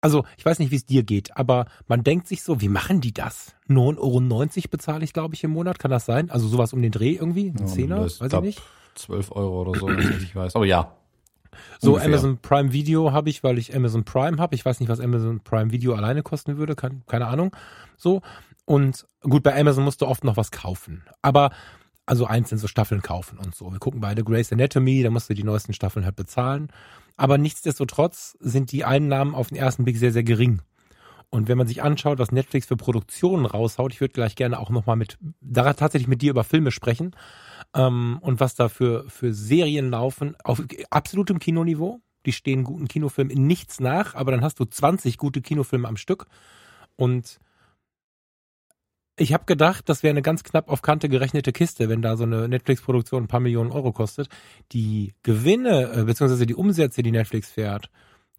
also 0.00 0.24
ich 0.36 0.44
weiß 0.44 0.58
nicht, 0.58 0.70
wie 0.70 0.76
es 0.76 0.86
dir 0.86 1.04
geht, 1.04 1.36
aber 1.36 1.66
man 1.86 2.02
denkt 2.02 2.26
sich 2.26 2.42
so, 2.42 2.60
wie 2.60 2.68
machen 2.68 3.00
die 3.00 3.12
das? 3.12 3.54
9,90 3.68 3.98
Euro 3.98 4.68
bezahle 4.70 5.04
ich, 5.04 5.12
glaube 5.12 5.34
ich, 5.34 5.44
im 5.44 5.52
Monat, 5.52 5.78
kann 5.78 5.90
das 5.90 6.06
sein? 6.06 6.30
Also 6.30 6.48
sowas 6.48 6.72
um 6.72 6.82
den 6.82 6.92
Dreh 6.92 7.12
irgendwie, 7.12 7.50
ein 7.50 7.66
Zehner, 7.68 8.02
weiß 8.02 8.20
ich 8.20 8.40
nicht. 8.40 8.62
12 8.94 9.32
Euro 9.32 9.60
oder 9.62 9.78
so, 9.78 9.86
wenn 9.86 10.22
ich 10.22 10.34
weiß. 10.34 10.56
Aber 10.56 10.64
ja, 10.64 10.96
so 11.78 11.92
Ungefähr. 11.92 12.08
Amazon 12.08 12.38
Prime 12.38 12.72
Video 12.72 13.12
habe 13.12 13.30
ich, 13.30 13.42
weil 13.42 13.58
ich 13.58 13.74
Amazon 13.74 14.04
Prime 14.04 14.38
habe. 14.38 14.54
Ich 14.54 14.64
weiß 14.64 14.80
nicht, 14.80 14.88
was 14.88 15.00
Amazon 15.00 15.40
Prime 15.40 15.72
Video 15.72 15.94
alleine 15.94 16.22
kosten 16.22 16.56
würde, 16.56 16.74
keine, 16.74 17.02
keine 17.06 17.26
Ahnung. 17.26 17.54
So. 17.96 18.22
Und 18.64 19.06
gut, 19.20 19.42
bei 19.42 19.58
Amazon 19.58 19.84
musst 19.84 20.02
du 20.02 20.06
oft 20.06 20.24
noch 20.24 20.36
was 20.36 20.50
kaufen. 20.50 21.04
Aber 21.22 21.50
also 22.06 22.26
einzeln 22.26 22.58
so 22.58 22.68
Staffeln 22.68 23.02
kaufen 23.02 23.38
und 23.38 23.54
so. 23.54 23.70
Wir 23.70 23.80
gucken 23.80 24.00
beide 24.00 24.22
Grey's 24.22 24.52
Anatomy, 24.52 25.02
da 25.02 25.10
musst 25.10 25.28
du 25.28 25.34
die 25.34 25.44
neuesten 25.44 25.72
Staffeln 25.72 26.04
halt 26.04 26.16
bezahlen. 26.16 26.68
Aber 27.16 27.36
nichtsdestotrotz 27.38 28.36
sind 28.40 28.70
die 28.72 28.84
Einnahmen 28.84 29.34
auf 29.34 29.48
den 29.48 29.56
ersten 29.56 29.84
Blick 29.84 29.98
sehr, 29.98 30.12
sehr 30.12 30.22
gering. 30.22 30.62
Und 31.30 31.48
wenn 31.48 31.58
man 31.58 31.66
sich 31.66 31.82
anschaut, 31.82 32.18
was 32.18 32.30
Netflix 32.30 32.66
für 32.66 32.76
Produktionen 32.76 33.46
raushaut, 33.46 33.92
ich 33.92 34.00
würde 34.00 34.12
gleich 34.12 34.36
gerne 34.36 34.60
auch 34.60 34.70
nochmal 34.70 34.96
mit, 34.96 35.18
da 35.40 35.72
tatsächlich 35.72 36.08
mit 36.08 36.22
dir 36.22 36.30
über 36.30 36.44
Filme 36.44 36.70
sprechen, 36.70 37.16
ähm, 37.76 38.18
und 38.22 38.40
was 38.40 38.54
da 38.54 38.68
für, 38.68 39.08
für 39.08 39.32
Serien 39.32 39.90
laufen, 39.90 40.34
auf 40.42 40.62
absolutem 40.90 41.38
Kinoniveau. 41.38 42.00
Die 42.24 42.32
stehen 42.32 42.64
guten 42.64 42.88
Kinofilmen 42.88 43.36
in 43.36 43.46
nichts 43.46 43.78
nach, 43.78 44.14
aber 44.14 44.32
dann 44.32 44.42
hast 44.42 44.58
du 44.58 44.64
20 44.64 45.16
gute 45.16 45.42
Kinofilme 45.42 45.86
am 45.86 45.96
Stück. 45.96 46.26
Und 46.96 47.38
ich 49.18 49.32
habe 49.32 49.44
gedacht, 49.44 49.88
das 49.88 50.02
wäre 50.02 50.10
eine 50.10 50.22
ganz 50.22 50.42
knapp 50.42 50.68
auf 50.68 50.82
Kante 50.82 51.08
gerechnete 51.08 51.52
Kiste, 51.52 51.88
wenn 51.88 52.02
da 52.02 52.16
so 52.16 52.24
eine 52.24 52.48
Netflix-Produktion 52.48 53.24
ein 53.24 53.28
paar 53.28 53.40
Millionen 53.40 53.70
Euro 53.70 53.92
kostet. 53.92 54.28
Die 54.72 55.14
Gewinne 55.22 55.92
äh, 55.92 56.04
beziehungsweise 56.04 56.46
die 56.46 56.54
Umsätze, 56.54 57.02
die 57.02 57.12
Netflix 57.12 57.50
fährt, 57.50 57.90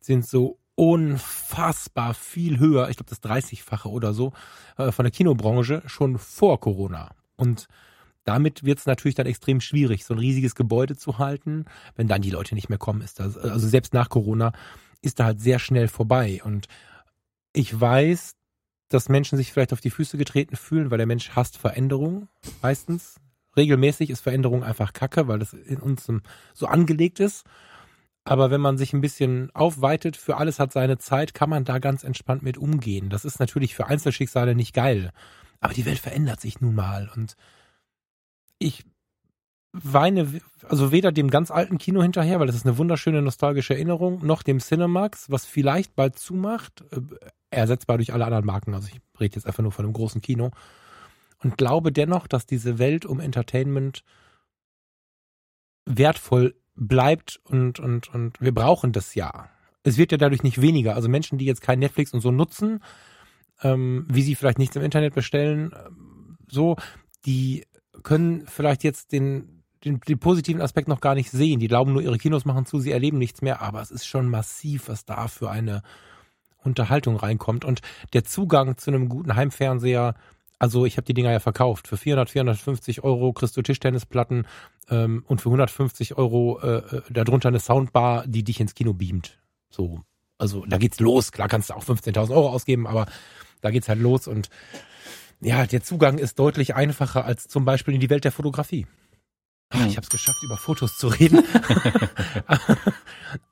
sind 0.02 0.28
so 0.28 0.60
unfassbar 0.76 2.13
viel 2.13 2.60
höher, 2.60 2.89
ich 2.89 2.97
glaube 2.97 3.10
das 3.10 3.23
30-fache 3.23 3.88
oder 3.88 4.13
so, 4.13 4.34
äh, 4.78 4.91
von 4.91 5.06
der 5.06 5.12
Kinobranche 5.12 5.82
schon 5.86 6.17
vor 6.17 6.60
Corona. 6.60 7.12
Und 7.36 7.67
damit 8.27 8.65
wird 8.65 8.79
es 8.79 8.85
natürlich 8.85 9.15
dann 9.15 9.25
extrem 9.25 9.61
schwierig, 9.61 10.03
so 10.03 10.13
ein 10.13 10.19
riesiges 10.19 10.53
Gebäude 10.53 10.97
zu 10.97 11.17
halten. 11.17 11.65
Wenn 11.95 12.09
dann 12.09 12.21
die 12.21 12.29
Leute 12.29 12.55
nicht 12.55 12.67
mehr 12.67 12.77
kommen, 12.77 13.01
ist 13.01 13.19
das, 13.19 13.37
also 13.37 13.67
selbst 13.67 13.93
nach 13.93 14.09
Corona, 14.09 14.51
ist 15.01 15.19
da 15.19 15.25
halt 15.25 15.39
sehr 15.39 15.59
schnell 15.59 15.87
vorbei. 15.87 16.41
Und 16.43 16.67
ich 17.53 17.79
weiß, 17.79 18.35
dass 18.89 19.07
Menschen 19.07 19.37
sich 19.37 19.53
vielleicht 19.53 19.71
auf 19.71 19.79
die 19.79 19.89
Füße 19.89 20.17
getreten 20.17 20.57
fühlen, 20.57 20.91
weil 20.91 20.97
der 20.97 21.07
Mensch 21.07 21.31
hasst 21.31 21.57
Veränderung 21.57 22.27
meistens. 22.61 23.15
Regelmäßig 23.55 24.09
ist 24.09 24.19
Veränderung 24.19 24.63
einfach 24.63 24.91
Kacke, 24.91 25.29
weil 25.29 25.39
das 25.39 25.53
in 25.53 25.77
uns 25.77 26.11
so 26.53 26.67
angelegt 26.67 27.21
ist. 27.21 27.45
Aber 28.25 28.51
wenn 28.51 28.61
man 28.61 28.77
sich 28.77 28.91
ein 28.91 29.01
bisschen 29.01 29.51
aufweitet, 29.55 30.17
für 30.17 30.35
alles 30.35 30.59
hat 30.59 30.73
seine 30.73 30.97
Zeit, 30.97 31.33
kann 31.33 31.49
man 31.49 31.63
da 31.63 31.79
ganz 31.79 32.03
entspannt 32.03 32.43
mit 32.43 32.57
umgehen. 32.57 33.09
Das 33.09 33.23
ist 33.23 33.39
natürlich 33.39 33.73
für 33.73 33.87
Einzelschicksale 33.87 34.53
nicht 34.53 34.73
geil. 34.73 35.11
Aber 35.61 35.73
die 35.73 35.85
Welt 35.85 35.99
verändert 35.99 36.41
sich 36.41 36.59
nun 36.59 36.75
mal 36.75 37.09
und 37.15 37.37
ich 38.59 38.85
weine 39.73 40.41
also 40.67 40.91
weder 40.91 41.11
dem 41.11 41.29
ganz 41.29 41.51
alten 41.51 41.77
Kino 41.77 42.01
hinterher, 42.01 42.39
weil 42.39 42.47
das 42.47 42.55
ist 42.55 42.65
eine 42.65 42.77
wunderschöne 42.77 43.21
nostalgische 43.21 43.75
Erinnerung, 43.75 44.25
noch 44.25 44.43
dem 44.43 44.59
Cinemax, 44.59 45.29
was 45.29 45.45
vielleicht 45.45 45.95
bald 45.95 46.17
zumacht, 46.17 46.83
äh, 46.91 47.01
ersetzbar 47.51 47.97
durch 47.97 48.13
alle 48.13 48.25
anderen 48.25 48.45
Marken. 48.45 48.73
Also 48.73 48.87
ich 48.87 48.99
rede 49.19 49.35
jetzt 49.35 49.45
einfach 49.45 49.63
nur 49.63 49.71
von 49.71 49.85
einem 49.85 49.93
großen 49.93 50.21
Kino 50.21 50.51
und 51.43 51.57
glaube 51.57 51.91
dennoch, 51.91 52.27
dass 52.27 52.45
diese 52.45 52.79
Welt 52.79 53.05
um 53.05 53.19
Entertainment 53.19 54.03
wertvoll 55.85 56.55
bleibt 56.75 57.39
und 57.43 57.79
und 57.79 58.13
und 58.13 58.39
wir 58.41 58.53
brauchen 58.53 58.91
das 58.91 59.15
ja. 59.15 59.49
Es 59.83 59.97
wird 59.97 60.11
ja 60.11 60.17
dadurch 60.17 60.43
nicht 60.43 60.61
weniger. 60.61 60.95
Also 60.95 61.07
Menschen, 61.07 61.37
die 61.37 61.45
jetzt 61.45 61.61
kein 61.61 61.79
Netflix 61.79 62.13
und 62.13 62.21
so 62.21 62.31
nutzen, 62.31 62.83
ähm, 63.61 64.05
wie 64.09 64.21
sie 64.21 64.35
vielleicht 64.35 64.59
nichts 64.59 64.75
im 64.75 64.83
Internet 64.83 65.15
bestellen, 65.15 65.71
ähm, 65.73 66.37
so 66.49 66.75
die 67.25 67.65
können 68.03 68.45
vielleicht 68.47 68.83
jetzt 68.83 69.12
den, 69.12 69.63
den, 69.83 69.99
den 69.99 70.19
positiven 70.19 70.62
Aspekt 70.62 70.88
noch 70.88 71.01
gar 71.01 71.15
nicht 71.15 71.31
sehen. 71.31 71.60
Die 71.60 71.67
glauben 71.67 71.93
nur, 71.93 72.01
ihre 72.01 72.17
Kinos 72.17 72.45
machen 72.45 72.65
zu, 72.65 72.79
sie 72.79 72.91
erleben 72.91 73.17
nichts 73.17 73.41
mehr, 73.41 73.62
aber 73.62 73.81
es 73.81 73.91
ist 73.91 74.07
schon 74.07 74.29
massiv, 74.29 74.89
was 74.89 75.05
da 75.05 75.27
für 75.27 75.49
eine 75.49 75.81
Unterhaltung 76.63 77.15
reinkommt. 77.15 77.65
Und 77.65 77.81
der 78.13 78.23
Zugang 78.23 78.77
zu 78.77 78.91
einem 78.91 79.10
guten 79.10 79.36
Heimfernseher, 79.36 80.15
also 80.60 80.86
ich 80.86 80.97
habe 80.97 81.05
die 81.05 81.13
Dinger 81.13 81.31
ja 81.31 81.39
verkauft. 81.39 81.88
Für 81.88 81.97
400, 81.97 82.29
450 82.29 83.03
Euro 83.03 83.33
kriegst 83.33 83.55
du 83.57 83.62
Tischtennisplatten 83.62 84.47
ähm, 84.89 85.23
und 85.27 85.41
für 85.41 85.49
150 85.49 86.17
Euro 86.17 86.60
äh, 86.62 86.77
äh, 86.77 87.01
darunter 87.10 87.49
eine 87.49 87.60
Soundbar, 87.60 88.25
die 88.27 88.43
dich 88.43 88.60
ins 88.60 88.73
Kino 88.73 88.93
beamt. 88.93 89.39
So, 89.69 90.01
also 90.38 90.65
da 90.65 90.77
geht's 90.77 90.99
los. 90.99 91.31
Klar 91.31 91.47
kannst 91.47 91.69
du 91.69 91.75
auch 91.75 91.83
15.000 91.83 92.31
Euro 92.31 92.49
ausgeben, 92.49 92.88
aber 92.88 93.05
da 93.62 93.71
geht's 93.71 93.89
halt 93.89 93.99
los 93.99 94.27
und 94.27 94.49
ja, 95.41 95.65
der 95.65 95.84
Zugang 95.84 96.17
ist 96.17 96.39
deutlich 96.39 96.76
einfacher 96.76 97.26
als 97.26 97.47
zum 97.47 97.65
Beispiel 97.65 97.93
in 97.93 98.00
die 98.00 98.10
Welt 98.10 98.23
der 98.23 98.32
Fotografie. 98.32 98.88
Ach, 99.69 99.86
ich 99.86 99.97
habe 99.97 100.06
es 100.06 100.10
geschafft, 100.10 100.41
über 100.43 100.56
Fotos 100.56 100.97
zu 100.97 101.08
reden. 101.08 101.43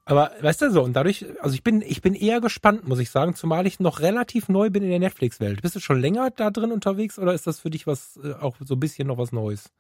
Aber 0.05 0.31
weißt 0.39 0.61
du 0.61 0.71
so, 0.71 0.81
und 0.81 0.93
dadurch, 0.93 1.25
also 1.41 1.55
ich 1.55 1.63
bin, 1.63 1.81
ich 1.81 2.01
bin 2.01 2.13
eher 2.13 2.39
gespannt, 2.39 2.87
muss 2.87 2.99
ich 2.99 3.09
sagen, 3.09 3.35
zumal 3.35 3.67
ich 3.67 3.79
noch 3.79 3.99
relativ 3.99 4.47
neu 4.47 4.69
bin 4.69 4.83
in 4.83 4.89
der 4.89 4.99
Netflix-Welt. 4.99 5.61
Bist 5.61 5.75
du 5.75 5.79
schon 5.79 5.99
länger 5.99 6.29
da 6.29 6.51
drin 6.51 6.71
unterwegs 6.71 7.19
oder 7.19 7.33
ist 7.33 7.47
das 7.47 7.59
für 7.59 7.69
dich 7.69 7.85
was, 7.85 8.17
äh, 8.23 8.33
auch 8.33 8.55
so 8.63 8.75
ein 8.75 8.79
bisschen 8.79 9.07
noch 9.07 9.17
was 9.17 9.33
Neues? 9.33 9.71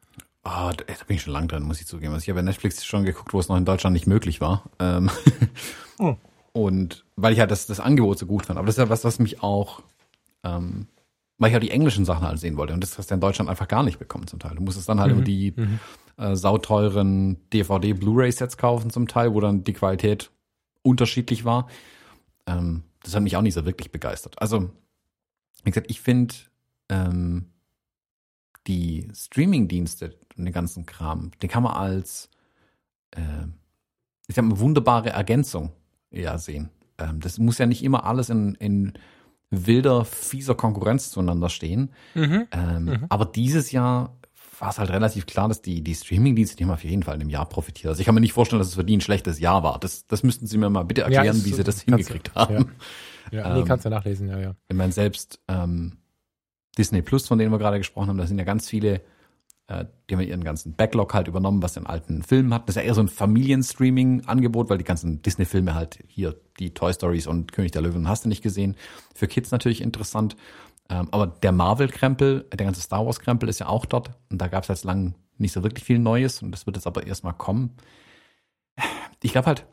Ah, 0.43 0.73
da, 0.73 0.83
da 0.83 0.93
bin 1.07 1.15
ich 1.15 1.23
schon 1.23 1.33
lang 1.33 1.47
drin, 1.47 1.63
muss 1.63 1.79
ich 1.79 1.87
zugeben. 1.87 2.13
Also 2.13 2.23
ich 2.23 2.29
habe 2.29 2.39
ja 2.39 2.43
Netflix 2.43 2.83
schon 2.83 3.05
geguckt, 3.05 3.33
wo 3.33 3.39
es 3.39 3.47
noch 3.47 3.55
in 3.55 3.65
Deutschland 3.65 3.93
nicht 3.93 4.07
möglich 4.07 4.41
war. 4.41 4.63
Ähm, 4.79 5.09
Oh. 5.97 6.17
Und 6.53 7.05
weil 7.15 7.33
ich 7.33 7.39
halt 7.39 7.51
das, 7.51 7.67
das 7.67 7.79
Angebot 7.79 8.17
so 8.17 8.25
gut 8.25 8.45
fand. 8.45 8.57
Aber 8.57 8.65
das 8.65 8.75
ist 8.75 8.79
ja 8.79 8.89
was, 8.89 9.03
was 9.03 9.19
mich 9.19 9.43
auch, 9.43 9.81
ähm, 10.43 10.87
weil 11.37 11.49
ich 11.51 11.55
auch 11.57 11.61
die 11.61 11.71
englischen 11.71 12.05
Sachen 12.05 12.25
halt 12.27 12.39
sehen 12.39 12.57
wollte. 12.57 12.73
Und 12.73 12.81
das 12.81 12.97
hast 12.97 13.09
du 13.11 13.15
in 13.15 13.21
Deutschland 13.21 13.49
einfach 13.49 13.67
gar 13.67 13.83
nicht 13.83 13.99
bekommen 13.99 14.27
zum 14.27 14.39
Teil. 14.39 14.55
Du 14.55 14.63
musstest 14.63 14.87
dann 14.89 14.99
halt 14.99 15.11
Mhm. 15.11 15.17
immer 15.17 15.25
die 15.25 15.53
äh, 16.17 16.35
sauteuren 16.35 17.37
DVD-Blu-ray-Sets 17.51 18.57
kaufen 18.57 18.89
zum 18.89 19.07
Teil, 19.07 19.33
wo 19.33 19.39
dann 19.41 19.63
die 19.63 19.73
Qualität 19.73 20.31
unterschiedlich 20.81 21.43
war. 21.45 21.67
Ähm, 22.47 22.83
das 23.03 23.15
hat 23.15 23.23
mich 23.23 23.35
auch 23.35 23.41
nicht 23.41 23.53
so 23.53 23.65
wirklich 23.65 23.91
begeistert. 23.91 24.41
Also, 24.41 24.69
wie 25.63 25.71
gesagt, 25.71 25.89
ich 25.89 25.99
finde 26.01 26.33
ähm, 26.89 27.47
die 28.67 29.07
Streaming-Dienste 29.13 30.15
und 30.37 30.45
den 30.45 30.53
ganzen 30.53 30.85
Kram, 30.85 31.31
den 31.41 31.49
kann 31.49 31.63
man 31.63 31.73
als 31.73 32.29
äh, 33.11 33.21
ich 34.27 34.35
sag 34.35 34.43
mal, 34.45 34.59
wunderbare 34.59 35.09
Ergänzung 35.09 35.71
ja 36.11 36.37
sehen. 36.37 36.69
Ähm, 36.97 37.19
das 37.19 37.37
muss 37.37 37.57
ja 37.57 37.65
nicht 37.65 37.83
immer 37.83 38.05
alles 38.05 38.29
in, 38.29 38.55
in 38.55 38.93
wilder, 39.51 40.05
fieser 40.05 40.55
Konkurrenz 40.55 41.11
zueinander 41.11 41.49
stehen. 41.49 41.91
Mhm. 42.13 42.47
Ähm, 42.51 43.05
Aber 43.09 43.25
dieses 43.25 43.71
Jahr 43.71 44.17
war 44.59 44.69
es 44.69 44.79
halt 44.79 44.89
relativ 44.89 45.25
klar, 45.25 45.47
dass 45.49 45.61
die, 45.61 45.81
die 45.83 45.95
Streaming-Dienste, 45.95 46.55
die 46.55 46.63
haben 46.63 46.71
auf 46.71 46.83
jeden 46.83 47.03
Fall 47.03 47.15
in 47.15 47.19
dem 47.19 47.29
Jahr 47.29 47.45
profitiert. 47.47 47.89
Also 47.89 47.99
ich 47.99 48.05
kann 48.05 48.15
mir 48.15 48.21
nicht 48.21 48.33
vorstellen, 48.33 48.59
dass 48.59 48.69
es 48.69 48.75
für 48.75 48.83
die 48.85 48.95
ein 48.97 49.01
schlechtes 49.01 49.39
Jahr 49.39 49.63
war. 49.63 49.79
Das, 49.79 50.07
das 50.07 50.23
müssten 50.23 50.47
Sie 50.47 50.57
mir 50.57 50.69
mal 50.69 50.83
bitte 50.83 51.01
erklären, 51.01 51.35
ist 51.35 51.45
wie. 51.45 51.51
Sie 51.53 51.63
das 51.63 51.85
Kannst 51.85 51.87
du- 51.87 51.91
hingekriegt 51.91 52.35
haben. 52.35 52.71
Ja, 53.31 53.53
nee, 53.53 53.59
Ähm, 53.61 53.65
kannst 53.65 53.85
du 53.85 53.89
nachlesen, 53.89 54.29
ja, 54.29 54.39
ja. 54.39 54.55
Ich 54.69 54.75
meine, 54.77 54.91
selbst 54.93 55.39
ähm, 55.47 55.97
Disney 56.77 57.01
Plus, 57.01 57.27
von 57.27 57.37
denen 57.37 57.51
wir 57.51 57.57
gerade 57.57 57.77
gesprochen 57.79 58.09
haben, 58.09 58.17
da 58.17 58.27
sind 58.27 58.37
ja 58.37 58.43
ganz 58.45 58.69
viele, 58.69 59.01
äh, 59.67 59.85
die 60.09 60.15
haben 60.15 60.21
ihren 60.21 60.43
ganzen 60.43 60.73
Backlog 60.73 61.13
halt 61.13 61.27
übernommen, 61.27 61.61
was 61.63 61.73
den 61.73 61.87
alten 61.87 62.21
Filmen 62.21 62.53
hat. 62.53 62.67
Das 62.67 62.75
ist 62.75 62.81
ja 62.81 62.87
eher 62.87 62.93
so 62.93 63.01
ein 63.01 63.07
Familienstreaming-Angebot, 63.07 64.69
weil 64.69 64.77
die 64.77 64.83
ganzen 64.83 65.21
Disney-Filme 65.21 65.73
halt 65.73 65.99
hier, 66.07 66.35
die 66.59 66.73
Toy 66.73 66.93
Stories 66.93 67.27
und 67.27 67.51
König 67.51 67.71
der 67.71 67.81
Löwen 67.81 68.07
hast 68.07 68.25
du 68.25 68.29
nicht 68.29 68.43
gesehen. 68.43 68.75
Für 69.13 69.27
Kids 69.27 69.51
natürlich 69.51 69.81
interessant. 69.81 70.35
Ähm, 70.87 71.07
aber 71.11 71.27
der 71.27 71.51
Marvel-Krempel, 71.51 72.47
der 72.53 72.65
ganze 72.65 72.81
Star 72.81 73.05
Wars-Krempel 73.05 73.49
ist 73.49 73.59
ja 73.59 73.67
auch 73.67 73.85
dort. 73.85 74.11
Und 74.29 74.39
da 74.39 74.47
gab 74.47 74.63
es 74.63 74.67
jetzt 74.67 74.83
lang 74.83 75.15
nicht 75.37 75.51
so 75.51 75.63
wirklich 75.63 75.83
viel 75.83 75.99
Neues. 75.99 76.43
Und 76.43 76.51
das 76.51 76.67
wird 76.67 76.77
jetzt 76.77 76.87
aber 76.87 77.07
erstmal 77.07 77.33
kommen. 77.33 77.71
Ich 79.23 79.31
glaube 79.31 79.47
halt, 79.47 79.65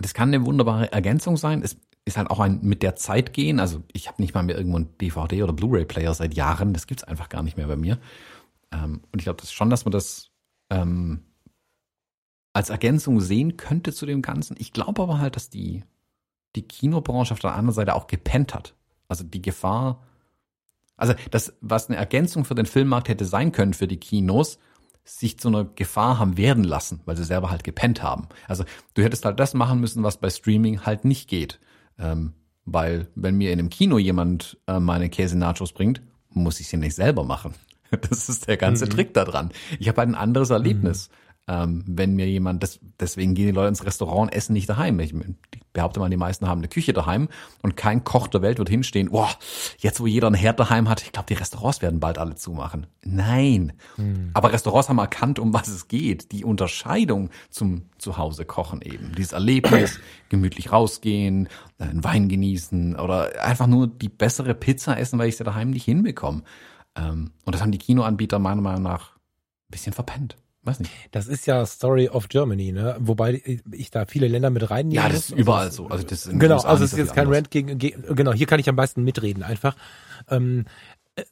das 0.00 0.14
kann 0.14 0.28
eine 0.28 0.46
wunderbare 0.46 0.92
Ergänzung 0.92 1.36
sein. 1.36 1.62
Es 1.62 1.76
ist 2.04 2.16
halt 2.16 2.30
auch 2.30 2.38
ein 2.38 2.60
mit 2.62 2.84
der 2.84 2.94
Zeit 2.94 3.32
gehen. 3.32 3.58
Also 3.58 3.82
ich 3.92 4.06
habe 4.06 4.22
nicht 4.22 4.34
mal 4.34 4.44
mehr 4.44 4.56
irgendwo 4.56 4.76
einen 4.76 4.96
DVD- 5.00 5.42
oder 5.42 5.52
Blu-ray-Player 5.52 6.14
seit 6.14 6.34
Jahren. 6.34 6.72
Das 6.72 6.86
gibt's 6.86 7.02
einfach 7.02 7.28
gar 7.28 7.42
nicht 7.42 7.56
mehr 7.56 7.66
bei 7.66 7.76
mir. 7.76 7.98
Ähm, 8.72 9.02
und 9.12 9.18
ich 9.18 9.24
glaube 9.24 9.40
das 9.40 9.52
schon, 9.52 9.70
dass 9.70 9.84
man 9.84 9.92
das 9.92 10.30
ähm, 10.70 11.22
als 12.52 12.70
Ergänzung 12.70 13.20
sehen 13.20 13.56
könnte 13.56 13.92
zu 13.92 14.06
dem 14.06 14.22
Ganzen. 14.22 14.56
Ich 14.58 14.72
glaube 14.72 15.02
aber 15.02 15.18
halt, 15.18 15.36
dass 15.36 15.50
die, 15.50 15.84
die 16.54 16.62
Kinobranche 16.62 17.34
auf 17.34 17.40
der 17.40 17.54
anderen 17.54 17.74
Seite 17.74 17.94
auch 17.94 18.06
gepennt 18.06 18.54
hat. 18.54 18.74
Also 19.08 19.24
die 19.24 19.42
Gefahr, 19.42 20.02
also 20.96 21.14
das, 21.30 21.54
was 21.60 21.88
eine 21.88 21.96
Ergänzung 21.98 22.44
für 22.44 22.54
den 22.54 22.66
Filmmarkt 22.66 23.08
hätte 23.08 23.24
sein 23.24 23.52
können 23.52 23.74
für 23.74 23.86
die 23.86 23.98
Kinos, 23.98 24.58
sich 25.04 25.38
zu 25.38 25.48
einer 25.48 25.64
Gefahr 25.64 26.18
haben 26.18 26.36
werden 26.36 26.64
lassen, 26.64 27.00
weil 27.04 27.16
sie 27.16 27.24
selber 27.24 27.50
halt 27.50 27.62
gepennt 27.62 28.02
haben. 28.02 28.26
Also 28.48 28.64
du 28.94 29.02
hättest 29.02 29.24
halt 29.24 29.38
das 29.38 29.54
machen 29.54 29.80
müssen, 29.80 30.02
was 30.02 30.16
bei 30.16 30.30
Streaming 30.30 30.84
halt 30.84 31.04
nicht 31.04 31.28
geht. 31.28 31.60
Ähm, 31.98 32.32
weil 32.64 33.08
wenn 33.14 33.36
mir 33.36 33.52
in 33.52 33.60
einem 33.60 33.70
Kino 33.70 33.98
jemand 33.98 34.58
äh, 34.66 34.80
meine 34.80 35.08
Käse-Nachos 35.08 35.72
bringt, 35.72 36.02
muss 36.30 36.58
ich 36.58 36.68
sie 36.68 36.76
nicht 36.76 36.96
selber 36.96 37.22
machen. 37.22 37.54
Das 38.10 38.28
ist 38.28 38.48
der 38.48 38.56
ganze 38.56 38.88
Trick 38.88 39.14
da 39.14 39.24
dran. 39.24 39.50
Ich 39.78 39.88
habe 39.88 39.98
halt 39.98 40.10
ein 40.10 40.14
anderes 40.14 40.50
Erlebnis. 40.50 41.10
Ähm, 41.48 41.84
wenn 41.86 42.14
mir 42.14 42.26
jemand, 42.26 42.64
das, 42.64 42.80
deswegen 42.98 43.34
gehen 43.34 43.46
die 43.46 43.52
Leute 43.52 43.68
ins 43.68 43.84
Restaurant, 43.84 44.34
essen 44.34 44.52
nicht 44.52 44.68
daheim. 44.68 44.98
Ich 44.98 45.14
behaupte 45.72 46.00
mal, 46.00 46.10
die 46.10 46.16
meisten 46.16 46.48
haben 46.48 46.58
eine 46.58 46.66
Küche 46.66 46.92
daheim 46.92 47.28
und 47.62 47.76
kein 47.76 48.02
Koch 48.02 48.26
der 48.26 48.42
Welt 48.42 48.58
wird 48.58 48.68
hinstehen, 48.68 49.10
boah, 49.10 49.28
jetzt 49.78 50.00
wo 50.00 50.08
jeder 50.08 50.26
einen 50.26 50.34
Herd 50.34 50.58
daheim 50.58 50.88
hat, 50.88 51.02
ich 51.02 51.12
glaube, 51.12 51.28
die 51.28 51.34
Restaurants 51.34 51.82
werden 51.82 52.00
bald 52.00 52.18
alle 52.18 52.34
zumachen. 52.34 52.88
Nein. 53.04 53.74
Aber 54.34 54.52
Restaurants 54.52 54.88
haben 54.88 54.98
erkannt, 54.98 55.38
um 55.38 55.54
was 55.54 55.68
es 55.68 55.86
geht. 55.86 56.32
Die 56.32 56.44
Unterscheidung 56.44 57.30
zum 57.48 57.82
Zuhause 57.98 58.44
kochen 58.44 58.82
eben. 58.82 59.12
Dieses 59.16 59.32
Erlebnis, 59.32 60.00
gemütlich 60.30 60.72
rausgehen, 60.72 61.48
einen 61.78 62.02
Wein 62.02 62.28
genießen 62.28 62.96
oder 62.96 63.40
einfach 63.44 63.68
nur 63.68 63.86
die 63.86 64.08
bessere 64.08 64.54
Pizza 64.54 64.98
essen, 64.98 65.18
weil 65.20 65.28
ich 65.28 65.36
sie 65.36 65.44
daheim 65.44 65.70
nicht 65.70 65.84
hinbekomme. 65.84 66.42
Ähm, 66.96 67.30
und 67.44 67.54
das 67.54 67.62
haben 67.62 67.72
die 67.72 67.78
Kinoanbieter 67.78 68.38
meiner 68.38 68.62
Meinung 68.62 68.82
nach 68.82 69.12
ein 69.16 69.70
bisschen 69.70 69.92
verpennt. 69.92 70.36
Weiß 70.66 70.80
nicht. 70.80 70.90
Das 71.12 71.28
ist 71.28 71.46
ja 71.46 71.64
Story 71.64 72.08
of 72.08 72.28
Germany, 72.28 72.72
ne? 72.72 72.96
Wobei 72.98 73.40
ich 73.70 73.90
da 73.92 74.04
viele 74.04 74.26
Länder 74.26 74.50
mit 74.50 74.68
reinnehmen 74.68 74.96
Ja, 75.04 75.08
das 75.08 75.30
ist 75.30 75.38
überall 75.38 75.70
so. 75.70 75.86
Also 75.86 76.04
das 76.04 76.26
ist 76.26 76.40
Genau, 76.40 76.60
also 76.60 76.82
es 76.82 76.92
ist 76.92 76.98
jetzt 76.98 77.14
kein 77.14 77.26
anders. 77.26 77.36
Rant 77.38 77.50
gegen, 77.52 77.78
gegen, 77.78 78.02
genau, 78.16 78.32
hier 78.32 78.48
kann 78.48 78.58
ich 78.58 78.68
am 78.68 78.74
meisten 78.74 79.04
mitreden 79.04 79.44
einfach. 79.44 79.76
Ähm, 80.28 80.64
äh, 81.14 81.22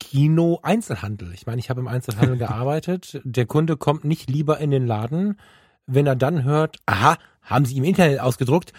Kino, 0.00 0.60
Einzelhandel. 0.62 1.34
Ich 1.34 1.46
meine, 1.46 1.58
ich 1.58 1.68
habe 1.68 1.80
im 1.80 1.88
Einzelhandel 1.88 2.38
gearbeitet. 2.38 3.20
Der 3.24 3.44
Kunde 3.44 3.76
kommt 3.76 4.04
nicht 4.04 4.30
lieber 4.30 4.58
in 4.58 4.70
den 4.70 4.86
Laden, 4.86 5.38
wenn 5.86 6.06
er 6.06 6.16
dann 6.16 6.42
hört, 6.44 6.78
aha, 6.86 7.18
haben 7.42 7.66
Sie 7.66 7.76
im 7.76 7.84
Internet 7.84 8.20
ausgedruckt, 8.20 8.72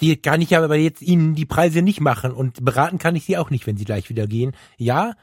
die 0.00 0.16
kann 0.16 0.40
ich 0.42 0.56
aber 0.56 0.76
jetzt 0.76 1.02
Ihnen 1.02 1.34
die 1.34 1.44
Preise 1.44 1.82
nicht 1.82 2.00
machen 2.00 2.30
und 2.30 2.64
beraten 2.64 2.98
kann 2.98 3.16
ich 3.16 3.24
Sie 3.24 3.36
auch 3.36 3.50
nicht, 3.50 3.66
wenn 3.66 3.76
Sie 3.76 3.84
gleich 3.84 4.08
wieder 4.10 4.28
gehen. 4.28 4.52
Ja, 4.78 5.14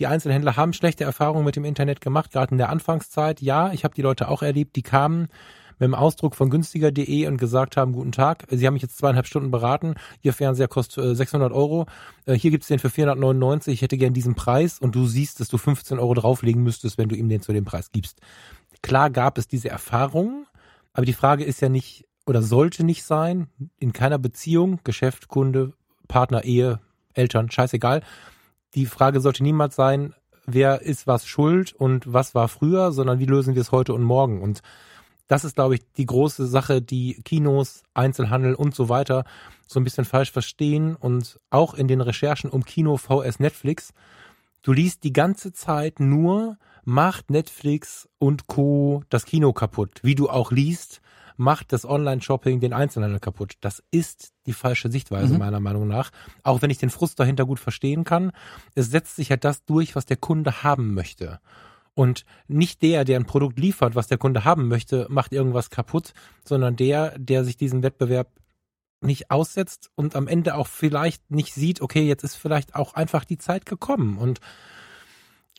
die 0.00 0.06
Einzelhändler 0.06 0.56
haben 0.56 0.72
schlechte 0.72 1.04
Erfahrungen 1.04 1.44
mit 1.44 1.56
dem 1.56 1.64
Internet 1.64 2.00
gemacht, 2.00 2.32
gerade 2.32 2.52
in 2.52 2.58
der 2.58 2.70
Anfangszeit. 2.70 3.42
Ja, 3.42 3.72
ich 3.72 3.84
habe 3.84 3.94
die 3.94 4.02
Leute 4.02 4.28
auch 4.28 4.42
erlebt, 4.42 4.74
die 4.76 4.82
kamen 4.82 5.28
mit 5.78 5.86
dem 5.86 5.94
Ausdruck 5.94 6.34
von 6.34 6.48
günstiger.de 6.50 7.26
und 7.26 7.36
gesagt 7.36 7.76
haben, 7.76 7.92
guten 7.92 8.12
Tag, 8.12 8.46
Sie 8.50 8.66
haben 8.66 8.74
mich 8.74 8.82
jetzt 8.82 8.96
zweieinhalb 8.96 9.26
Stunden 9.26 9.50
beraten, 9.50 9.94
Ihr 10.22 10.32
Fernseher 10.32 10.68
kostet 10.68 11.04
äh, 11.04 11.14
600 11.14 11.52
Euro, 11.52 11.86
Äh, 12.24 12.34
hier 12.34 12.50
gibt's 12.50 12.68
den 12.68 12.78
für 12.78 12.90
499, 12.90 13.74
ich 13.74 13.82
hätte 13.82 13.98
gern 13.98 14.14
diesen 14.14 14.34
Preis 14.34 14.78
und 14.78 14.94
du 14.94 15.06
siehst, 15.06 15.38
dass 15.38 15.48
du 15.48 15.58
15 15.58 15.98
Euro 15.98 16.14
drauflegen 16.14 16.62
müsstest, 16.62 16.96
wenn 16.98 17.08
du 17.08 17.14
ihm 17.14 17.28
den 17.28 17.42
zu 17.42 17.52
dem 17.52 17.64
Preis 17.64 17.92
gibst. 17.92 18.20
Klar 18.82 19.10
gab 19.10 19.36
es 19.36 19.48
diese 19.48 19.68
Erfahrungen, 19.68 20.46
aber 20.94 21.04
die 21.04 21.12
Frage 21.12 21.44
ist 21.44 21.60
ja 21.60 21.68
nicht 21.68 22.06
oder 22.26 22.42
sollte 22.42 22.84
nicht 22.84 23.04
sein, 23.04 23.48
in 23.78 23.92
keiner 23.92 24.18
Beziehung, 24.18 24.80
Geschäft, 24.84 25.28
Kunde, 25.28 25.72
Partner, 26.08 26.44
Ehe, 26.44 26.80
Eltern, 27.14 27.50
scheißegal. 27.50 28.02
Die 28.74 28.86
Frage 28.86 29.20
sollte 29.20 29.42
niemals 29.42 29.76
sein, 29.76 30.14
wer 30.46 30.82
ist 30.82 31.06
was 31.06 31.26
schuld 31.26 31.72
und 31.72 32.12
was 32.12 32.34
war 32.34 32.48
früher, 32.48 32.92
sondern 32.92 33.18
wie 33.18 33.26
lösen 33.26 33.54
wir 33.54 33.62
es 33.62 33.72
heute 33.72 33.94
und 33.94 34.02
morgen. 34.02 34.40
Und 34.40 34.62
das 35.28 35.44
ist, 35.44 35.54
glaube 35.54 35.76
ich, 35.76 35.82
die 35.96 36.06
große 36.06 36.46
Sache, 36.46 36.82
die 36.82 37.22
Kinos, 37.24 37.84
Einzelhandel 37.94 38.54
und 38.54 38.74
so 38.74 38.88
weiter 38.88 39.24
so 39.66 39.78
ein 39.78 39.84
bisschen 39.84 40.04
falsch 40.04 40.32
verstehen 40.32 40.96
und 40.96 41.38
auch 41.50 41.74
in 41.74 41.86
den 41.86 42.00
Recherchen 42.00 42.50
um 42.50 42.64
Kino, 42.64 42.96
VS, 42.96 43.38
Netflix. 43.38 43.92
Du 44.62 44.72
liest 44.72 45.04
die 45.04 45.12
ganze 45.12 45.52
Zeit 45.52 46.00
nur, 46.00 46.58
macht 46.84 47.30
Netflix 47.30 48.08
und 48.18 48.48
Co. 48.48 49.04
das 49.08 49.24
Kino 49.24 49.52
kaputt. 49.52 50.00
Wie 50.02 50.16
du 50.16 50.28
auch 50.28 50.50
liest, 50.50 51.00
macht 51.40 51.72
das 51.72 51.84
Online-Shopping 51.86 52.60
den 52.60 52.72
Einzelhandel 52.74 53.18
kaputt. 53.18 53.54
Das 53.62 53.82
ist 53.90 54.32
die 54.46 54.52
falsche 54.52 54.90
Sichtweise 54.90 55.32
Mhm. 55.32 55.38
meiner 55.38 55.58
Meinung 55.58 55.88
nach. 55.88 56.10
Auch 56.42 56.60
wenn 56.62 56.70
ich 56.70 56.78
den 56.78 56.90
Frust 56.90 57.18
dahinter 57.18 57.46
gut 57.46 57.58
verstehen 57.58 58.04
kann. 58.04 58.30
Es 58.74 58.90
setzt 58.90 59.16
sich 59.16 59.30
halt 59.30 59.42
das 59.44 59.64
durch, 59.64 59.96
was 59.96 60.04
der 60.04 60.18
Kunde 60.18 60.62
haben 60.62 60.92
möchte. 60.94 61.40
Und 61.94 62.24
nicht 62.46 62.82
der, 62.82 63.04
der 63.04 63.18
ein 63.18 63.24
Produkt 63.26 63.58
liefert, 63.58 63.94
was 63.94 64.06
der 64.06 64.18
Kunde 64.18 64.44
haben 64.44 64.68
möchte, 64.68 65.06
macht 65.08 65.32
irgendwas 65.32 65.70
kaputt, 65.70 66.12
sondern 66.44 66.76
der, 66.76 67.18
der 67.18 67.44
sich 67.44 67.56
diesen 67.56 67.82
Wettbewerb 67.82 68.28
nicht 69.00 69.30
aussetzt 69.30 69.90
und 69.94 70.14
am 70.14 70.28
Ende 70.28 70.54
auch 70.54 70.66
vielleicht 70.66 71.30
nicht 71.30 71.54
sieht, 71.54 71.80
okay, 71.80 72.02
jetzt 72.06 72.22
ist 72.22 72.36
vielleicht 72.36 72.74
auch 72.74 72.92
einfach 72.94 73.24
die 73.24 73.38
Zeit 73.38 73.64
gekommen. 73.64 74.18
Und 74.18 74.40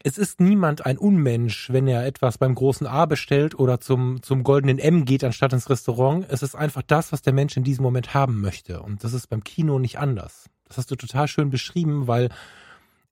es 0.04 0.18
ist 0.18 0.40
niemand 0.40 0.86
ein 0.86 0.98
Unmensch, 0.98 1.70
wenn 1.72 1.88
er 1.88 2.06
etwas 2.06 2.38
beim 2.38 2.56
großen 2.56 2.88
A 2.88 3.06
bestellt 3.06 3.58
oder 3.58 3.80
zum, 3.80 4.22
zum 4.24 4.44
goldenen 4.44 4.80
M 4.80 5.06
geht, 5.06 5.24
anstatt 5.24 5.54
ins 5.54 5.70
Restaurant. 5.70 6.26
Es 6.30 6.44
ist 6.44 6.56
einfach 6.56 6.82
das, 6.82 7.12
was 7.12 7.22
der 7.22 7.34
Mensch 7.34 7.58
in 7.58 7.64
diesem 7.64 7.84
Moment 7.84 8.14
haben 8.14 8.42
möchte. 8.42 8.82
Und 8.82 9.04
das 9.04 9.14
ist 9.14 9.28
beim 9.28 9.44
Kino 9.44 9.80
nicht 9.80 10.00
anders. 10.00 10.50
Das 10.68 10.78
hast 10.78 10.92
du 10.92 10.96
total 10.96 11.28
schön 11.28 11.50
beschrieben, 11.50 12.08
weil 12.08 12.30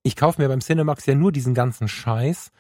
ich 0.04 0.16
kaufe 0.16 0.42
mir 0.42 0.48
beim 0.48 0.62
Cinemax 0.62 1.06
ja 1.06 1.16
nur 1.16 1.32
diesen 1.32 1.54
ganzen 1.54 1.88
Scheiß. 1.88 2.52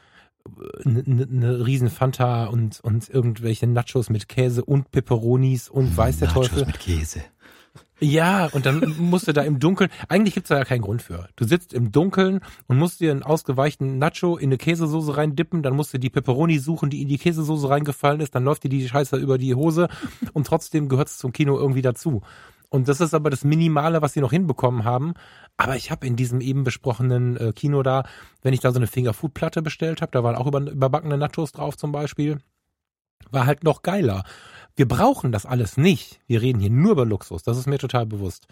Eine 0.85 1.03
ne, 1.05 1.27
ne 1.29 1.65
riesen 1.65 1.89
Fanta 1.89 2.45
und, 2.45 2.79
und 2.81 3.09
irgendwelche 3.09 3.67
Nachos 3.67 4.09
mit 4.09 4.27
Käse 4.27 4.63
und 4.63 4.91
Peperonis 4.91 5.69
und 5.69 5.95
weiß 5.95 6.19
der 6.19 6.29
Nachos 6.29 6.49
Teufel. 6.49 6.65
mit 6.65 6.79
Käse. 6.79 7.21
Ja, 7.99 8.45
und 8.53 8.65
dann 8.65 8.95
musst 8.97 9.27
du 9.27 9.33
da 9.33 9.41
im 9.41 9.59
Dunkeln, 9.59 9.89
eigentlich 10.07 10.33
gibt's 10.33 10.49
da 10.49 10.57
ja 10.57 10.63
keinen 10.63 10.81
Grund 10.81 11.01
für. 11.01 11.27
Du 11.35 11.45
sitzt 11.45 11.73
im 11.73 11.91
Dunkeln 11.91 12.39
und 12.67 12.77
musst 12.77 13.01
dir 13.01 13.11
einen 13.11 13.23
ausgeweichten 13.23 13.97
Nacho 13.97 14.37
in 14.37 14.49
eine 14.49 14.57
Käsesoße 14.57 15.17
reindippen, 15.17 15.63
dann 15.63 15.75
musst 15.75 15.93
du 15.93 15.97
die 15.97 16.09
Peperoni 16.09 16.59
suchen, 16.59 16.89
die 16.89 17.01
in 17.01 17.09
die 17.09 17.17
Käsesoße 17.17 17.69
reingefallen 17.69 18.21
ist, 18.21 18.35
dann 18.35 18.45
läuft 18.45 18.63
dir 18.63 18.69
die 18.69 18.87
Scheiße 18.87 19.17
über 19.17 19.37
die 19.37 19.53
Hose 19.53 19.89
und 20.33 20.47
trotzdem 20.47 20.87
gehört's 20.87 21.17
zum 21.17 21.33
Kino 21.33 21.57
irgendwie 21.57 21.81
dazu. 21.81 22.21
Und 22.69 22.87
das 22.87 23.01
ist 23.01 23.13
aber 23.13 23.31
das 23.31 23.43
Minimale, 23.43 24.01
was 24.01 24.13
sie 24.13 24.21
noch 24.21 24.31
hinbekommen 24.31 24.83
haben. 24.83 25.15
Aber 25.57 25.75
ich 25.75 25.91
habe 25.91 26.05
in 26.05 26.15
diesem 26.15 26.39
eben 26.39 26.63
besprochenen 26.63 27.35
äh, 27.35 27.51
Kino 27.51 27.81
da, 27.81 28.03
wenn 28.43 28.53
ich 28.53 28.59
da 28.59 28.71
so 28.71 28.77
eine 28.77 28.87
Fingerfood-Platte 28.87 29.61
bestellt 29.61 30.01
habe, 30.01 30.11
da 30.11 30.23
waren 30.23 30.35
auch 30.35 30.45
über, 30.45 30.59
überbackene 30.59 31.17
Nachos 31.17 31.51
drauf 31.51 31.75
zum 31.77 31.91
Beispiel, 31.91 32.37
war 33.31 33.45
halt 33.45 33.63
noch 33.63 33.81
geiler. 33.81 34.23
Wir 34.79 34.87
brauchen 34.87 35.33
das 35.33 35.45
alles 35.45 35.75
nicht. 35.75 36.21
Wir 36.25 36.41
reden 36.41 36.61
hier 36.61 36.69
nur 36.69 36.93
über 36.93 37.05
Luxus. 37.05 37.43
Das 37.43 37.57
ist 37.57 37.67
mir 37.67 37.79
total 37.79 38.05
bewusst. 38.05 38.47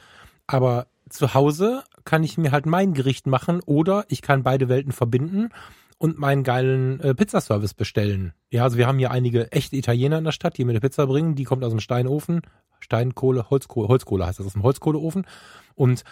Aber 0.46 0.88
zu 1.08 1.34
Hause 1.34 1.86
kann 2.04 2.22
ich 2.22 2.38
mir 2.38 2.52
halt 2.52 2.66
mein 2.66 2.94
Gericht 2.94 3.28
machen 3.28 3.62
oder 3.66 4.04
ich 4.10 4.22
kann 4.22 4.44
beide 4.44 4.68
Welten 4.68 4.92
verbinden 4.92 5.52
und 6.00 6.20
meinen 6.20 6.44
geilen 6.44 7.00
äh, 7.00 7.16
Pizzaservice 7.16 7.74
bestellen. 7.76 8.34
Ja, 8.50 8.64
also 8.64 8.78
wir 8.78 8.88
haben 8.88 9.00
hier 9.00 9.12
einige 9.12 9.54
echte 9.54 9.78
Italiener 9.78 10.18
in 10.18 10.26
der 10.26 10.34
Stadt, 10.34 10.58
die 10.58 10.66
mir 10.66 10.72
eine 10.72 10.82
Pizza 10.82 11.08
bringen. 11.08 11.36
Die 11.36 11.46
kommt 11.46 11.64
aus 11.64 11.72
dem 11.72 11.80
Steinofen. 11.80 12.42
Steinkohle, 12.82 13.50
Holzkohle, 13.50 13.88
Holzkohle 13.88 14.28
heißt 14.28 14.40
das, 14.40 14.48
aus 14.48 14.54
dem 14.54 14.64
Holzkohleofen. 14.64 15.26
Und 15.76 16.04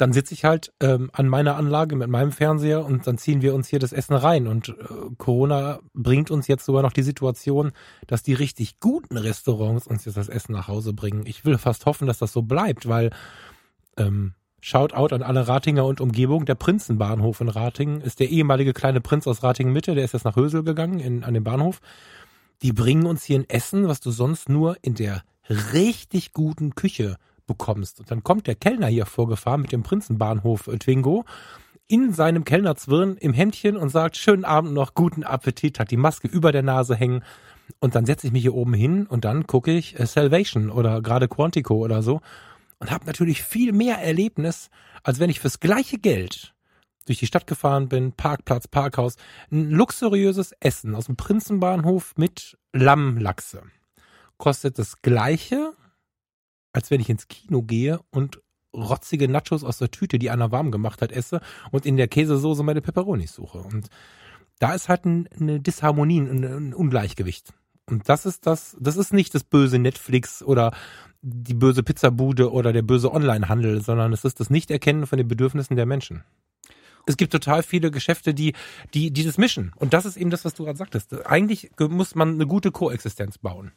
dann 0.00 0.12
sitze 0.12 0.32
ich 0.34 0.44
halt 0.44 0.72
ähm, 0.80 1.10
an 1.12 1.28
meiner 1.28 1.56
Anlage 1.56 1.94
mit 1.94 2.08
meinem 2.08 2.32
Fernseher 2.32 2.84
und 2.84 3.06
dann 3.06 3.18
ziehen 3.18 3.42
wir 3.42 3.54
uns 3.54 3.68
hier 3.68 3.78
das 3.78 3.92
Essen 3.92 4.14
rein. 4.14 4.46
Und 4.46 4.70
äh, 4.70 4.74
Corona 5.18 5.80
bringt 5.92 6.30
uns 6.30 6.46
jetzt 6.46 6.64
sogar 6.64 6.82
noch 6.82 6.92
die 6.92 7.02
Situation, 7.02 7.72
dass 8.06 8.22
die 8.22 8.32
richtig 8.34 8.80
guten 8.80 9.16
Restaurants 9.16 9.86
uns 9.86 10.06
jetzt 10.06 10.16
das 10.16 10.28
Essen 10.28 10.52
nach 10.52 10.68
Hause 10.68 10.92
bringen. 10.92 11.26
Ich 11.26 11.44
will 11.44 11.58
fast 11.58 11.86
hoffen, 11.86 12.06
dass 12.06 12.18
das 12.18 12.32
so 12.32 12.42
bleibt, 12.42 12.88
weil 12.88 13.10
ähm, 13.96 14.34
Shoutout 14.60 15.14
an 15.14 15.22
alle 15.22 15.48
Ratinger 15.48 15.84
und 15.84 16.00
Umgebung. 16.00 16.44
Der 16.44 16.54
Prinzenbahnhof 16.54 17.40
in 17.40 17.48
Ratingen 17.48 18.00
ist 18.00 18.20
der 18.20 18.28
ehemalige 18.28 18.72
kleine 18.72 19.00
Prinz 19.00 19.26
aus 19.26 19.42
Ratingen 19.42 19.72
Mitte, 19.72 19.94
der 19.94 20.04
ist 20.04 20.12
jetzt 20.12 20.24
nach 20.24 20.36
Hösel 20.36 20.62
gegangen 20.62 21.00
in, 21.00 21.24
an 21.24 21.34
den 21.34 21.44
Bahnhof. 21.44 21.80
Die 22.62 22.72
bringen 22.72 23.06
uns 23.06 23.24
hier 23.24 23.38
ein 23.38 23.48
Essen, 23.48 23.88
was 23.88 24.00
du 24.00 24.10
sonst 24.10 24.48
nur 24.48 24.76
in 24.82 24.94
der 24.94 25.22
richtig 25.72 26.32
guten 26.32 26.74
Küche 26.74 27.16
bekommst. 27.50 27.98
Und 27.98 28.10
dann 28.10 28.22
kommt 28.22 28.46
der 28.46 28.54
Kellner 28.54 28.86
hier 28.86 29.06
vorgefahren 29.06 29.62
mit 29.62 29.72
dem 29.72 29.82
Prinzenbahnhof 29.82 30.68
äh, 30.68 30.78
Twingo 30.78 31.24
in 31.88 32.12
seinem 32.12 32.44
Kellnerzwirn 32.44 33.16
im 33.16 33.32
Hemdchen 33.32 33.76
und 33.76 33.88
sagt, 33.88 34.16
schönen 34.16 34.44
Abend 34.44 34.72
noch, 34.72 34.94
guten 34.94 35.24
Appetit, 35.24 35.80
hat 35.80 35.90
die 35.90 35.96
Maske 35.96 36.28
über 36.28 36.52
der 36.52 36.62
Nase 36.62 36.94
hängen. 36.94 37.24
Und 37.80 37.96
dann 37.96 38.06
setze 38.06 38.28
ich 38.28 38.32
mich 38.32 38.42
hier 38.42 38.54
oben 38.54 38.74
hin 38.74 39.06
und 39.06 39.24
dann 39.24 39.46
gucke 39.46 39.72
ich 39.72 39.98
äh, 39.98 40.06
Salvation 40.06 40.70
oder 40.70 41.02
gerade 41.02 41.28
Quantico 41.28 41.74
oder 41.74 42.02
so 42.02 42.20
und 42.78 42.90
habe 42.90 43.06
natürlich 43.06 43.42
viel 43.42 43.72
mehr 43.72 43.98
Erlebnis, 43.98 44.70
als 45.02 45.18
wenn 45.20 45.30
ich 45.30 45.40
fürs 45.40 45.60
gleiche 45.60 45.98
Geld 45.98 46.54
durch 47.06 47.18
die 47.18 47.26
Stadt 47.26 47.46
gefahren 47.46 47.88
bin, 47.88 48.12
Parkplatz, 48.12 48.68
Parkhaus, 48.68 49.16
ein 49.50 49.70
luxuriöses 49.70 50.52
Essen 50.60 50.94
aus 50.94 51.06
dem 51.06 51.16
Prinzenbahnhof 51.16 52.14
mit 52.16 52.56
Lammlachse. 52.72 53.62
Kostet 54.36 54.78
das 54.78 55.02
gleiche 55.02 55.72
als 56.72 56.90
wenn 56.90 57.00
ich 57.00 57.10
ins 57.10 57.28
Kino 57.28 57.62
gehe 57.62 58.00
und 58.10 58.40
rotzige 58.74 59.28
Nachos 59.28 59.64
aus 59.64 59.78
der 59.78 59.90
Tüte, 59.90 60.18
die 60.18 60.30
einer 60.30 60.52
warm 60.52 60.70
gemacht 60.70 61.02
hat, 61.02 61.12
esse 61.12 61.40
und 61.70 61.86
in 61.86 61.96
der 61.96 62.08
Käsesoße 62.08 62.62
meine 62.62 62.80
Peperonis 62.80 63.34
suche. 63.34 63.58
Und 63.58 63.88
da 64.58 64.74
ist 64.74 64.88
halt 64.88 65.04
eine 65.04 65.60
Disharmonie, 65.60 66.20
ein 66.20 66.74
Ungleichgewicht. 66.74 67.52
Und 67.86 68.08
das 68.08 68.26
ist 68.26 68.46
das, 68.46 68.76
das 68.78 68.96
ist 68.96 69.12
nicht 69.12 69.34
das 69.34 69.42
böse 69.42 69.78
Netflix 69.78 70.42
oder 70.42 70.72
die 71.22 71.54
böse 71.54 71.82
Pizzabude 71.82 72.52
oder 72.52 72.72
der 72.72 72.82
böse 72.82 73.12
Onlinehandel, 73.12 73.82
sondern 73.82 74.12
es 74.12 74.24
ist 74.24 74.40
das 74.40 74.50
Nichterkennen 74.50 75.06
von 75.06 75.18
den 75.18 75.28
Bedürfnissen 75.28 75.76
der 75.76 75.86
Menschen. 75.86 76.22
Es 77.06 77.16
gibt 77.16 77.32
total 77.32 77.62
viele 77.62 77.90
Geschäfte, 77.90 78.34
die, 78.34 78.54
die, 78.94 79.10
die 79.10 79.24
das 79.24 79.38
mischen. 79.38 79.72
Und 79.76 79.94
das 79.94 80.04
ist 80.04 80.16
eben 80.16 80.30
das, 80.30 80.44
was 80.44 80.54
du 80.54 80.64
gerade 80.64 80.78
sagtest. 80.78 81.26
Eigentlich 81.26 81.70
muss 81.78 82.14
man 82.14 82.34
eine 82.34 82.46
gute 82.46 82.70
Koexistenz 82.70 83.38
bauen. 83.38 83.72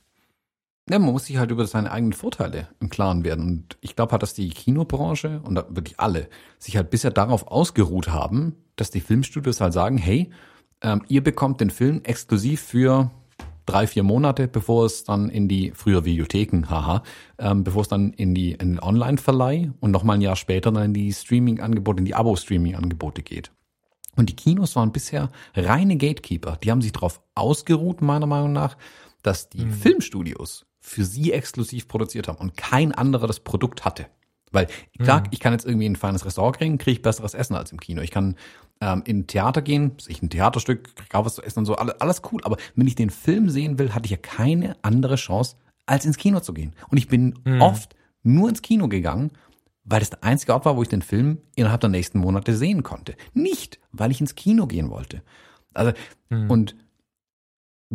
Ja, 0.89 0.99
man 0.99 1.13
muss 1.13 1.25
sich 1.25 1.37
halt 1.37 1.49
über 1.49 1.65
seine 1.65 1.91
eigenen 1.91 2.13
Vorteile 2.13 2.67
im 2.81 2.89
Klaren 2.89 3.23
werden. 3.23 3.45
Und 3.45 3.77
ich 3.79 3.95
glaube 3.95 4.11
halt, 4.11 4.21
dass 4.21 4.33
die 4.33 4.49
Kinobranche 4.49 5.41
und 5.43 5.55
wirklich 5.69 5.99
alle 5.99 6.27
sich 6.59 6.75
halt 6.75 6.89
bisher 6.89 7.11
darauf 7.11 7.47
ausgeruht 7.47 8.09
haben, 8.09 8.57
dass 8.75 8.91
die 8.91 8.99
Filmstudios 8.99 9.61
halt 9.61 9.71
sagen, 9.71 9.97
hey, 9.97 10.29
ähm, 10.81 11.03
ihr 11.07 11.23
bekommt 11.23 11.61
den 11.61 11.69
Film 11.69 12.01
exklusiv 12.03 12.61
für 12.61 13.11
drei, 13.65 13.87
vier 13.87 14.03
Monate, 14.03 14.49
bevor 14.49 14.85
es 14.85 15.05
dann 15.05 15.29
in 15.29 15.47
die, 15.47 15.71
früher 15.73 16.03
Videotheken, 16.03 16.69
haha, 16.69 17.03
ähm, 17.39 17.63
bevor 17.63 17.83
es 17.83 17.87
dann 17.87 18.11
in 18.11 18.35
die, 18.35 18.51
in 18.51 18.73
den 18.73 18.79
Online-Verleih 18.79 19.71
und 19.79 19.91
nochmal 19.91 20.17
ein 20.17 20.21
Jahr 20.21 20.35
später 20.35 20.69
dann 20.73 20.83
in 20.83 20.93
die 20.93 21.13
Streaming-Angebote, 21.13 21.99
in 21.99 22.05
die 22.05 22.15
Abo-Streaming-Angebote 22.15 23.23
geht. 23.23 23.51
Und 24.17 24.29
die 24.29 24.35
Kinos 24.35 24.75
waren 24.75 24.91
bisher 24.91 25.29
reine 25.55 25.95
Gatekeeper. 25.95 26.57
Die 26.61 26.71
haben 26.71 26.81
sich 26.81 26.91
darauf 26.91 27.21
ausgeruht, 27.35 28.01
meiner 28.01 28.27
Meinung 28.27 28.51
nach, 28.51 28.77
dass 29.23 29.49
die 29.49 29.65
mhm. 29.65 29.71
Filmstudios 29.71 30.65
für 30.83 31.05
sie 31.05 31.31
exklusiv 31.31 31.87
produziert 31.87 32.27
haben 32.27 32.37
und 32.37 32.57
kein 32.57 32.91
anderer 32.91 33.25
das 33.25 33.39
Produkt 33.39 33.85
hatte. 33.85 34.05
Weil 34.51 34.67
klar, 34.99 35.21
mhm. 35.21 35.27
ich 35.31 35.39
kann 35.39 35.53
jetzt 35.53 35.65
irgendwie 35.65 35.85
in 35.85 35.93
ein 35.93 35.95
feines 35.95 36.25
Restaurant 36.25 36.57
kriegen, 36.57 36.77
kriege 36.77 36.97
ich 36.97 37.01
besseres 37.01 37.33
Essen 37.33 37.55
als 37.55 37.71
im 37.71 37.79
Kino. 37.79 38.01
Ich 38.01 38.11
kann 38.11 38.35
ähm, 38.81 39.01
in 39.05 39.19
ein 39.19 39.27
Theater 39.27 39.61
gehen, 39.61 39.93
sehe 39.97 40.11
ich 40.11 40.21
ein 40.21 40.29
Theaterstück, 40.29 40.95
kriege 40.95 41.17
auch 41.17 41.25
was 41.25 41.35
zu 41.35 41.41
essen 41.41 41.59
und 41.59 41.65
so, 41.65 41.75
alles, 41.75 41.99
alles 42.01 42.21
cool. 42.31 42.41
Aber 42.43 42.57
wenn 42.75 42.85
ich 42.85 42.95
den 42.95 43.09
Film 43.09 43.49
sehen 43.49 43.79
will, 43.79 43.95
hatte 43.95 44.05
ich 44.05 44.11
ja 44.11 44.17
keine 44.17 44.75
andere 44.83 45.15
Chance, 45.15 45.55
als 45.85 46.05
ins 46.05 46.17
Kino 46.17 46.41
zu 46.41 46.53
gehen. 46.53 46.75
Und 46.89 46.97
ich 46.97 47.07
bin 47.07 47.39
mhm. 47.45 47.61
oft 47.61 47.95
nur 48.21 48.49
ins 48.49 48.61
Kino 48.61 48.89
gegangen, 48.89 49.31
weil 49.85 50.01
das 50.01 50.11
der 50.11 50.23
einzige 50.23 50.53
Ort 50.53 50.65
war, 50.65 50.75
wo 50.75 50.83
ich 50.83 50.89
den 50.89 51.01
Film 51.01 51.39
innerhalb 51.55 51.81
der 51.81 51.89
nächsten 51.89 52.19
Monate 52.19 52.55
sehen 52.55 52.83
konnte. 52.83 53.15
Nicht, 53.33 53.79
weil 53.93 54.11
ich 54.11 54.21
ins 54.21 54.35
Kino 54.35 54.67
gehen 54.67 54.89
wollte. 54.89 55.23
Also, 55.73 55.93
mhm. 56.29 56.51
und 56.51 56.75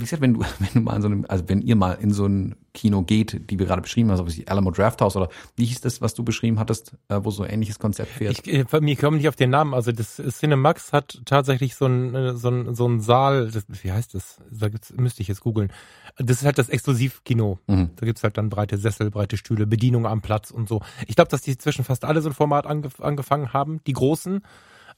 wie 0.01 0.05
gesagt, 0.05 0.23
wenn 0.23 0.35
du, 0.35 0.41
wenn 0.59 0.69
du 0.75 0.81
mal 0.81 0.97
in 0.97 1.03
so 1.03 1.09
einem, 1.09 1.27
also 1.29 1.45
wenn 1.49 1.63
ihr 1.63 1.77
mal 1.77 1.93
in 1.93 2.13
so 2.13 2.27
ein 2.27 2.57
Kino 2.75 3.03
geht, 3.03 3.51
die 3.51 3.59
wir 3.59 3.67
gerade 3.67 3.83
beschrieben 3.83 4.11
haben, 4.11 4.21
also 4.21 4.37
wie 4.37 4.47
Alamo 4.47 4.71
Draft 4.71 5.01
House 5.01 5.17
oder 5.17 5.29
wie 5.57 5.65
hieß 5.65 5.81
das, 5.81 6.01
was 6.01 6.15
du 6.15 6.23
beschrieben 6.23 6.59
hattest, 6.59 6.93
äh, 7.09 7.19
wo 7.23 7.31
so 7.31 7.43
ein 7.43 7.51
ähnliches 7.51 7.79
Konzept 7.79 8.11
fährt? 8.13 8.47
Ich, 8.47 8.73
äh, 8.73 8.81
mir 8.81 8.97
komme 8.97 9.17
nicht 9.17 9.29
auf 9.29 9.37
den 9.37 9.51
Namen. 9.51 9.75
Also 9.75 9.93
das 9.93 10.17
Cinemax 10.17 10.93
hat 10.93 11.21
tatsächlich 11.25 11.75
so 11.75 11.87
ein, 11.87 12.15
äh, 12.15 12.37
so 12.37 12.49
ein, 12.49 12.75
so 12.75 12.87
ein 12.87 13.01
Saal, 13.01 13.51
das, 13.51 13.65
wie 13.83 13.93
heißt 13.93 14.15
das? 14.15 14.39
Da 14.51 14.69
gibt's, 14.69 14.93
müsste 14.93 15.23
ich 15.23 15.29
jetzt 15.29 15.41
googeln. 15.41 15.73
Das 16.17 16.39
ist 16.39 16.45
halt 16.45 16.59
das 16.59 16.69
Exklusivkino. 16.69 17.59
Mhm. 17.67 17.91
Da 17.97 18.07
gibt's 18.07 18.23
halt 18.23 18.39
dann 18.39 18.49
breite 18.49 18.79
Sessel, 18.79 19.11
breite 19.11 19.37
Stühle, 19.37 19.67
Bedienung 19.67 20.07
am 20.07 20.21
Platz 20.21 20.51
und 20.51 20.69
so. 20.69 20.81
Ich 21.07 21.17
glaube, 21.17 21.31
dass 21.31 21.43
die 21.43 21.57
zwischen 21.59 21.85
fast 21.85 22.05
alle 22.05 22.21
so 22.21 22.29
ein 22.29 22.35
Format 22.35 22.67
angef 22.67 23.01
angefangen 23.01 23.53
haben, 23.53 23.81
die 23.87 23.93
großen. 23.93 24.43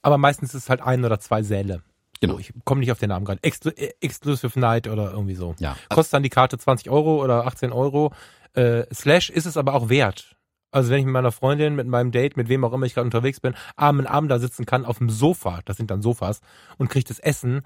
Aber 0.03 0.19
meistens 0.19 0.55
ist 0.55 0.65
es 0.65 0.71
halt 0.71 0.81
ein 0.81 1.05
oder 1.05 1.21
zwei 1.21 1.43
Säle. 1.43 1.83
Genau. 2.21 2.39
ich 2.39 2.53
komme 2.65 2.81
nicht 2.81 2.93
auf 2.93 2.99
den 2.99 3.09
Namen 3.09 3.25
gerade. 3.25 3.43
Exclu 3.43 3.71
äh, 3.71 3.93
Exclusive 4.01 4.59
Night 4.59 4.87
oder 4.89 5.11
irgendwie 5.11 5.35
so. 5.35 5.55
Ja. 5.59 5.77
Kostet 5.89 6.15
dann 6.15 6.23
die 6.23 6.29
Karte 6.29 6.59
20 6.59 6.91
Euro 6.91 7.23
oder 7.23 7.47
18 7.47 7.73
Euro. 7.73 8.13
Äh, 8.53 8.85
Slash 8.93 9.31
ist 9.31 9.47
es 9.47 9.57
aber 9.57 9.75
auch 9.75 9.89
wert. 9.89 10.37
Also 10.73 10.91
wenn 10.91 11.01
ich 11.01 11.05
mit 11.05 11.15
meiner 11.15 11.33
Freundin, 11.33 11.75
mit 11.75 11.89
meinem 11.89 12.13
Date, 12.13 12.37
mit 12.37 12.49
wem 12.49 12.65
auch 12.65 12.73
immer 12.73 12.87
ich 12.87 12.95
gerade 12.95 13.07
unterwegs 13.07 13.41
bin, 13.41 13.55
Arm 13.77 14.01
in 14.01 14.07
Arm 14.07 14.29
da 14.29 14.39
sitzen 14.39 14.67
kann 14.67 14.85
auf 14.85 14.99
dem 14.99 15.11
Sofa, 15.11 15.61
das 15.65 15.77
sind 15.77 15.91
dann 15.91 16.03
Sofas, 16.03 16.41
und 16.79 16.89
kriege 16.89 17.09
das 17.09 17.19
Essen. 17.19 17.63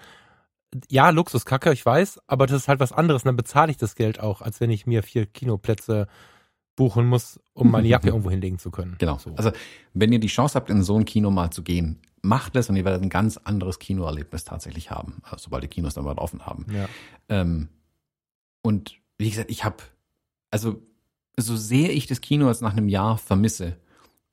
Ja, 0.90 1.10
Luxuskacke, 1.10 1.72
ich 1.72 1.84
weiß, 1.84 2.20
aber 2.26 2.46
das 2.46 2.62
ist 2.62 2.68
halt 2.68 2.80
was 2.80 2.92
anderes. 2.92 3.22
Und 3.22 3.26
dann 3.26 3.36
bezahle 3.36 3.70
ich 3.70 3.76
das 3.76 3.94
Geld 3.94 4.20
auch, 4.20 4.40
als 4.40 4.60
wenn 4.60 4.70
ich 4.70 4.86
mir 4.86 5.02
vier 5.02 5.26
Kinoplätze 5.26 6.08
buchen 6.76 7.06
muss, 7.06 7.38
um 7.52 7.70
meine 7.70 7.88
Jacke 7.88 8.08
irgendwo 8.08 8.30
hinlegen 8.30 8.58
zu 8.58 8.70
können. 8.70 8.96
Genau. 8.98 9.18
So. 9.18 9.34
Also 9.36 9.52
wenn 9.92 10.12
ihr 10.12 10.18
die 10.18 10.28
Chance 10.28 10.54
habt, 10.54 10.70
in 10.70 10.82
so 10.82 10.98
ein 10.98 11.04
Kino 11.04 11.30
mal 11.30 11.50
zu 11.50 11.62
gehen, 11.62 12.00
macht 12.24 12.56
es 12.56 12.68
und 12.68 12.76
ihr 12.76 12.84
werdet 12.84 13.02
ein 13.02 13.10
ganz 13.10 13.36
anderes 13.36 13.78
Kinoerlebnis 13.78 14.44
tatsächlich 14.44 14.90
haben, 14.90 15.22
also 15.22 15.44
sobald 15.44 15.62
die 15.62 15.68
Kinos 15.68 15.94
dann 15.94 16.04
mal 16.04 16.18
offen 16.18 16.46
haben. 16.46 16.66
Ja. 16.72 16.88
Ähm, 17.28 17.68
und 18.62 18.96
wie 19.18 19.30
gesagt, 19.30 19.50
ich 19.50 19.64
habe, 19.64 19.76
also 20.50 20.82
so 21.36 21.56
sehr 21.56 21.92
ich 21.94 22.06
das 22.06 22.20
Kino 22.20 22.48
jetzt 22.48 22.62
nach 22.62 22.72
einem 22.72 22.88
Jahr 22.88 23.18
vermisse, 23.18 23.76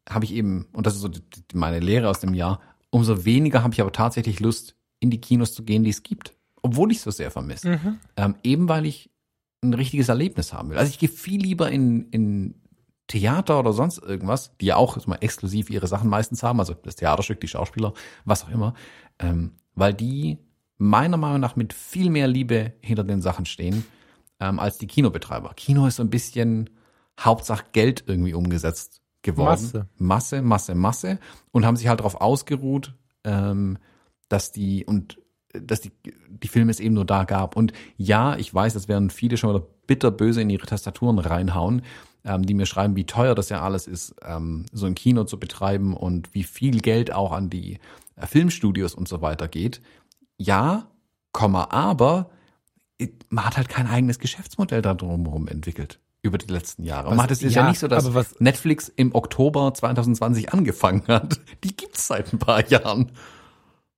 habe 0.10 0.26
ich 0.26 0.34
eben, 0.34 0.68
und 0.74 0.88
das 0.88 0.96
ist 0.96 1.02
so 1.02 1.10
die, 1.10 1.22
die, 1.22 1.58
meine 1.58 1.80
Lehre 1.80 2.10
aus 2.10 2.20
dem 2.20 2.34
Jahr, 2.34 2.62
umso 2.90 3.26
weniger 3.26 3.64
habe 3.64 3.74
ich 3.74 3.82
aber 3.82 3.92
tatsächlich 3.92 4.40
Lust, 4.40 4.76
in 5.00 5.10
die 5.10 5.22
Kinos 5.22 5.54
zu 5.54 5.64
gehen, 5.64 5.84
die 5.84 5.90
es 5.90 6.04
gibt. 6.04 6.36
Obwohl 6.62 6.92
ich 6.92 6.98
es 6.98 7.04
so 7.04 7.12
sehr 7.12 7.32
vermisse. 7.32 7.70
Mhm. 7.70 8.00
Ähm, 8.16 8.36
eben 8.44 8.70
weil 8.70 8.86
ich 8.86 9.10
ein 9.62 9.74
richtiges 9.74 10.10
Erlebnis 10.10 10.54
haben 10.54 10.70
will. 10.70 10.78
Also 10.78 10.92
ich 10.92 11.00
gehe 11.00 11.10
viel 11.10 11.42
lieber 11.42 11.72
in, 11.72 12.10
in 12.10 12.61
Theater 13.08 13.60
oder 13.60 13.74
sonst 13.74 13.98
irgendwas, 13.98 14.56
die 14.60 14.68
ja 14.68 14.76
auch 14.78 15.06
mal 15.06 15.18
exklusiv 15.18 15.70
ihre 15.70 15.88
Sachen 15.88 16.10
meistens 16.10 16.44
haben, 16.44 16.60
also 16.60 16.74
das 16.74 16.96
Theaterstück, 16.96 17.42
die 17.42 17.48
Schauspieler, 17.48 17.94
was 18.26 18.44
auch 18.44 18.50
immer, 18.50 18.74
ähm, 19.20 19.52
weil 19.76 19.94
die 19.94 20.38
meiner 20.78 21.18
Meinung 21.18 21.40
nach 21.40 21.56
mit 21.56 21.74
viel 21.74 22.10
mehr 22.10 22.28
Liebe 22.28 22.74
hinter 22.82 23.04
den 23.04 23.22
Sachen 23.22 23.46
stehen 23.46 23.86
ähm, 24.40 24.60
als 24.60 24.78
die 24.78 24.88
Kinobetreiber. 24.88 25.54
Kino 25.56 25.86
ist 25.86 25.98
so 25.98 26.04
ein 26.04 26.10
bisschen 26.10 26.70
Hauptsache 27.20 27.66
Geld 27.72 28.04
irgendwie 28.08 28.34
umgesetzt 28.34 29.02
geworden. 29.22 29.62
Masse. 29.62 29.88
Masse, 29.98 30.42
Masse, 30.42 30.76
Masse. 30.76 31.20
Und 31.52 31.66
haben 31.66 31.76
sich 31.76 31.88
halt 31.88 32.00
darauf 32.00 32.16
ausgeruht, 32.16 32.96
ähm, 33.24 33.78
dass 34.28 34.52
die, 34.52 34.86
und 34.86 35.20
dass 35.54 35.82
die, 35.82 35.92
die 36.30 36.48
Filme 36.48 36.72
es 36.72 36.80
eben 36.80 36.96
nur 36.96 37.06
da 37.06 37.26
gab. 37.26 37.56
Und 37.56 37.74
ja, 37.98 38.36
ich 38.38 38.54
weiß, 38.54 38.74
das 38.74 38.88
werden 38.88 39.10
viele 39.10 39.38
schon 39.38 39.52
wieder 39.54 39.68
bitterböse 39.86 40.42
in 40.42 40.50
ihre 40.50 40.66
Tastaturen 40.66 41.20
reinhauen, 41.20 41.84
ähm, 42.24 42.46
die 42.46 42.54
mir 42.54 42.66
schreiben, 42.66 42.96
wie 42.96 43.06
teuer 43.06 43.36
das 43.36 43.50
ja 43.50 43.62
alles 43.62 43.88
ist, 43.88 44.16
ähm, 44.24 44.66
so 44.72 44.86
ein 44.86 44.96
Kino 44.96 45.24
zu 45.24 45.40
betreiben 45.40 45.96
und 45.96 46.34
wie 46.34 46.44
viel 46.44 46.80
Geld 46.82 47.14
auch 47.14 47.32
an 47.32 47.50
die 47.50 47.80
äh, 48.16 48.28
Filmstudios 48.28 48.96
und 48.96 49.08
so 49.08 49.22
weiter 49.22 49.48
geht. 49.48 49.82
Ja, 50.38 50.88
Komma, 51.32 51.70
aber 51.72 52.30
man 53.30 53.46
hat 53.46 53.58
halt 53.58 53.70
kein 53.70 53.88
eigenes 53.88 54.20
Geschäftsmodell 54.20 54.82
da 54.82 54.94
drumherum 54.94 55.48
entwickelt 55.48 56.00
über 56.22 56.38
die 56.38 56.52
letzten 56.52 56.84
Jahre. 56.84 57.10
Was, 57.10 57.16
man 57.16 57.24
hat 57.24 57.32
es 57.32 57.42
ist 57.42 57.56
ja, 57.56 57.64
ja, 57.64 57.70
nicht 57.70 57.80
so, 57.80 57.88
dass 57.88 58.14
was, 58.14 58.40
Netflix 58.40 58.90
im 58.90 59.16
Oktober 59.16 59.74
2020 59.74 60.54
angefangen 60.54 61.04
hat. 61.08 61.40
Die 61.64 61.76
gibt's 61.76 62.08
seit 62.08 62.32
ein 62.32 62.40
paar 62.40 62.68
Jahren. 62.68 63.12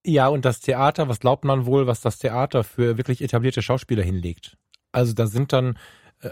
Ja, 0.06 0.28
und 0.28 0.46
das 0.46 0.62
Theater, 0.62 1.10
was 1.10 1.20
glaubt 1.20 1.44
man 1.46 1.66
wohl, 1.66 1.88
was 1.88 2.02
das 2.02 2.20
Theater 2.20 2.64
für 2.64 2.98
wirklich 2.98 3.22
etablierte 3.22 3.62
Schauspieler 3.62 4.04
hinlegt? 4.04 4.58
Also 4.92 5.14
da 5.14 5.28
sind 5.28 5.54
dann 5.54 5.78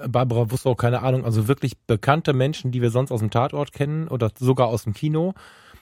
Barbara 0.07 0.51
Wussow, 0.51 0.75
keine 0.75 1.01
Ahnung, 1.01 1.25
also 1.25 1.47
wirklich 1.47 1.77
bekannte 1.79 2.33
Menschen, 2.33 2.71
die 2.71 2.81
wir 2.81 2.91
sonst 2.91 3.11
aus 3.11 3.19
dem 3.19 3.29
Tatort 3.29 3.71
kennen 3.71 4.07
oder 4.07 4.31
sogar 4.37 4.67
aus 4.67 4.83
dem 4.83 4.93
Kino, 4.93 5.33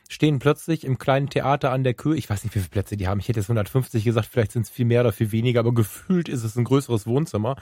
stehen 0.10 0.40
plötzlich 0.40 0.84
im 0.84 0.98
kleinen 0.98 1.30
Theater 1.30 1.72
an 1.72 1.84
der 1.84 1.94
Kühe. 1.94 2.16
Ich 2.16 2.30
weiß 2.30 2.44
nicht, 2.44 2.56
wie 2.56 2.60
viele 2.60 2.70
Plätze 2.70 2.98
die 2.98 3.08
haben. 3.08 3.20
Ich 3.20 3.28
hätte 3.28 3.40
jetzt 3.40 3.50
150 3.50 4.04
gesagt, 4.04 4.28
vielleicht 4.28 4.52
sind 4.52 4.64
es 4.64 4.70
viel 4.70 4.86
mehr 4.86 5.02
oder 5.02 5.12
viel 5.12 5.32
weniger, 5.32 5.60
aber 5.60 5.74
gefühlt 5.74 6.30
ist 6.30 6.44
es 6.44 6.56
ein 6.56 6.64
größeres 6.64 7.06
Wohnzimmer. 7.06 7.56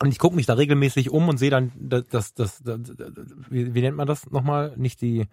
Und 0.00 0.12
ich 0.12 0.18
gucke 0.18 0.36
mich 0.36 0.46
da 0.46 0.54
regelmäßig 0.54 1.10
um 1.10 1.28
und 1.28 1.38
sehe 1.38 1.50
dann, 1.50 1.72
das, 1.76 2.06
das, 2.08 2.34
das, 2.34 2.62
das 2.62 2.94
wie, 3.50 3.74
wie 3.74 3.80
nennt 3.80 3.96
man 3.96 4.06
das 4.06 4.30
nochmal? 4.30 4.74
Nicht 4.76 5.00
die, 5.00 5.26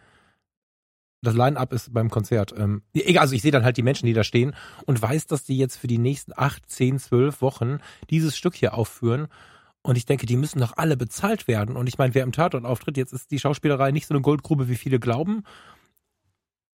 das 1.21 1.35
Line-Up 1.35 1.73
ist 1.73 1.93
beim 1.93 2.09
Konzert. 2.09 2.53
Ähm, 2.57 2.81
egal, 2.93 3.23
also 3.23 3.35
ich 3.35 3.41
sehe 3.41 3.51
dann 3.51 3.65
halt 3.65 3.77
die 3.77 3.83
Menschen, 3.83 4.05
die 4.05 4.13
da 4.13 4.23
stehen 4.23 4.55
und 4.85 5.01
weiß, 5.01 5.27
dass 5.27 5.43
die 5.43 5.57
jetzt 5.57 5.75
für 5.75 5.87
die 5.87 5.97
nächsten 5.97 6.31
acht, 6.35 6.69
zehn, 6.69 6.97
zwölf 6.99 7.41
Wochen 7.41 7.79
dieses 8.09 8.37
Stück 8.37 8.55
hier 8.55 8.73
aufführen. 8.73 9.27
Und 9.85 9.97
ich 9.97 10.05
denke, 10.05 10.25
die 10.25 10.37
müssen 10.37 10.59
doch 10.59 10.73
alle 10.77 10.97
bezahlt 10.97 11.47
werden. 11.47 11.75
Und 11.75 11.87
ich 11.87 11.97
meine, 11.97 12.15
wer 12.15 12.23
im 12.23 12.31
Tatort 12.31 12.65
auftritt, 12.65 12.97
jetzt 12.97 13.13
ist 13.13 13.29
die 13.29 13.39
Schauspielerei 13.39 13.91
nicht 13.91 14.07
so 14.07 14.13
eine 14.13 14.21
Goldgrube, 14.21 14.67
wie 14.67 14.75
viele 14.75 14.99
glauben 14.99 15.43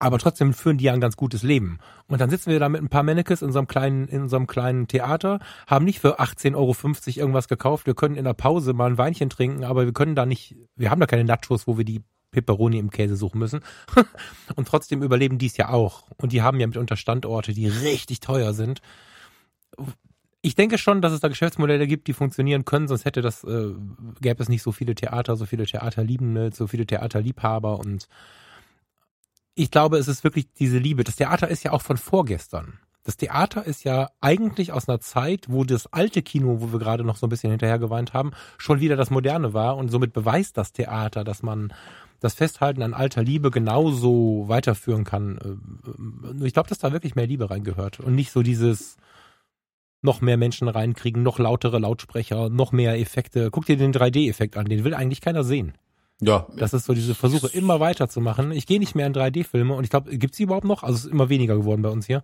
aber 0.00 0.18
trotzdem 0.18 0.54
führen 0.54 0.78
die 0.78 0.84
ja 0.84 0.94
ein 0.94 1.00
ganz 1.00 1.16
gutes 1.16 1.42
Leben. 1.42 1.78
Und 2.08 2.20
dann 2.20 2.30
sitzen 2.30 2.50
wir 2.50 2.58
da 2.58 2.68
mit 2.68 2.80
ein 2.80 2.88
paar 2.88 3.02
Mannekes 3.02 3.42
in 3.42 3.52
so 3.52 3.58
einem 3.58 3.68
kleinen, 3.68 4.08
in 4.08 4.28
so 4.28 4.36
einem 4.36 4.46
kleinen 4.46 4.88
Theater, 4.88 5.40
haben 5.66 5.84
nicht 5.84 6.00
für 6.00 6.18
18,50 6.18 6.56
Euro 6.56 6.74
irgendwas 7.20 7.48
gekauft. 7.48 7.86
Wir 7.86 7.94
können 7.94 8.16
in 8.16 8.24
der 8.24 8.32
Pause 8.32 8.72
mal 8.72 8.90
ein 8.90 8.98
Weinchen 8.98 9.28
trinken, 9.28 9.62
aber 9.62 9.84
wir 9.84 9.92
können 9.92 10.14
da 10.14 10.24
nicht, 10.24 10.56
wir 10.74 10.90
haben 10.90 11.00
da 11.00 11.06
keine 11.06 11.24
Nachos, 11.24 11.66
wo 11.66 11.76
wir 11.76 11.84
die 11.84 12.02
Peperoni 12.30 12.78
im 12.78 12.90
Käse 12.90 13.14
suchen 13.14 13.38
müssen. 13.38 13.60
und 14.56 14.66
trotzdem 14.66 15.02
überleben 15.02 15.36
die 15.36 15.46
es 15.46 15.58
ja 15.58 15.68
auch. 15.68 16.10
Und 16.16 16.32
die 16.32 16.40
haben 16.40 16.58
ja 16.58 16.66
mitunter 16.66 16.96
Standorte, 16.96 17.52
die 17.52 17.68
richtig 17.68 18.20
teuer 18.20 18.54
sind. 18.54 18.80
Ich 20.42 20.54
denke 20.54 20.78
schon, 20.78 21.02
dass 21.02 21.12
es 21.12 21.20
da 21.20 21.28
Geschäftsmodelle 21.28 21.86
gibt, 21.86 22.08
die 22.08 22.14
funktionieren 22.14 22.64
können, 22.64 22.88
sonst 22.88 23.04
hätte 23.04 23.20
das, 23.20 23.44
äh, 23.44 23.74
gäbe 24.20 24.42
es 24.42 24.48
nicht 24.48 24.62
so 24.62 24.72
viele 24.72 24.94
Theater, 24.94 25.36
so 25.36 25.44
viele 25.44 25.66
Theaterliebende, 25.66 26.50
so 26.52 26.66
viele 26.66 26.86
Theaterliebhaber 26.86 27.78
und 27.78 28.08
ich 29.54 29.70
glaube, 29.70 29.98
es 29.98 30.08
ist 30.08 30.24
wirklich 30.24 30.46
diese 30.58 30.78
Liebe. 30.78 31.04
Das 31.04 31.16
Theater 31.16 31.48
ist 31.48 31.64
ja 31.64 31.72
auch 31.72 31.82
von 31.82 31.98
vorgestern. 31.98 32.78
Das 33.04 33.16
Theater 33.16 33.66
ist 33.66 33.84
ja 33.84 34.08
eigentlich 34.20 34.72
aus 34.72 34.88
einer 34.88 35.00
Zeit, 35.00 35.46
wo 35.48 35.64
das 35.64 35.86
alte 35.92 36.22
Kino, 36.22 36.60
wo 36.60 36.72
wir 36.72 36.78
gerade 36.78 37.04
noch 37.04 37.16
so 37.16 37.26
ein 37.26 37.30
bisschen 37.30 37.50
hinterher 37.50 37.78
geweint 37.78 38.12
haben, 38.12 38.30
schon 38.56 38.80
wieder 38.80 38.96
das 38.96 39.10
moderne 39.10 39.52
war 39.52 39.76
und 39.76 39.90
somit 39.90 40.12
beweist 40.12 40.56
das 40.56 40.72
Theater, 40.72 41.24
dass 41.24 41.42
man 41.42 41.72
das 42.20 42.34
Festhalten 42.34 42.82
an 42.82 42.94
alter 42.94 43.22
Liebe 43.22 43.50
genauso 43.50 44.44
weiterführen 44.48 45.04
kann. 45.04 45.38
Äh, 46.40 46.46
ich 46.46 46.52
glaube, 46.52 46.68
dass 46.68 46.78
da 46.78 46.92
wirklich 46.92 47.14
mehr 47.14 47.26
Liebe 47.26 47.50
reingehört 47.50 48.00
und 48.00 48.14
nicht 48.14 48.30
so 48.32 48.42
dieses 48.42 48.96
noch 50.02 50.20
mehr 50.20 50.36
Menschen 50.36 50.68
reinkriegen, 50.68 51.22
noch 51.22 51.38
lautere 51.38 51.78
Lautsprecher, 51.78 52.48
noch 52.48 52.72
mehr 52.72 52.98
Effekte. 52.98 53.50
Guck 53.50 53.66
dir 53.66 53.76
den 53.76 53.92
3D-Effekt 53.92 54.56
an, 54.56 54.66
den 54.66 54.84
will 54.84 54.94
eigentlich 54.94 55.20
keiner 55.20 55.44
sehen. 55.44 55.74
Ja. 56.20 56.46
Das 56.56 56.74
ist 56.74 56.84
so 56.84 56.92
diese 56.92 57.14
Versuche, 57.14 57.48
immer 57.48 57.80
weiterzumachen. 57.80 58.52
Ich 58.52 58.66
gehe 58.66 58.78
nicht 58.78 58.94
mehr 58.94 59.06
in 59.06 59.14
3D-Filme 59.14 59.74
und 59.74 59.84
ich 59.84 59.90
glaube, 59.90 60.16
gibt's 60.16 60.36
die 60.36 60.44
überhaupt 60.44 60.66
noch? 60.66 60.82
Also 60.82 60.96
es 60.96 61.04
ist 61.06 61.12
immer 61.12 61.28
weniger 61.28 61.56
geworden 61.56 61.82
bei 61.82 61.88
uns 61.88 62.06
hier. 62.06 62.22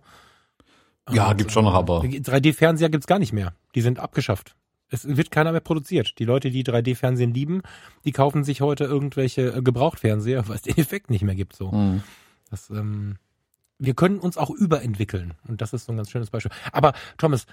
Ja, 1.09 1.31
und, 1.31 1.37
gibt's 1.37 1.53
schon 1.53 1.65
noch, 1.65 1.73
aber. 1.73 2.01
3D-Fernseher 2.01 2.89
gibt's 2.89 3.07
gar 3.07 3.19
nicht 3.19 3.33
mehr. 3.33 3.53
Die 3.75 3.81
sind 3.81 3.99
abgeschafft. 3.99 4.55
Es 4.89 5.17
wird 5.17 5.31
keiner 5.31 5.51
mehr 5.51 5.61
produziert. 5.61 6.13
Die 6.19 6.25
Leute, 6.25 6.49
die 6.49 6.63
3D-Fernsehen 6.63 7.33
lieben, 7.33 7.61
die 8.05 8.11
kaufen 8.11 8.43
sich 8.43 8.61
heute 8.61 8.85
irgendwelche 8.85 9.53
äh, 9.53 9.61
Gebrauchtfernseher, 9.61 10.47
weil 10.47 10.55
es 10.55 10.61
den 10.61 10.77
Effekt 10.77 11.09
nicht 11.09 11.23
mehr 11.23 11.35
gibt. 11.35 11.55
So. 11.55 11.71
Mhm. 11.71 12.03
Das, 12.49 12.69
ähm, 12.69 13.17
wir 13.79 13.93
können 13.93 14.19
uns 14.19 14.37
auch 14.37 14.49
überentwickeln. 14.49 15.33
Und 15.47 15.61
das 15.61 15.73
ist 15.73 15.85
so 15.85 15.93
ein 15.93 15.97
ganz 15.97 16.09
schönes 16.09 16.29
Beispiel. 16.29 16.51
Aber 16.71 16.93
Thomas, 17.17 17.45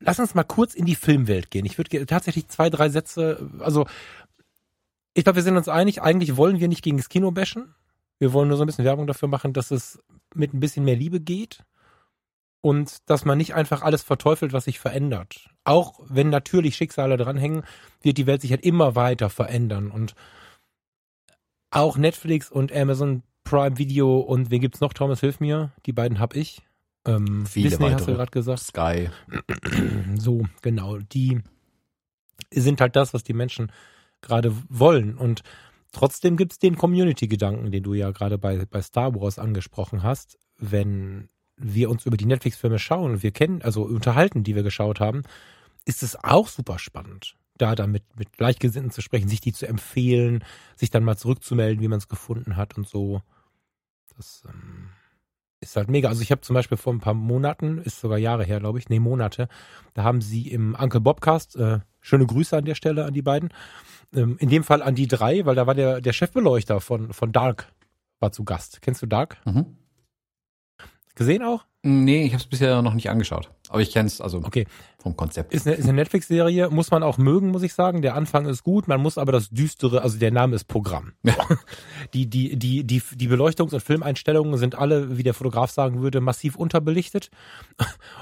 lass 0.00 0.18
uns 0.18 0.34
mal 0.34 0.44
kurz 0.44 0.74
in 0.74 0.86
die 0.86 0.94
Filmwelt 0.94 1.50
gehen. 1.50 1.66
Ich 1.66 1.78
würde 1.78 2.06
tatsächlich 2.06 2.48
zwei, 2.48 2.70
drei 2.70 2.88
Sätze, 2.88 3.50
also 3.60 3.86
ich 5.14 5.24
glaube, 5.24 5.36
wir 5.36 5.42
sind 5.42 5.56
uns 5.56 5.68
einig, 5.68 6.02
eigentlich 6.02 6.36
wollen 6.36 6.60
wir 6.60 6.68
nicht 6.68 6.82
gegen 6.82 6.96
das 6.96 7.08
Kino 7.08 7.30
bashen. 7.30 7.74
Wir 8.18 8.32
wollen 8.32 8.48
nur 8.48 8.56
so 8.56 8.64
ein 8.64 8.66
bisschen 8.66 8.84
Werbung 8.84 9.06
dafür 9.06 9.28
machen, 9.28 9.52
dass 9.52 9.70
es 9.70 10.00
mit 10.34 10.52
ein 10.54 10.60
bisschen 10.60 10.84
mehr 10.84 10.96
Liebe 10.96 11.20
geht 11.20 11.64
und 12.60 13.08
dass 13.08 13.24
man 13.24 13.38
nicht 13.38 13.54
einfach 13.54 13.82
alles 13.82 14.02
verteufelt, 14.02 14.52
was 14.52 14.64
sich 14.64 14.78
verändert. 14.78 15.50
Auch 15.64 16.00
wenn 16.08 16.28
natürlich 16.28 16.76
Schicksale 16.76 17.16
dranhängen, 17.16 17.62
wird 18.02 18.18
die 18.18 18.26
Welt 18.26 18.42
sich 18.42 18.50
halt 18.50 18.64
immer 18.64 18.94
weiter 18.96 19.30
verändern 19.30 19.90
und 19.90 20.14
auch 21.70 21.96
Netflix 21.96 22.50
und 22.50 22.72
Amazon 22.72 23.22
Prime 23.44 23.78
Video 23.78 24.18
und 24.18 24.50
wen 24.50 24.60
gibt's 24.60 24.80
noch? 24.80 24.92
Thomas, 24.92 25.20
hilf 25.20 25.40
mir. 25.40 25.72
Die 25.86 25.92
beiden 25.92 26.18
hab 26.18 26.34
ich. 26.34 26.67
Ähm, 27.06 27.46
Viele 27.46 27.70
Disney 27.70 27.86
weitere. 27.86 27.98
hast 27.98 28.08
du 28.08 28.14
gerade 28.14 28.30
gesagt. 28.30 28.60
Sky. 28.60 29.10
So, 30.18 30.46
genau. 30.62 30.98
Die 30.98 31.40
sind 32.50 32.80
halt 32.80 32.96
das, 32.96 33.14
was 33.14 33.22
die 33.22 33.34
Menschen 33.34 33.70
gerade 34.20 34.54
wollen. 34.68 35.16
Und 35.16 35.42
trotzdem 35.92 36.36
gibt 36.36 36.52
es 36.52 36.58
den 36.58 36.76
Community-Gedanken, 36.76 37.70
den 37.70 37.82
du 37.82 37.94
ja 37.94 38.10
gerade 38.10 38.38
bei, 38.38 38.64
bei 38.66 38.82
Star 38.82 39.14
Wars 39.14 39.38
angesprochen 39.38 40.02
hast. 40.02 40.38
Wenn 40.58 41.28
wir 41.56 41.90
uns 41.90 42.06
über 42.06 42.16
die 42.16 42.26
Netflix-Filme 42.26 42.78
schauen 42.78 43.12
und 43.12 43.22
wir 43.22 43.32
kennen, 43.32 43.62
also 43.62 43.82
unterhalten, 43.82 44.44
die 44.44 44.54
wir 44.54 44.62
geschaut 44.62 45.00
haben, 45.00 45.22
ist 45.84 46.02
es 46.02 46.16
auch 46.22 46.48
super 46.48 46.78
spannend, 46.78 47.36
da 47.56 47.74
dann 47.74 47.90
mit, 47.90 48.04
mit 48.18 48.32
Gleichgesinnten 48.32 48.90
zu 48.90 49.00
sprechen, 49.00 49.28
sich 49.28 49.40
die 49.40 49.52
zu 49.52 49.66
empfehlen, 49.66 50.44
sich 50.76 50.90
dann 50.90 51.04
mal 51.04 51.16
zurückzumelden, 51.16 51.82
wie 51.82 51.88
man 51.88 51.98
es 51.98 52.08
gefunden 52.08 52.56
hat 52.56 52.76
und 52.76 52.86
so. 52.86 53.22
Das 54.16 54.42
ähm, 54.48 54.90
ist 55.60 55.76
halt 55.76 55.88
mega. 55.88 56.08
Also 56.08 56.22
ich 56.22 56.30
habe 56.30 56.40
zum 56.40 56.54
Beispiel 56.54 56.78
vor 56.78 56.92
ein 56.92 57.00
paar 57.00 57.14
Monaten, 57.14 57.78
ist 57.78 58.00
sogar 58.00 58.18
Jahre 58.18 58.44
her, 58.44 58.60
glaube 58.60 58.78
ich, 58.78 58.88
nee, 58.88 59.00
Monate, 59.00 59.48
da 59.94 60.04
haben 60.04 60.20
sie 60.20 60.48
im 60.48 60.76
Uncle 60.78 61.00
Bobcast, 61.00 61.56
äh, 61.56 61.80
schöne 62.00 62.26
Grüße 62.26 62.56
an 62.56 62.64
der 62.64 62.74
Stelle 62.74 63.04
an 63.04 63.14
die 63.14 63.22
beiden, 63.22 63.50
ähm, 64.14 64.36
in 64.38 64.48
dem 64.48 64.64
Fall 64.64 64.82
an 64.82 64.94
die 64.94 65.08
drei, 65.08 65.44
weil 65.46 65.54
da 65.54 65.66
war 65.66 65.74
der, 65.74 66.00
der 66.00 66.12
Chefbeleuchter 66.12 66.80
von, 66.80 67.12
von 67.12 67.32
Dark 67.32 67.72
war 68.20 68.32
zu 68.32 68.44
Gast. 68.44 68.82
Kennst 68.82 69.02
du 69.02 69.06
Dark? 69.06 69.38
Mhm. 69.44 69.76
Gesehen 71.14 71.42
auch? 71.42 71.64
Nee, 71.82 72.24
ich 72.24 72.32
habe 72.32 72.42
es 72.42 72.46
bisher 72.46 72.82
noch 72.82 72.94
nicht 72.94 73.10
angeschaut. 73.10 73.50
Aber 73.68 73.80
ich 73.80 73.92
kenne 73.92 74.06
es 74.06 74.20
also 74.20 74.38
okay. 74.38 74.66
Vom 75.00 75.16
Konzept. 75.16 75.54
Ist 75.54 75.66
eine, 75.66 75.76
ist 75.76 75.84
eine 75.84 75.92
Netflix-Serie, 75.94 76.70
muss 76.70 76.90
man 76.90 77.04
auch 77.04 77.18
mögen, 77.18 77.50
muss 77.50 77.62
ich 77.62 77.72
sagen. 77.72 78.02
Der 78.02 78.16
Anfang 78.16 78.46
ist 78.46 78.64
gut, 78.64 78.88
man 78.88 79.00
muss 79.00 79.16
aber 79.16 79.30
das 79.30 79.48
Düstere, 79.48 80.02
also 80.02 80.18
der 80.18 80.32
Name 80.32 80.56
ist 80.56 80.64
Programm. 80.64 81.12
Ja. 81.22 81.34
Die, 82.14 82.26
die, 82.26 82.58
die, 82.58 82.84
die, 82.84 83.02
die 83.14 83.28
Beleuchtungs- 83.28 83.74
und 83.74 83.82
Filmeinstellungen 83.82 84.56
sind 84.56 84.76
alle, 84.76 85.18
wie 85.18 85.22
der 85.22 85.34
Fotograf 85.34 85.70
sagen 85.70 86.00
würde, 86.00 86.20
massiv 86.22 86.56
unterbelichtet. 86.56 87.28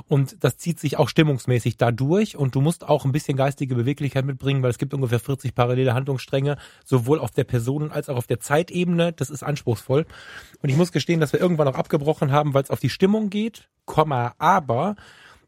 Und 0.08 0.42
das 0.42 0.56
zieht 0.56 0.80
sich 0.80 0.98
auch 0.98 1.08
stimmungsmäßig 1.08 1.76
dadurch. 1.76 2.36
Und 2.36 2.56
du 2.56 2.60
musst 2.60 2.82
auch 2.88 3.04
ein 3.04 3.12
bisschen 3.12 3.36
geistige 3.36 3.76
Beweglichkeit 3.76 4.24
mitbringen, 4.24 4.62
weil 4.62 4.70
es 4.70 4.78
gibt 4.78 4.92
ungefähr 4.92 5.20
40 5.20 5.54
parallele 5.54 5.94
Handlungsstränge, 5.94 6.56
sowohl 6.84 7.20
auf 7.20 7.30
der 7.30 7.44
Personen- 7.44 7.92
als 7.92 8.08
auch 8.08 8.16
auf 8.16 8.26
der 8.26 8.40
Zeitebene. 8.40 9.12
Das 9.12 9.30
ist 9.30 9.44
anspruchsvoll. 9.44 10.04
Und 10.62 10.68
ich 10.68 10.76
muss 10.76 10.90
gestehen, 10.90 11.20
dass 11.20 11.32
wir 11.32 11.40
irgendwann 11.40 11.68
auch 11.68 11.76
abgebrochen 11.76 12.32
haben, 12.32 12.54
weil 12.54 12.64
es 12.64 12.70
auf 12.70 12.80
die 12.80 12.90
Stimmung 12.90 13.30
geht, 13.30 13.68
Komma, 13.84 14.34
aber 14.38 14.96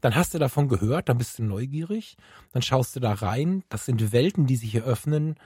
dann 0.01 0.14
hast 0.14 0.34
du 0.34 0.38
davon 0.38 0.68
gehört, 0.68 1.09
dann 1.09 1.18
bist 1.18 1.38
du 1.38 1.42
neugierig, 1.42 2.16
dann 2.53 2.62
schaust 2.62 2.94
du 2.96 3.01
da 3.01 3.12
rein, 3.12 3.64
das 3.68 3.84
sind 3.84 4.12
Welten, 4.12 4.46
die 4.46 4.57
sich 4.57 4.70
hier 4.70 4.84
öffnen. 4.84 5.36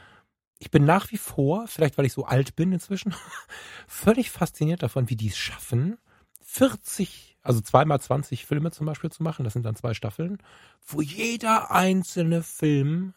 Ich 0.58 0.70
bin 0.70 0.84
nach 0.84 1.10
wie 1.10 1.18
vor, 1.18 1.66
vielleicht 1.66 1.98
weil 1.98 2.06
ich 2.06 2.12
so 2.12 2.24
alt 2.24 2.54
bin 2.54 2.72
inzwischen, 2.72 3.14
völlig 3.86 4.30
fasziniert 4.30 4.82
davon, 4.82 5.08
wie 5.10 5.16
die 5.16 5.28
es 5.28 5.36
schaffen, 5.36 5.98
40, 6.42 7.38
also 7.42 7.60
zweimal 7.60 8.00
20 8.00 8.44
Filme 8.44 8.70
zum 8.70 8.86
Beispiel 8.86 9.10
zu 9.10 9.22
machen, 9.22 9.44
das 9.44 9.54
sind 9.54 9.64
dann 9.64 9.76
zwei 9.76 9.94
Staffeln, 9.94 10.38
wo 10.86 11.00
jeder 11.00 11.70
einzelne 11.70 12.42
Film 12.42 13.14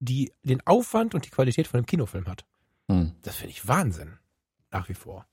die, 0.00 0.32
den 0.42 0.66
Aufwand 0.66 1.14
und 1.14 1.24
die 1.24 1.30
Qualität 1.30 1.66
von 1.66 1.78
einem 1.78 1.86
Kinofilm 1.86 2.26
hat. 2.26 2.44
Hm. 2.88 3.14
Das 3.22 3.36
finde 3.36 3.50
ich 3.50 3.68
Wahnsinn. 3.68 4.18
Nach 4.70 4.88
wie 4.88 4.94
vor. 4.94 5.26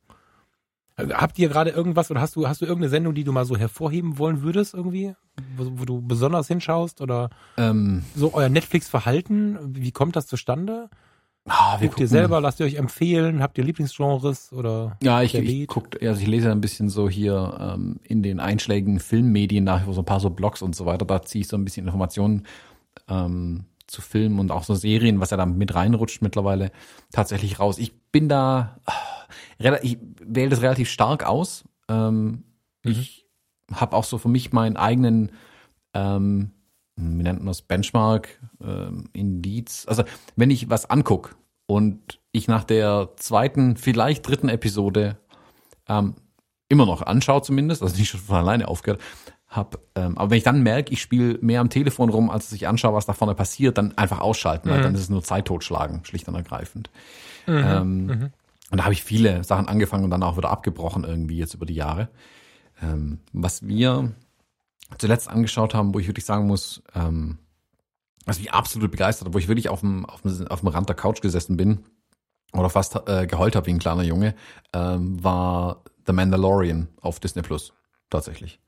Habt 0.98 1.38
ihr 1.40 1.50
gerade 1.50 1.72
irgendwas 1.72 2.10
oder 2.10 2.22
hast 2.22 2.38
du, 2.38 2.48
hast 2.48 2.62
du 2.62 2.66
irgendeine 2.66 2.90
Sendung, 2.90 3.14
die 3.14 3.26
du 3.26 3.34
mal 3.34 3.46
so 3.46 3.58
hervorheben 3.58 4.18
wollen 4.18 4.42
würdest 4.42 4.74
irgendwie? 4.74 5.14
Wo, 5.58 5.66
wo 5.76 5.86
du 5.86 6.02
besonders 6.02 6.48
hinschaust 6.48 7.02
oder 7.02 7.30
ähm, 7.58 8.04
so 8.16 8.34
euer 8.34 8.48
Netflix-Verhalten? 8.48 9.58
Wie 9.76 9.92
kommt 9.92 10.16
das 10.16 10.28
zustande? 10.28 10.90
Ah, 11.48 11.80
wir 11.80 11.90
Guckt 11.90 12.00
ihr 12.00 12.08
selber, 12.08 12.42
lasst 12.42 12.60
ihr 12.60 12.66
euch 12.66 12.76
empfehlen? 12.76 13.44
Habt 13.44 13.58
ihr 13.58 13.64
Lieblingsgenres 13.64 14.52
oder? 14.52 14.98
Ja, 15.04 15.22
ich, 15.22 15.36
ich 15.36 15.68
guck, 15.68 16.02
also 16.02 16.20
ich 16.20 16.28
lese 16.28 16.52
ein 16.52 16.62
bisschen 16.62 16.90
so 16.90 17.08
hier 17.08 17.58
ähm, 17.60 18.00
in 18.04 18.24
den 18.24 18.40
einschlägigen 18.40 19.00
Filmmedien 19.00 19.64
nach, 19.64 19.86
so 19.92 20.02
ein 20.02 20.06
paar 20.06 20.20
so 20.20 20.32
Blogs 20.32 20.64
und 20.64 20.76
so 20.76 20.88
weiter. 20.88 21.06
Da 21.06 21.22
ziehe 21.22 21.42
ich 21.42 21.48
so 21.48 21.56
ein 21.56 21.64
bisschen 21.64 21.86
Informationen 21.86 22.48
ähm, 23.08 23.66
zu 23.86 24.02
Filmen 24.02 24.40
und 24.40 24.52
auch 24.52 24.64
so 24.64 24.74
Serien, 24.74 25.20
was 25.20 25.30
ja 25.30 25.38
da 25.38 25.46
mit 25.46 25.76
reinrutscht 25.76 26.24
mittlerweile, 26.24 26.72
tatsächlich 27.12 27.60
raus. 27.60 27.78
Ich 27.78 27.94
bin 28.12 28.28
da, 28.28 28.78
ich 29.60 29.98
wähle 30.22 30.50
das 30.50 30.62
relativ 30.62 30.90
stark 30.90 31.26
aus. 31.26 31.64
Ähm, 31.88 32.44
mhm. 32.84 32.92
Ich 32.92 33.26
habe 33.72 33.96
auch 33.96 34.04
so 34.04 34.18
für 34.18 34.30
mich 34.30 34.54
meinen 34.54 34.78
eigenen 34.78 35.32
ähm, 35.94 36.52
wie 36.98 37.24
nennt 37.24 37.40
man 37.40 37.48
das, 37.48 37.62
Benchmark, 37.62 38.40
ähm, 38.64 39.10
Indiz. 39.14 39.86
Also 39.88 40.04
wenn 40.36 40.50
ich 40.50 40.70
was 40.70 40.90
anguck 40.90 41.36
und 41.66 42.20
ich 42.32 42.48
nach 42.48 42.64
der 42.64 43.10
zweiten, 43.18 43.76
vielleicht 43.76 44.28
dritten 44.28 44.50
Episode 44.50 45.18
ähm, 45.88 46.16
immer 46.70 46.86
noch 46.86 47.02
anschaue 47.02 47.42
zumindest, 47.42 47.82
also 47.82 47.96
nicht 47.98 48.10
schon 48.10 48.22
von 48.22 48.38
alleine 48.38 48.68
aufgehört, 48.68 49.02
hab, 49.48 49.80
ähm, 49.96 50.18
aber 50.18 50.32
wenn 50.32 50.38
ich 50.38 50.44
dann 50.44 50.64
merke, 50.64 50.92
ich 50.92 51.02
spiele 51.02 51.38
mehr 51.42 51.62
am 51.62 51.70
Telefon 51.70 52.10
rum, 52.10 52.30
als 52.30 52.46
dass 52.46 52.54
ich 52.54 52.68
anschaue, 52.68 52.94
was 52.94 53.06
da 53.06 53.14
vorne 53.14 53.36
passiert, 53.36 53.78
dann 53.78 53.98
einfach 53.98 54.20
ausschalten, 54.20 54.70
mhm. 54.70 54.74
weil 54.74 54.82
dann 54.82 54.96
ist 54.96 55.02
es 55.02 55.10
nur 55.10 55.24
Zeit 55.24 55.46
totschlagen, 55.46 56.04
schlicht 56.06 56.28
und 56.28 56.36
ergreifend. 56.36 56.90
Mhm. 57.46 57.64
Ähm, 57.66 58.06
mhm. 58.06 58.30
Und 58.72 58.80
da 58.80 58.84
habe 58.84 58.94
ich 58.94 59.04
viele 59.04 59.44
Sachen 59.44 59.68
angefangen 59.68 60.04
und 60.04 60.10
dann 60.10 60.24
auch 60.24 60.38
wieder 60.38 60.50
abgebrochen 60.50 61.04
irgendwie 61.04 61.38
jetzt 61.38 61.54
über 61.54 61.66
die 61.66 61.76
Jahre. 61.76 62.10
Ähm, 62.82 63.20
was 63.32 63.68
wir 63.68 64.14
zuletzt 64.98 65.30
angeschaut 65.30 65.74
haben, 65.74 65.94
wo 65.94 66.00
ich 66.00 66.08
wirklich 66.08 66.26
sagen 66.26 66.48
muss, 66.48 66.84
ähm, 66.94 67.40
was 68.26 68.40
mich 68.40 68.52
absolut 68.52 68.92
begeistert 68.92 69.28
hat, 69.28 69.34
wo 69.34 69.38
ich 69.38 69.48
wirklich 69.48 69.70
auf 69.70 69.82
dem, 69.82 70.06
auf 70.06 70.22
dem, 70.22 70.48
auf 70.48 70.62
dem 70.62 70.70
Rand 70.70 70.90
der 70.90 70.96
Couch 70.96 71.22
gesessen 71.22 71.58
bin 71.58 71.86
oder 72.54 72.70
fast 72.70 72.96
äh, 73.08 73.28
geheult 73.28 73.56
habe 73.56 73.68
wie 73.68 73.72
ein 73.72 73.80
kleiner 73.80 74.04
Junge, 74.04 74.36
ähm, 74.74 75.24
war 75.24 75.84
The 76.08 76.14
Mandalorian 76.14 76.88
auf 77.02 77.20
Disney 77.20 77.42
Plus 77.42 77.74
tatsächlich. 78.10 78.60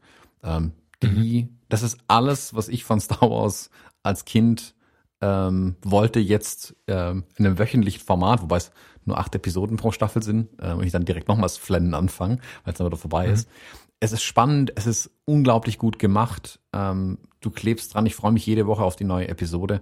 Ähm, 0.44 0.74
die, 1.02 1.44
mhm. 1.44 1.60
das 1.70 1.84
ist 1.84 1.98
alles, 2.08 2.56
was 2.56 2.70
ich 2.70 2.84
von 2.84 3.00
Star 3.00 3.30
Wars 3.30 3.70
als 4.04 4.26
Kind 4.26 4.76
ähm, 5.22 5.76
wollte, 5.84 6.20
jetzt 6.20 6.76
ähm, 6.88 7.24
in 7.36 7.46
einem 7.46 7.60
wöchentlichen 7.60 8.04
Format, 8.04 8.42
wobei 8.42 8.58
es 8.58 8.72
nur 9.08 9.18
acht 9.18 9.34
Episoden 9.36 9.78
pro 9.78 9.92
Staffel 9.92 10.22
sind 10.22 10.50
äh, 10.60 10.74
und 10.74 10.84
ich 10.84 10.92
dann 10.92 11.06
direkt 11.06 11.28
nochmals 11.28 11.58
Flennen 11.58 11.94
anfange, 11.94 12.40
weil 12.64 12.74
es 12.74 12.78
dann 12.78 12.88
wieder 12.88 12.98
vorbei 12.98 13.28
mhm. 13.28 13.34
ist 13.34 13.50
es 14.00 14.12
ist 14.12 14.24
spannend, 14.24 14.74
es 14.76 14.86
ist 14.86 15.12
unglaublich 15.26 15.78
gut 15.78 16.00
gemacht. 16.00 16.60
Ähm, 16.74 17.18
du 17.42 17.50
klebst 17.50 17.94
dran, 17.94 18.06
ich 18.06 18.16
freue 18.16 18.32
mich 18.32 18.46
jede 18.46 18.68
Woche 18.68 18.84
auf 18.84 18.96
die 18.96 19.04
neue 19.04 19.28
Episode. 19.28 19.82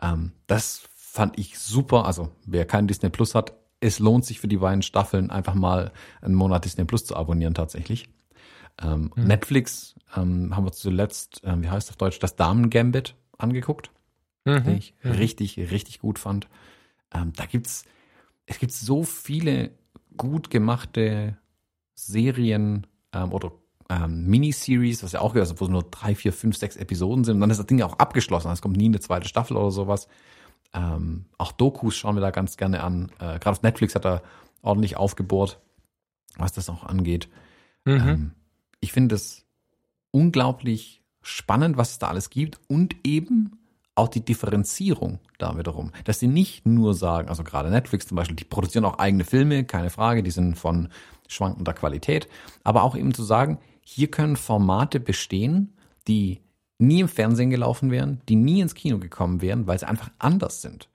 Ähm, 0.00 0.32
das 0.46 0.82
fand 0.94 1.38
ich 1.38 1.58
super. 1.58 2.04
Also 2.04 2.30
wer 2.46 2.64
kein 2.66 2.86
Disney 2.86 3.10
Plus 3.10 3.34
hat, 3.34 3.54
es 3.80 3.98
lohnt 3.98 4.24
sich 4.24 4.40
für 4.40 4.48
die 4.48 4.58
beiden 4.58 4.82
Staffeln 4.82 5.30
einfach 5.30 5.54
mal 5.54 5.92
einen 6.20 6.34
Monat 6.34 6.64
Disney 6.64 6.84
Plus 6.84 7.04
zu 7.04 7.16
abonnieren 7.16 7.54
tatsächlich. 7.54 8.08
Ähm, 8.80 9.10
mhm. 9.14 9.24
Netflix 9.24 9.96
ähm, 10.16 10.54
haben 10.54 10.64
wir 10.64 10.72
zuletzt, 10.72 11.42
äh, 11.42 11.60
wie 11.60 11.68
heißt 11.68 11.88
das 11.88 11.94
auf 11.94 11.96
Deutsch, 11.96 12.20
das 12.20 12.36
Damen 12.36 12.70
Gambit 12.70 13.16
angeguckt, 13.38 13.90
mhm. 14.44 14.62
den 14.62 14.76
ich 14.76 14.94
mhm. 15.02 15.12
richtig, 15.12 15.58
richtig 15.58 15.98
gut 15.98 16.20
fand. 16.20 16.48
Ähm, 17.12 17.32
da 17.34 17.46
gibt's, 17.46 17.84
es 18.48 18.58
gibt 18.58 18.72
so 18.72 19.04
viele 19.04 19.70
gut 20.16 20.50
gemachte 20.50 21.36
Serien, 21.94 22.86
ähm, 23.12 23.32
oder 23.32 23.52
ähm, 23.90 24.26
Miniseries, 24.26 25.02
was 25.02 25.12
ja 25.12 25.20
auch 25.20 25.34
gehört, 25.34 25.60
wo 25.60 25.66
nur 25.66 25.82
drei, 25.84 26.14
vier, 26.14 26.32
fünf, 26.32 26.56
sechs 26.56 26.76
Episoden 26.76 27.24
sind. 27.24 27.36
Und 27.36 27.40
dann 27.40 27.50
ist 27.50 27.58
das 27.58 27.66
Ding 27.66 27.78
ja 27.78 27.86
auch 27.86 27.98
abgeschlossen. 27.98 28.50
Es 28.50 28.62
kommt 28.62 28.76
nie 28.76 28.86
eine 28.86 29.00
zweite 29.00 29.28
Staffel 29.28 29.56
oder 29.56 29.70
sowas. 29.70 30.08
Ähm, 30.74 31.26
auch 31.38 31.52
Dokus 31.52 31.96
schauen 31.96 32.16
wir 32.16 32.20
da 32.20 32.30
ganz 32.30 32.56
gerne 32.56 32.82
an. 32.82 33.10
Äh, 33.18 33.38
Gerade 33.38 33.50
auf 33.50 33.62
Netflix 33.62 33.94
hat 33.94 34.04
er 34.04 34.22
ordentlich 34.62 34.96
aufgebohrt, 34.96 35.60
was 36.36 36.52
das 36.52 36.68
auch 36.68 36.84
angeht. 36.84 37.28
Mhm. 37.84 38.08
Ähm, 38.08 38.30
ich 38.80 38.92
finde 38.92 39.14
es 39.14 39.46
unglaublich 40.10 41.02
spannend, 41.22 41.76
was 41.76 41.92
es 41.92 41.98
da 41.98 42.08
alles 42.08 42.30
gibt 42.30 42.60
und 42.68 42.96
eben 43.04 43.57
auch 43.98 44.08
die 44.08 44.24
Differenzierung 44.24 45.18
da 45.38 45.58
wiederum. 45.58 45.92
Dass 46.04 46.20
sie 46.20 46.28
nicht 46.28 46.66
nur 46.66 46.94
sagen, 46.94 47.28
also 47.28 47.44
gerade 47.44 47.70
Netflix 47.70 48.06
zum 48.06 48.16
Beispiel, 48.16 48.36
die 48.36 48.44
produzieren 48.44 48.84
auch 48.84 48.98
eigene 48.98 49.24
Filme, 49.24 49.64
keine 49.64 49.90
Frage, 49.90 50.22
die 50.22 50.30
sind 50.30 50.56
von 50.56 50.88
schwankender 51.28 51.74
Qualität, 51.74 52.28
aber 52.64 52.82
auch 52.82 52.96
eben 52.96 53.12
zu 53.12 53.22
sagen, 53.22 53.58
hier 53.82 54.10
können 54.10 54.36
Formate 54.36 55.00
bestehen, 55.00 55.74
die 56.06 56.40
nie 56.78 57.00
im 57.00 57.08
Fernsehen 57.08 57.50
gelaufen 57.50 57.90
wären, 57.90 58.20
die 58.28 58.36
nie 58.36 58.60
ins 58.60 58.74
Kino 58.74 58.98
gekommen 58.98 59.42
wären, 59.42 59.66
weil 59.66 59.78
sie 59.78 59.88
einfach 59.88 60.10
anders 60.18 60.62
sind. 60.62 60.88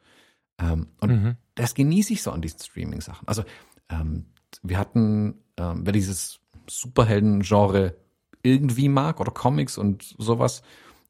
Ähm, 0.57 0.87
und 0.99 1.09
mhm. 1.09 1.35
das 1.55 1.75
genieße 1.75 2.13
ich 2.13 2.23
so 2.23 2.31
an 2.31 2.41
diesen 2.41 2.59
Streaming-Sachen. 2.59 3.27
Also 3.27 3.43
ähm, 3.89 4.25
wir 4.61 4.77
hatten, 4.77 5.35
ähm, 5.57 5.81
wer 5.85 5.93
dieses 5.93 6.39
Superhelden-Genre 6.67 7.95
irgendwie 8.43 8.89
mag 8.89 9.19
oder 9.19 9.31
Comics 9.31 9.77
und 9.77 10.15
sowas, 10.17 10.63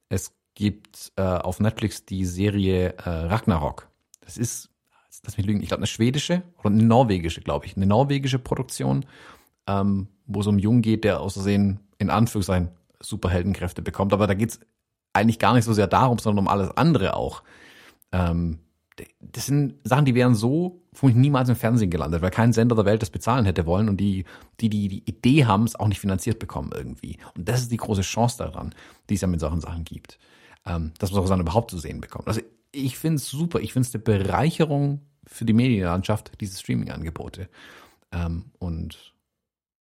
es 0.10 0.34
gibt 0.56 1.12
äh, 1.16 1.22
auf 1.22 1.60
Netflix 1.60 2.06
die 2.06 2.26
Serie 2.26 2.96
äh, 2.98 3.10
Ragnarok. 3.10 3.88
Das 4.22 4.38
ist 4.38 4.70
lass 5.24 5.38
mich 5.38 5.46
lügen, 5.46 5.62
ich 5.62 5.70
glaube 5.70 5.80
eine 5.80 5.88
schwedische 5.88 6.44
oder 6.60 6.70
eine 6.70 6.84
norwegische, 6.84 7.42
glaube 7.42 7.66
ich, 7.66 7.76
eine 7.76 7.86
norwegische 7.86 8.40
Produktion, 8.40 9.06
ähm, 9.68 10.08
wo 10.26 10.42
es 10.42 10.48
um 10.48 10.56
einen 10.56 10.60
Jungen 10.60 10.82
geht, 10.82 11.04
der 11.04 11.22
aus 11.22 11.34
Versehen 11.34 11.80
in 11.98 12.10
Anführungszeichen 12.10 12.70
Superheldenkräfte 13.00 13.82
bekommt. 13.82 14.14
Aber 14.14 14.28
da 14.28 14.34
geht's 14.34 14.60
eigentlich 15.14 15.40
gar 15.40 15.54
nicht 15.54 15.66
so 15.66 15.74
sehr 15.74 15.88
darum, 15.88 16.18
sondern 16.18 16.46
um 16.46 16.48
alles 16.48 16.72
andere 16.72 17.16
auch. 17.16 17.44
Ähm, 18.12 18.60
das 19.20 19.48
sind 19.48 19.76
Sachen, 19.84 20.06
die 20.06 20.14
wären 20.14 20.36
so 20.36 20.84
vermutlich 20.94 21.20
niemals 21.20 21.50
im 21.50 21.56
Fernsehen 21.56 21.90
gelandet, 21.90 22.22
weil 22.22 22.30
kein 22.30 22.54
Sender 22.54 22.76
der 22.76 22.86
Welt 22.86 23.02
das 23.02 23.10
bezahlen 23.10 23.46
hätte 23.46 23.66
wollen 23.66 23.90
und 23.90 23.98
die, 23.98 24.26
die 24.60 24.70
die, 24.70 24.88
die 24.88 25.10
Idee 25.10 25.46
haben, 25.46 25.64
es 25.64 25.76
auch 25.76 25.88
nicht 25.88 26.00
finanziert 26.00 26.38
bekommen 26.38 26.72
irgendwie. 26.76 27.18
Und 27.36 27.50
das 27.50 27.62
ist 27.62 27.72
die 27.72 27.78
große 27.78 28.02
Chance 28.02 28.38
daran, 28.38 28.76
die 29.10 29.16
es 29.16 29.22
ja 29.22 29.28
mit 29.28 29.40
solchen 29.40 29.62
Sachen 29.62 29.84
gibt, 29.84 30.20
ähm, 30.66 30.94
dass 31.00 31.12
man 31.12 31.16
solche 31.16 31.30
Sachen 31.30 31.42
überhaupt 31.42 31.72
zu 31.72 31.78
sehen 31.78 32.02
bekommt. 32.02 32.28
Also 32.28 32.42
ich 32.72 32.98
finde 32.98 33.18
es 33.18 33.30
super. 33.30 33.60
Ich 33.60 33.74
finde 33.74 33.88
es 33.88 33.94
eine 33.94 34.04
Bereicherung 34.04 35.02
für 35.26 35.46
die 35.46 35.54
Medienlandschaft, 35.54 36.32
diese 36.42 36.60
Streaming-Angebote. 36.60 37.50
Ähm, 38.12 38.52
und 38.60 39.14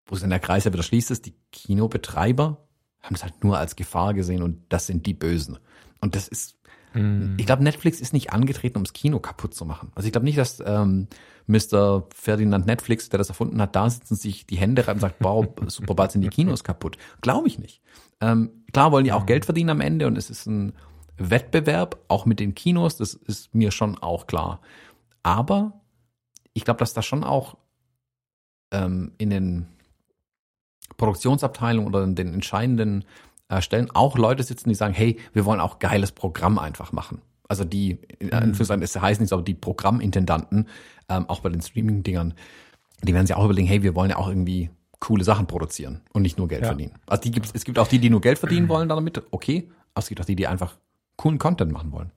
wo 0.07 0.15
es 0.15 0.23
in 0.23 0.31
der 0.31 0.41
Kreis 0.41 0.65
ja 0.65 0.73
wieder 0.73 0.83
schließt, 0.83 1.11
ist, 1.11 1.27
die 1.27 1.35
Kinobetreiber 1.53 2.59
haben 3.01 3.15
es 3.15 3.23
halt 3.23 3.43
nur 3.43 3.59
als 3.59 3.77
Gefahr 3.77 4.15
gesehen 4.15 4.43
und 4.43 4.63
das 4.69 4.87
sind 4.87 5.07
die 5.07 5.15
Bösen. 5.15 5.59
Und 6.01 6.15
das 6.15 6.29
ist, 6.29 6.57
hm. 6.93 7.37
ich 7.39 7.47
glaube, 7.47 7.65
Netflix 7.65 8.01
ist 8.01 8.13
nicht 8.13 8.33
angetreten, 8.33 8.77
ums 8.77 8.93
Kino 8.93 9.19
kaputt 9.19 9.55
zu 9.55 9.65
machen. 9.65 9.91
Also 9.95 10.07
ich 10.07 10.13
glaube 10.13 10.25
nicht, 10.25 10.39
dass 10.39 10.63
ähm, 10.65 11.09
Mr. 11.47 12.07
Ferdinand 12.15 12.67
Netflix, 12.67 13.09
der 13.09 13.19
das 13.19 13.29
erfunden 13.29 13.61
hat, 13.61 13.75
da 13.75 13.89
sitzen 13.91 14.15
sich 14.15 14.47
die 14.47 14.57
Hände 14.57 14.87
rein 14.87 14.97
und 14.97 15.01
sagt, 15.01 15.17
wow, 15.21 15.47
super, 15.67 15.95
bald 15.95 16.13
sind 16.13 16.23
die 16.23 16.29
Kinos 16.29 16.65
kaputt. 16.65 16.97
Glaube 17.21 17.49
ich 17.49 17.59
nicht. 17.59 17.83
Ähm, 18.23 18.65
klar 18.73 18.93
wollen 18.93 19.05
die 19.05 19.13
auch 19.13 19.21
hm. 19.21 19.27
Geld 19.27 19.45
verdienen 19.45 19.71
am 19.71 19.81
Ende 19.81 20.07
und 20.07 20.17
es 20.17 20.31
ist 20.31 20.47
ein 20.47 20.73
Wettbewerb, 21.19 21.99
auch 22.09 22.25
mit 22.25 22.41
den 22.41 22.55
Kinos, 22.55 22.97
das 22.97 23.13
ist 23.13 23.55
mir 23.55 23.71
schon 23.71 23.99
auch 23.99 24.27
klar. 24.27 24.61
Aber 25.23 25.83
ich 26.55 26.65
glaube, 26.65 26.79
dass 26.79 26.95
da 26.95 27.03
schon 27.03 27.25
auch 27.25 27.57
ähm, 28.73 29.13
in 29.19 29.31
den 29.31 29.67
Produktionsabteilungen 30.97 31.89
oder 31.93 32.05
in 32.05 32.15
den 32.15 32.33
entscheidenden 32.33 33.05
äh, 33.49 33.61
Stellen 33.61 33.91
auch 33.91 34.17
Leute 34.17 34.43
sitzen, 34.43 34.69
die 34.69 34.75
sagen, 34.75 34.95
hey, 34.95 35.19
wir 35.33 35.45
wollen 35.45 35.61
auch 35.61 35.79
geiles 35.79 36.13
Programm 36.13 36.59
einfach 36.59 36.93
machen. 36.93 37.21
Also 37.49 37.65
die, 37.65 37.99
in 38.19 38.29
mhm. 38.29 38.35
Anführungszeichen, 38.35 38.83
es 38.83 38.99
heißt 38.99 39.21
nichts, 39.21 39.33
aber 39.33 39.43
die 39.43 39.55
Programmintendanten, 39.55 40.69
ähm, 41.09 41.29
auch 41.29 41.41
bei 41.41 41.51
den 41.51 41.61
Streaming-Dingern, 41.61 42.35
die 43.03 43.15
werden 43.15 43.27
sich 43.27 43.37
auch 43.37 43.45
überlegen, 43.45 43.67
hey, 43.67 43.83
wir 43.83 43.95
wollen 43.95 44.11
ja 44.11 44.17
auch 44.17 44.29
irgendwie 44.29 44.71
coole 45.03 45.25
Sachen 45.25 45.49
produzieren 45.49 46.01
und 46.13 46.23
nicht 46.23 46.39
nur 46.39 46.47
Geld 46.47 46.63
ja. 46.63 46.69
verdienen. 46.69 46.95
Also 47.07 47.23
die 47.23 47.33
gibt's, 47.33 47.51
es 47.53 47.65
gibt 47.65 47.79
auch 47.81 47.89
die, 47.89 47.99
die 47.99 48.09
nur 48.09 48.21
Geld 48.21 48.39
verdienen 48.39 48.69
wollen 48.69 48.89
damit, 48.89 49.21
okay, 49.33 49.69
aber 49.95 50.03
es 50.03 50.09
gibt 50.09 50.21
auch 50.21 50.25
die, 50.25 50.37
die 50.37 50.47
einfach 50.47 50.77
coolen 51.17 51.39
Content 51.39 51.73
machen 51.73 51.91
wollen. 51.91 52.13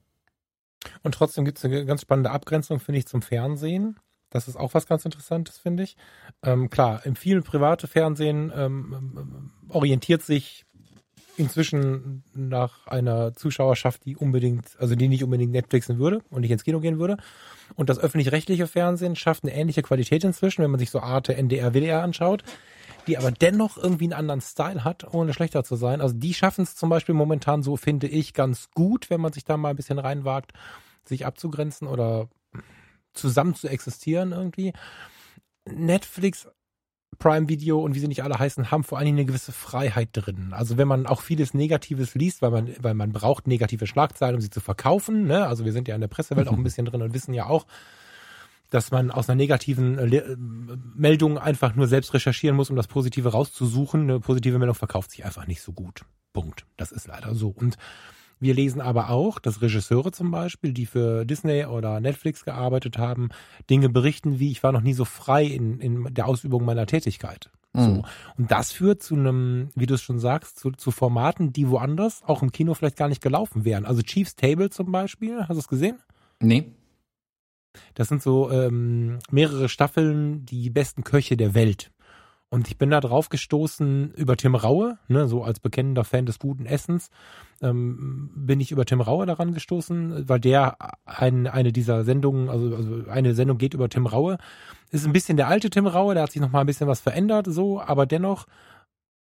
Und 1.01 1.15
trotzdem 1.15 1.45
gibt 1.45 1.57
es 1.57 1.65
eine 1.65 1.83
ganz 1.85 2.01
spannende 2.01 2.29
Abgrenzung, 2.29 2.79
finde 2.79 2.99
ich, 2.99 3.07
zum 3.07 3.23
Fernsehen. 3.23 3.97
Das 4.29 4.47
ist 4.47 4.55
auch 4.55 4.75
was 4.75 4.85
ganz 4.85 5.03
Interessantes, 5.03 5.57
finde 5.57 5.81
ich. 5.81 5.97
Ähm, 6.43 6.69
klar, 6.69 7.03
im 7.07 7.15
vielen 7.15 7.41
private 7.41 7.87
Fernsehen 7.87 8.53
ähm, 8.55 8.93
ähm, 9.17 9.51
orientiert 9.69 10.21
sich 10.21 10.67
inzwischen 11.37 12.23
nach 12.35 12.85
einer 12.85 13.33
Zuschauerschaft, 13.33 14.05
die 14.05 14.15
unbedingt, 14.15 14.77
also 14.77 14.93
die 14.93 15.07
nicht 15.07 15.23
unbedingt 15.23 15.51
Netflixen 15.51 15.97
würde 15.97 16.21
und 16.29 16.41
nicht 16.41 16.51
ins 16.51 16.63
Kino 16.63 16.79
gehen 16.81 16.99
würde. 16.99 17.17
Und 17.73 17.89
das 17.89 17.97
öffentlich-rechtliche 17.97 18.67
Fernsehen 18.67 19.15
schafft 19.15 19.43
eine 19.43 19.55
ähnliche 19.55 19.81
Qualität 19.81 20.23
inzwischen, 20.23 20.61
wenn 20.63 20.71
man 20.71 20.79
sich 20.79 20.91
so 20.91 20.99
Arte, 20.99 21.35
NDR, 21.35 21.73
WDR 21.73 22.03
anschaut 22.03 22.43
die 23.07 23.17
aber 23.17 23.31
dennoch 23.31 23.77
irgendwie 23.77 24.05
einen 24.05 24.13
anderen 24.13 24.41
Style 24.41 24.83
hat, 24.83 25.13
ohne 25.13 25.33
schlechter 25.33 25.63
zu 25.63 25.75
sein. 25.75 26.01
Also 26.01 26.15
die 26.15 26.33
schaffen 26.33 26.63
es 26.63 26.75
zum 26.75 26.89
Beispiel 26.89 27.15
momentan 27.15 27.63
so, 27.63 27.77
finde 27.77 28.07
ich, 28.07 28.33
ganz 28.33 28.69
gut, 28.73 29.09
wenn 29.09 29.21
man 29.21 29.33
sich 29.33 29.43
da 29.43 29.57
mal 29.57 29.69
ein 29.69 29.75
bisschen 29.75 29.99
reinwagt, 29.99 30.53
sich 31.03 31.25
abzugrenzen 31.25 31.87
oder 31.87 32.29
zusammen 33.13 33.55
zu 33.55 33.67
existieren 33.67 34.31
irgendwie. 34.31 34.73
Netflix, 35.65 36.47
Prime 37.17 37.47
Video 37.47 37.79
und 37.81 37.95
wie 37.95 37.99
sie 37.99 38.07
nicht 38.07 38.23
alle 38.23 38.37
heißen, 38.37 38.71
haben 38.71 38.83
vor 38.83 38.97
allen 38.97 39.05
Dingen 39.05 39.19
eine 39.19 39.25
gewisse 39.25 39.51
Freiheit 39.51 40.09
drin. 40.11 40.49
Also 40.51 40.77
wenn 40.77 40.87
man 40.87 41.07
auch 41.07 41.21
vieles 41.21 41.53
Negatives 41.53 42.13
liest, 42.15 42.41
weil 42.41 42.51
man, 42.51 42.75
weil 42.79 42.93
man 42.93 43.13
braucht 43.13 43.47
negative 43.47 43.87
Schlagzeilen, 43.87 44.35
um 44.35 44.41
sie 44.41 44.49
zu 44.49 44.59
verkaufen. 44.59 45.25
Ne? 45.25 45.47
Also 45.47 45.65
wir 45.65 45.71
sind 45.71 45.87
ja 45.87 45.95
in 45.95 46.01
der 46.01 46.07
Pressewelt 46.07 46.47
auch 46.47 46.53
ein 46.53 46.63
bisschen 46.63 46.85
drin 46.85 47.01
und 47.01 47.13
wissen 47.13 47.33
ja 47.33 47.47
auch, 47.47 47.65
dass 48.69 48.91
man 48.91 49.11
aus 49.11 49.29
einer 49.29 49.35
negativen 49.35 49.97
äh, 49.97 50.17
äh, 50.17 50.37
Meldung 50.95 51.37
einfach 51.37 51.75
nur 51.75 51.87
selbst 51.87 52.13
recherchieren 52.13 52.55
muss, 52.55 52.69
um 52.69 52.75
das 52.75 52.87
Positive 52.87 53.29
rauszusuchen. 53.29 54.01
Eine 54.01 54.19
positive 54.19 54.57
Meldung 54.57 54.75
verkauft 54.75 55.11
sich 55.11 55.25
einfach 55.25 55.47
nicht 55.47 55.61
so 55.61 55.71
gut. 55.71 56.01
Punkt. 56.33 56.65
Das 56.77 56.91
ist 56.91 57.07
leider 57.07 57.35
so. 57.35 57.49
Und 57.49 57.77
wir 58.39 58.53
lesen 58.53 58.81
aber 58.81 59.09
auch, 59.09 59.39
dass 59.39 59.61
Regisseure 59.61 60.11
zum 60.11 60.29
Beispiel, 60.31 60.73
die 60.73 60.85
für 60.85 61.25
Disney 61.25 61.65
oder 61.65 61.99
Netflix 61.99 62.43
gearbeitet 62.43 62.97
haben, 62.97 63.29
Dinge 63.69 63.89
berichten 63.89 64.39
wie, 64.39 64.51
ich 64.51 64.61
war 64.61 64.71
noch 64.71 64.81
nie 64.81 64.93
so 64.93 65.05
frei 65.05 65.45
in, 65.45 65.79
in 65.79 66.13
der 66.13 66.27
Ausübung 66.27 66.65
meiner 66.65 66.85
Tätigkeit. 66.85 67.49
So. 67.73 67.81
Mhm. 67.81 68.05
Und 68.37 68.51
das 68.51 68.71
führt 68.71 69.03
zu 69.03 69.15
einem, 69.15 69.69
wie 69.75 69.85
du 69.85 69.95
es 69.95 70.01
schon 70.01 70.19
sagst, 70.19 70.59
zu, 70.59 70.71
zu 70.71 70.91
Formaten, 70.91 71.53
die 71.53 71.69
woanders 71.69 72.23
auch 72.25 72.41
im 72.41 72.51
Kino 72.51 72.73
vielleicht 72.73 72.97
gar 72.97 73.09
nicht 73.09 73.21
gelaufen 73.21 73.65
wären. 73.65 73.85
Also 73.85 74.01
Chiefs 74.01 74.35
Table 74.35 74.69
zum 74.69 74.91
Beispiel, 74.91 75.39
hast 75.41 75.55
du 75.55 75.59
es 75.59 75.67
gesehen? 75.67 75.97
Nee. 76.41 76.71
Das 77.93 78.07
sind 78.07 78.21
so 78.21 78.51
ähm, 78.51 79.19
mehrere 79.31 79.69
Staffeln, 79.69 80.45
die 80.45 80.69
besten 80.69 81.03
Köche 81.03 81.37
der 81.37 81.53
Welt. 81.53 81.91
Und 82.49 82.67
ich 82.67 82.77
bin 82.77 82.91
da 82.91 83.01
drauf 83.01 83.29
gestoßen 83.29 84.11
über 84.13 84.37
Tim 84.37 84.55
Raue, 84.55 84.97
ne, 85.07 85.27
so 85.27 85.43
als 85.43 85.59
bekennender 85.59 86.03
Fan 86.03 86.25
des 86.25 86.39
guten 86.39 86.65
Essens, 86.65 87.09
ähm, 87.61 88.29
bin 88.35 88.59
ich 88.59 88.71
über 88.71 88.85
Tim 88.85 89.01
Raue 89.01 89.25
daran 89.25 89.53
gestoßen, 89.53 90.29
weil 90.29 90.39
der 90.39 90.77
ein, 91.05 91.47
eine 91.47 91.73
dieser 91.73 92.03
Sendungen, 92.03 92.49
also, 92.49 92.75
also 92.75 93.09
eine 93.09 93.33
Sendung 93.33 93.57
geht 93.57 93.73
über 93.73 93.89
Tim 93.89 94.05
Raue. 94.05 94.37
Ist 94.91 95.05
ein 95.05 95.13
bisschen 95.13 95.37
der 95.37 95.47
alte 95.47 95.69
Tim 95.69 95.87
Raue, 95.87 96.13
der 96.13 96.23
hat 96.23 96.31
sich 96.31 96.41
noch 96.41 96.51
mal 96.51 96.61
ein 96.61 96.67
bisschen 96.67 96.87
was 96.87 97.01
verändert, 97.01 97.47
so, 97.49 97.81
aber 97.81 98.05
dennoch 98.05 98.45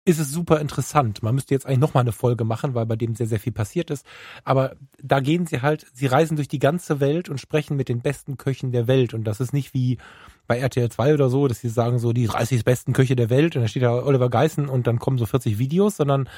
ist 0.06 0.20
es 0.20 0.30
super 0.30 0.60
interessant. 0.60 1.22
Man 1.24 1.34
müsste 1.34 1.52
jetzt 1.52 1.66
eigentlich 1.66 1.80
noch 1.80 1.92
mal 1.92 2.00
eine 2.00 2.12
Folge 2.12 2.44
machen, 2.44 2.74
weil 2.74 2.86
bei 2.86 2.94
dem 2.94 3.16
sehr, 3.16 3.26
sehr 3.26 3.40
viel 3.40 3.52
passiert 3.52 3.90
ist. 3.90 4.06
Aber 4.44 4.76
da 5.02 5.18
gehen 5.18 5.46
sie 5.46 5.62
halt, 5.62 5.84
sie 5.92 6.06
reisen 6.06 6.36
durch 6.36 6.46
die 6.46 6.60
ganze 6.60 7.00
Welt 7.00 7.28
und 7.28 7.40
sprechen 7.40 7.76
mit 7.76 7.88
den 7.88 8.00
besten 8.00 8.36
Köchen 8.36 8.70
der 8.70 8.86
Welt. 8.86 9.14
Und 9.14 9.24
das 9.24 9.40
ist 9.40 9.52
nicht 9.52 9.74
wie 9.74 9.98
bei 10.46 10.58
RTL 10.58 10.88
2 10.88 11.14
oder 11.14 11.28
so, 11.28 11.48
dass 11.48 11.60
sie 11.60 11.68
sagen 11.68 11.98
so 11.98 12.12
die 12.12 12.26
30 12.26 12.64
besten 12.64 12.92
Köche 12.92 13.16
der 13.16 13.30
Welt 13.30 13.56
und 13.56 13.62
da 13.62 13.68
steht 13.68 13.82
da 13.82 13.94
Oliver 13.94 14.30
Geissen 14.30 14.68
und 14.68 14.86
dann 14.86 15.00
kommen 15.00 15.18
so 15.18 15.26
40 15.26 15.58
Videos, 15.58 15.96
sondern 15.96 16.28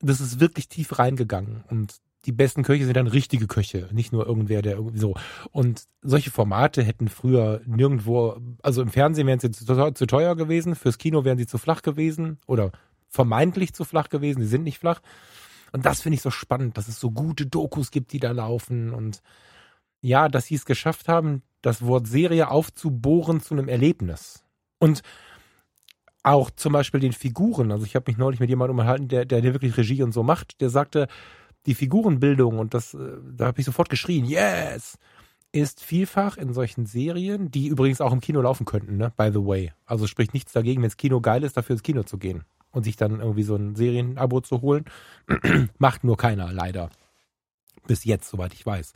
das 0.00 0.20
ist 0.20 0.38
wirklich 0.38 0.68
tief 0.68 0.98
reingegangen. 0.98 1.64
Und 1.70 1.94
die 2.26 2.32
besten 2.32 2.62
Köche 2.62 2.84
sind 2.84 2.96
dann 2.96 3.06
richtige 3.06 3.46
Köche, 3.46 3.88
nicht 3.92 4.12
nur 4.12 4.26
irgendwer, 4.26 4.62
der 4.62 4.76
irgendwie 4.76 4.98
so. 4.98 5.14
Und 5.50 5.84
solche 6.02 6.30
Formate 6.30 6.82
hätten 6.82 7.08
früher 7.08 7.60
nirgendwo, 7.66 8.38
also 8.62 8.82
im 8.82 8.88
Fernsehen 8.88 9.26
wären 9.26 9.38
sie 9.38 9.50
zu, 9.50 10.06
teuer 10.06 10.36
gewesen, 10.36 10.74
fürs 10.74 10.98
Kino 10.98 11.24
wären 11.24 11.38
sie 11.38 11.46
zu 11.46 11.58
flach 11.58 11.82
gewesen 11.82 12.38
oder 12.46 12.72
vermeintlich 13.08 13.74
zu 13.74 13.84
flach 13.84 14.08
gewesen, 14.08 14.40
die 14.40 14.46
sind 14.46 14.64
nicht 14.64 14.78
flach. 14.78 15.00
Und 15.72 15.86
das 15.86 16.02
finde 16.02 16.14
ich 16.14 16.22
so 16.22 16.30
spannend, 16.30 16.76
dass 16.76 16.88
es 16.88 17.00
so 17.00 17.10
gute 17.10 17.46
Dokus 17.46 17.90
gibt, 17.90 18.12
die 18.12 18.20
da 18.20 18.30
laufen 18.30 18.92
und 18.92 19.20
ja, 20.00 20.28
dass 20.28 20.46
sie 20.46 20.54
es 20.54 20.66
geschafft 20.66 21.08
haben, 21.08 21.42
das 21.62 21.84
Wort 21.84 22.06
Serie 22.06 22.50
aufzubohren 22.50 23.40
zu 23.40 23.54
einem 23.54 23.68
Erlebnis. 23.68 24.44
Und 24.78 25.02
auch 26.22 26.50
zum 26.50 26.72
Beispiel 26.72 27.00
den 27.00 27.12
Figuren. 27.12 27.70
Also 27.70 27.84
ich 27.84 27.94
habe 27.94 28.10
mich 28.10 28.16
neulich 28.16 28.40
mit 28.40 28.48
jemandem 28.48 28.78
unterhalten, 28.78 29.08
der, 29.08 29.24
der, 29.24 29.40
der 29.42 29.52
wirklich 29.52 29.76
Regie 29.76 30.02
und 30.02 30.12
so 30.12 30.22
macht, 30.22 30.60
der 30.60 30.70
sagte, 30.70 31.06
die 31.66 31.74
Figurenbildung, 31.74 32.58
und 32.58 32.74
das, 32.74 32.94
äh, 32.94 32.98
da 33.36 33.46
habe 33.46 33.60
ich 33.60 33.66
sofort 33.66 33.88
geschrien, 33.88 34.24
yes, 34.24 34.98
ist 35.52 35.82
vielfach 35.82 36.36
in 36.36 36.52
solchen 36.52 36.86
Serien, 36.86 37.50
die 37.50 37.68
übrigens 37.68 38.00
auch 38.00 38.12
im 38.12 38.20
Kino 38.20 38.40
laufen 38.40 38.66
könnten, 38.66 38.96
ne? 38.96 39.12
by 39.16 39.30
the 39.32 39.44
way. 39.44 39.72
Also 39.86 40.06
spricht 40.06 40.34
nichts 40.34 40.52
dagegen, 40.52 40.82
wenn 40.82 40.88
das 40.88 40.96
Kino 40.96 41.20
geil 41.20 41.44
ist, 41.44 41.56
dafür 41.56 41.74
ins 41.74 41.82
Kino 41.82 42.02
zu 42.02 42.18
gehen 42.18 42.42
und 42.72 42.82
sich 42.82 42.96
dann 42.96 43.20
irgendwie 43.20 43.44
so 43.44 43.54
ein 43.54 43.76
Serienabo 43.76 44.40
zu 44.40 44.60
holen. 44.62 44.84
Macht 45.78 46.02
nur 46.02 46.16
keiner, 46.16 46.52
leider. 46.52 46.90
Bis 47.86 48.04
jetzt, 48.04 48.28
soweit 48.28 48.52
ich 48.52 48.66
weiß. 48.66 48.94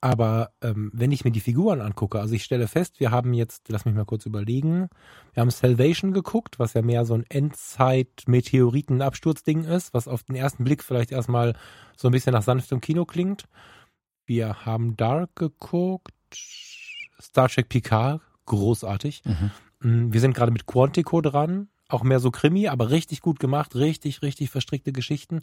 Aber 0.00 0.52
ähm, 0.62 0.92
wenn 0.94 1.10
ich 1.10 1.24
mir 1.24 1.32
die 1.32 1.40
Figuren 1.40 1.80
angucke, 1.80 2.20
also 2.20 2.32
ich 2.32 2.44
stelle 2.44 2.68
fest, 2.68 3.00
wir 3.00 3.10
haben 3.10 3.34
jetzt, 3.34 3.68
lass 3.68 3.84
mich 3.84 3.96
mal 3.96 4.04
kurz 4.04 4.26
überlegen, 4.26 4.88
wir 5.32 5.40
haben 5.40 5.50
Salvation 5.50 6.12
geguckt, 6.12 6.60
was 6.60 6.74
ja 6.74 6.82
mehr 6.82 7.04
so 7.04 7.14
ein 7.14 7.24
Endzeit-Meteoriten-Absturzding 7.28 9.64
ist, 9.64 9.92
was 9.94 10.06
auf 10.06 10.22
den 10.22 10.36
ersten 10.36 10.62
Blick 10.62 10.84
vielleicht 10.84 11.10
erstmal 11.10 11.56
so 11.96 12.06
ein 12.08 12.12
bisschen 12.12 12.32
nach 12.32 12.44
sanftem 12.44 12.80
Kino 12.80 13.06
klingt. 13.06 13.48
Wir 14.24 14.64
haben 14.64 14.96
Dark 14.96 15.34
geguckt, 15.34 16.14
Star 17.20 17.48
Trek 17.48 17.68
Picard, 17.68 18.20
großartig. 18.46 19.22
Mhm. 19.24 19.50
Wir 20.12 20.20
sind 20.20 20.34
gerade 20.34 20.52
mit 20.52 20.66
Quantico 20.66 21.20
dran, 21.22 21.70
auch 21.88 22.04
mehr 22.04 22.20
so 22.20 22.30
Krimi, 22.30 22.68
aber 22.68 22.90
richtig 22.90 23.20
gut 23.20 23.40
gemacht, 23.40 23.74
richtig, 23.74 24.22
richtig 24.22 24.50
verstrickte 24.50 24.92
Geschichten 24.92 25.40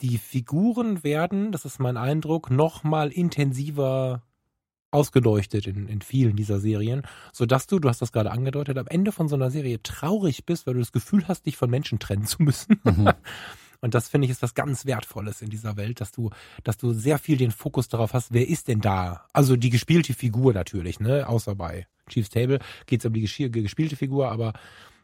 die 0.00 0.18
Figuren 0.18 1.02
werden, 1.04 1.52
das 1.52 1.64
ist 1.64 1.78
mein 1.78 1.96
Eindruck, 1.96 2.50
noch 2.50 2.84
mal 2.84 3.10
intensiver 3.10 4.22
ausgeleuchtet 4.90 5.66
in, 5.66 5.88
in 5.88 6.00
vielen 6.00 6.36
dieser 6.36 6.60
Serien, 6.60 7.02
sodass 7.32 7.66
du, 7.66 7.78
du 7.78 7.88
hast 7.88 8.00
das 8.00 8.12
gerade 8.12 8.30
angedeutet, 8.30 8.78
am 8.78 8.86
Ende 8.86 9.12
von 9.12 9.28
so 9.28 9.34
einer 9.34 9.50
Serie 9.50 9.82
traurig 9.82 10.46
bist, 10.46 10.66
weil 10.66 10.74
du 10.74 10.80
das 10.80 10.92
Gefühl 10.92 11.26
hast, 11.28 11.46
dich 11.46 11.56
von 11.56 11.70
Menschen 11.70 11.98
trennen 11.98 12.26
zu 12.26 12.42
müssen. 12.42 12.80
Mhm. 12.84 13.10
Und 13.82 13.94
das 13.94 14.08
finde 14.08 14.24
ich 14.24 14.30
ist 14.30 14.42
was 14.42 14.54
ganz 14.54 14.86
Wertvolles 14.86 15.42
in 15.42 15.50
dieser 15.50 15.76
Welt, 15.76 16.00
dass 16.00 16.10
du, 16.10 16.30
dass 16.64 16.78
du 16.78 16.94
sehr 16.94 17.18
viel 17.18 17.36
den 17.36 17.50
Fokus 17.50 17.88
darauf 17.88 18.14
hast, 18.14 18.32
wer 18.32 18.48
ist 18.48 18.68
denn 18.68 18.80
da? 18.80 19.26
Also 19.34 19.54
die 19.54 19.68
gespielte 19.68 20.14
Figur 20.14 20.54
natürlich, 20.54 20.98
ne? 20.98 21.28
Außer 21.28 21.54
bei 21.54 21.86
Chief's 22.08 22.30
Table 22.30 22.58
geht 22.86 23.00
es 23.00 23.06
um 23.06 23.12
die 23.12 23.20
gespielte 23.20 23.96
Figur, 23.96 24.30
aber 24.30 24.54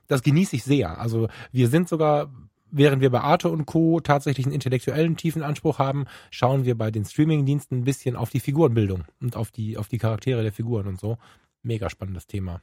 das 0.06 0.22
genieße 0.22 0.56
ich 0.56 0.64
sehr. 0.64 0.98
Also 0.98 1.28
wir 1.52 1.68
sind 1.68 1.88
sogar 1.88 2.32
während 2.72 3.02
wir 3.02 3.10
bei 3.10 3.20
Arte 3.20 3.48
und 3.48 3.66
Co. 3.66 4.00
tatsächlich 4.00 4.46
einen 4.46 4.54
intellektuellen 4.54 5.16
tiefen 5.16 5.42
Anspruch 5.42 5.78
haben, 5.78 6.06
schauen 6.30 6.64
wir 6.64 6.76
bei 6.76 6.90
den 6.90 7.04
Streaming-Diensten 7.04 7.78
ein 7.78 7.84
bisschen 7.84 8.16
auf 8.16 8.30
die 8.30 8.40
Figurenbildung 8.40 9.04
und 9.20 9.36
auf 9.36 9.52
die, 9.52 9.78
auf 9.78 9.88
die 9.88 9.98
Charaktere 9.98 10.42
der 10.42 10.52
Figuren 10.52 10.88
und 10.88 10.98
so. 10.98 11.18
Mega 11.62 11.88
spannendes 11.88 12.26
Thema. 12.26 12.60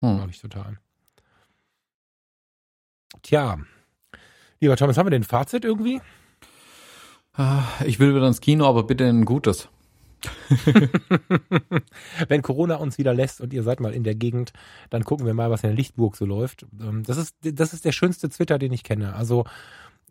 Hm. 0.00 0.16
Mag 0.16 0.30
ich 0.30 0.40
total. 0.40 0.78
Tja. 3.22 3.58
Lieber 4.60 4.76
Thomas, 4.76 4.96
haben 4.96 5.06
wir 5.06 5.10
den 5.10 5.24
Fazit 5.24 5.64
irgendwie? 5.64 6.00
Ah, 7.34 7.64
ich 7.84 7.98
will 7.98 8.14
wieder 8.14 8.26
ins 8.26 8.40
Kino, 8.40 8.66
aber 8.66 8.84
bitte 8.84 9.06
ein 9.06 9.24
gutes. 9.24 9.68
Wenn 12.28 12.42
Corona 12.42 12.76
uns 12.76 12.98
wieder 12.98 13.14
lässt 13.14 13.40
und 13.40 13.52
ihr 13.52 13.62
seid 13.62 13.80
mal 13.80 13.92
in 13.92 14.04
der 14.04 14.14
Gegend, 14.14 14.52
dann 14.90 15.04
gucken 15.04 15.26
wir 15.26 15.34
mal, 15.34 15.50
was 15.50 15.62
in 15.62 15.70
der 15.70 15.76
Lichtburg 15.76 16.16
so 16.16 16.24
läuft. 16.24 16.66
Ähm, 16.80 17.02
das 17.04 17.16
ist, 17.16 17.36
das 17.42 17.72
ist 17.72 17.84
der 17.84 17.92
schönste 17.92 18.28
Twitter, 18.28 18.58
den 18.58 18.72
ich 18.72 18.84
kenne. 18.84 19.14
Also, 19.14 19.44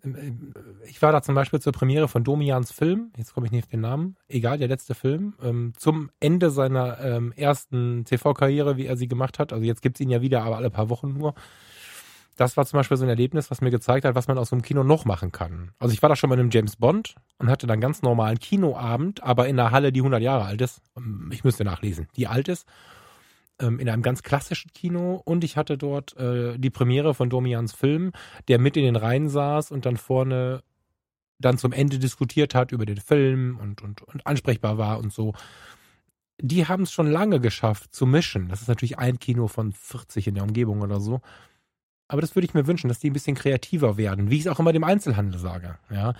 ähm, 0.03 0.53
ich 0.87 1.01
war 1.01 1.11
da 1.11 1.21
zum 1.21 1.35
Beispiel 1.35 1.59
zur 1.59 1.73
Premiere 1.73 2.07
von 2.07 2.23
Domians 2.23 2.71
Film, 2.71 3.11
jetzt 3.17 3.33
komme 3.33 3.45
ich 3.45 3.51
nicht 3.51 3.65
auf 3.65 3.69
den 3.69 3.81
Namen, 3.81 4.15
egal, 4.27 4.57
der 4.57 4.67
letzte 4.67 4.95
Film, 4.95 5.33
ähm, 5.41 5.73
zum 5.77 6.09
Ende 6.19 6.51
seiner 6.51 6.97
ersten 7.35 8.05
TV-Karriere, 8.05 8.77
wie 8.77 8.85
er 8.85 8.97
sie 8.97 9.07
gemacht 9.07 9.39
hat. 9.39 9.53
Also 9.53 9.65
jetzt 9.65 9.81
gibt's 9.81 9.99
ihn 9.99 10.09
ja 10.09 10.21
wieder, 10.21 10.43
aber 10.43 10.57
alle 10.57 10.69
paar 10.69 10.89
Wochen 10.89 11.13
nur 11.13 11.33
das 12.39 12.55
war 12.55 12.65
zum 12.65 12.77
Beispiel 12.77 12.95
so 12.95 13.03
ein 13.03 13.09
Erlebnis, 13.09 13.51
was 13.51 13.59
mir 13.59 13.69
gezeigt 13.69 14.05
hat, 14.05 14.15
was 14.15 14.29
man 14.29 14.37
aus 14.37 14.49
so 14.49 14.55
einem 14.55 14.63
Kino 14.63 14.83
noch 14.83 15.03
machen 15.03 15.33
kann. 15.33 15.71
Also 15.77 15.93
ich 15.93 16.01
war 16.01 16.07
da 16.07 16.15
schon 16.15 16.29
bei 16.29 16.37
einem 16.37 16.49
James 16.51 16.77
Bond 16.77 17.15
und 17.37 17.49
hatte 17.49 17.67
dann 17.67 17.81
ganz 17.81 18.01
normalen 18.01 18.39
Kinoabend, 18.39 19.21
aber 19.23 19.49
in 19.49 19.59
einer 19.59 19.71
Halle, 19.71 19.91
die 19.91 19.99
100 19.99 20.21
Jahre 20.21 20.45
alt 20.45 20.61
ist. 20.61 20.81
Ähm, 20.95 21.29
ich 21.33 21.43
müsste 21.43 21.65
nachlesen, 21.65 22.07
die 22.15 22.27
alt 22.27 22.47
ist. 22.47 22.65
Ähm, 23.59 23.79
in 23.79 23.89
einem 23.89 24.03
ganz 24.03 24.23
klassischen 24.23 24.71
Kino 24.71 25.21
und 25.25 25.43
ich 25.43 25.57
hatte 25.57 25.77
dort 25.77 26.15
äh, 26.15 26.57
die 26.57 26.69
Premiere 26.69 27.13
von 27.13 27.29
Domians 27.29 27.73
Film, 27.73 28.13
der 28.47 28.57
mit 28.57 28.77
in 28.77 28.83
den 28.83 28.95
Reihen 28.95 29.27
saß 29.27 29.71
und 29.71 29.85
dann 29.85 29.97
vorne 29.97 30.63
dann 31.39 31.57
zum 31.57 31.73
Ende 31.73 31.99
diskutiert 31.99 32.55
hat 32.55 32.71
über 32.71 32.85
den 32.85 32.97
Film 32.97 33.59
und, 33.61 33.81
und, 33.81 34.01
und 34.01 34.25
ansprechbar 34.25 34.77
war 34.77 34.99
und 34.99 35.11
so. 35.11 35.33
Die 36.41 36.67
haben 36.67 36.83
es 36.83 36.91
schon 36.93 37.11
lange 37.11 37.41
geschafft 37.41 37.93
zu 37.93 38.05
mischen. 38.05 38.47
Das 38.47 38.61
ist 38.61 38.69
natürlich 38.69 38.97
ein 38.97 39.19
Kino 39.19 39.47
von 39.47 39.73
40 39.73 40.27
in 40.27 40.35
der 40.35 40.43
Umgebung 40.43 40.81
oder 40.81 41.01
so. 41.01 41.19
Aber 42.09 42.21
das 42.21 42.35
würde 42.35 42.45
ich 42.45 42.55
mir 42.55 42.67
wünschen, 42.67 42.87
dass 42.87 42.99
die 42.99 43.09
ein 43.09 43.13
bisschen 43.13 43.35
kreativer 43.35 43.95
werden, 43.95 44.29
wie 44.29 44.35
ich 44.35 44.41
es 44.41 44.47
auch 44.47 44.59
immer 44.59 44.73
dem 44.73 44.83
Einzelhandel 44.83 45.39
sage. 45.39 45.77
Ja, 45.91 46.13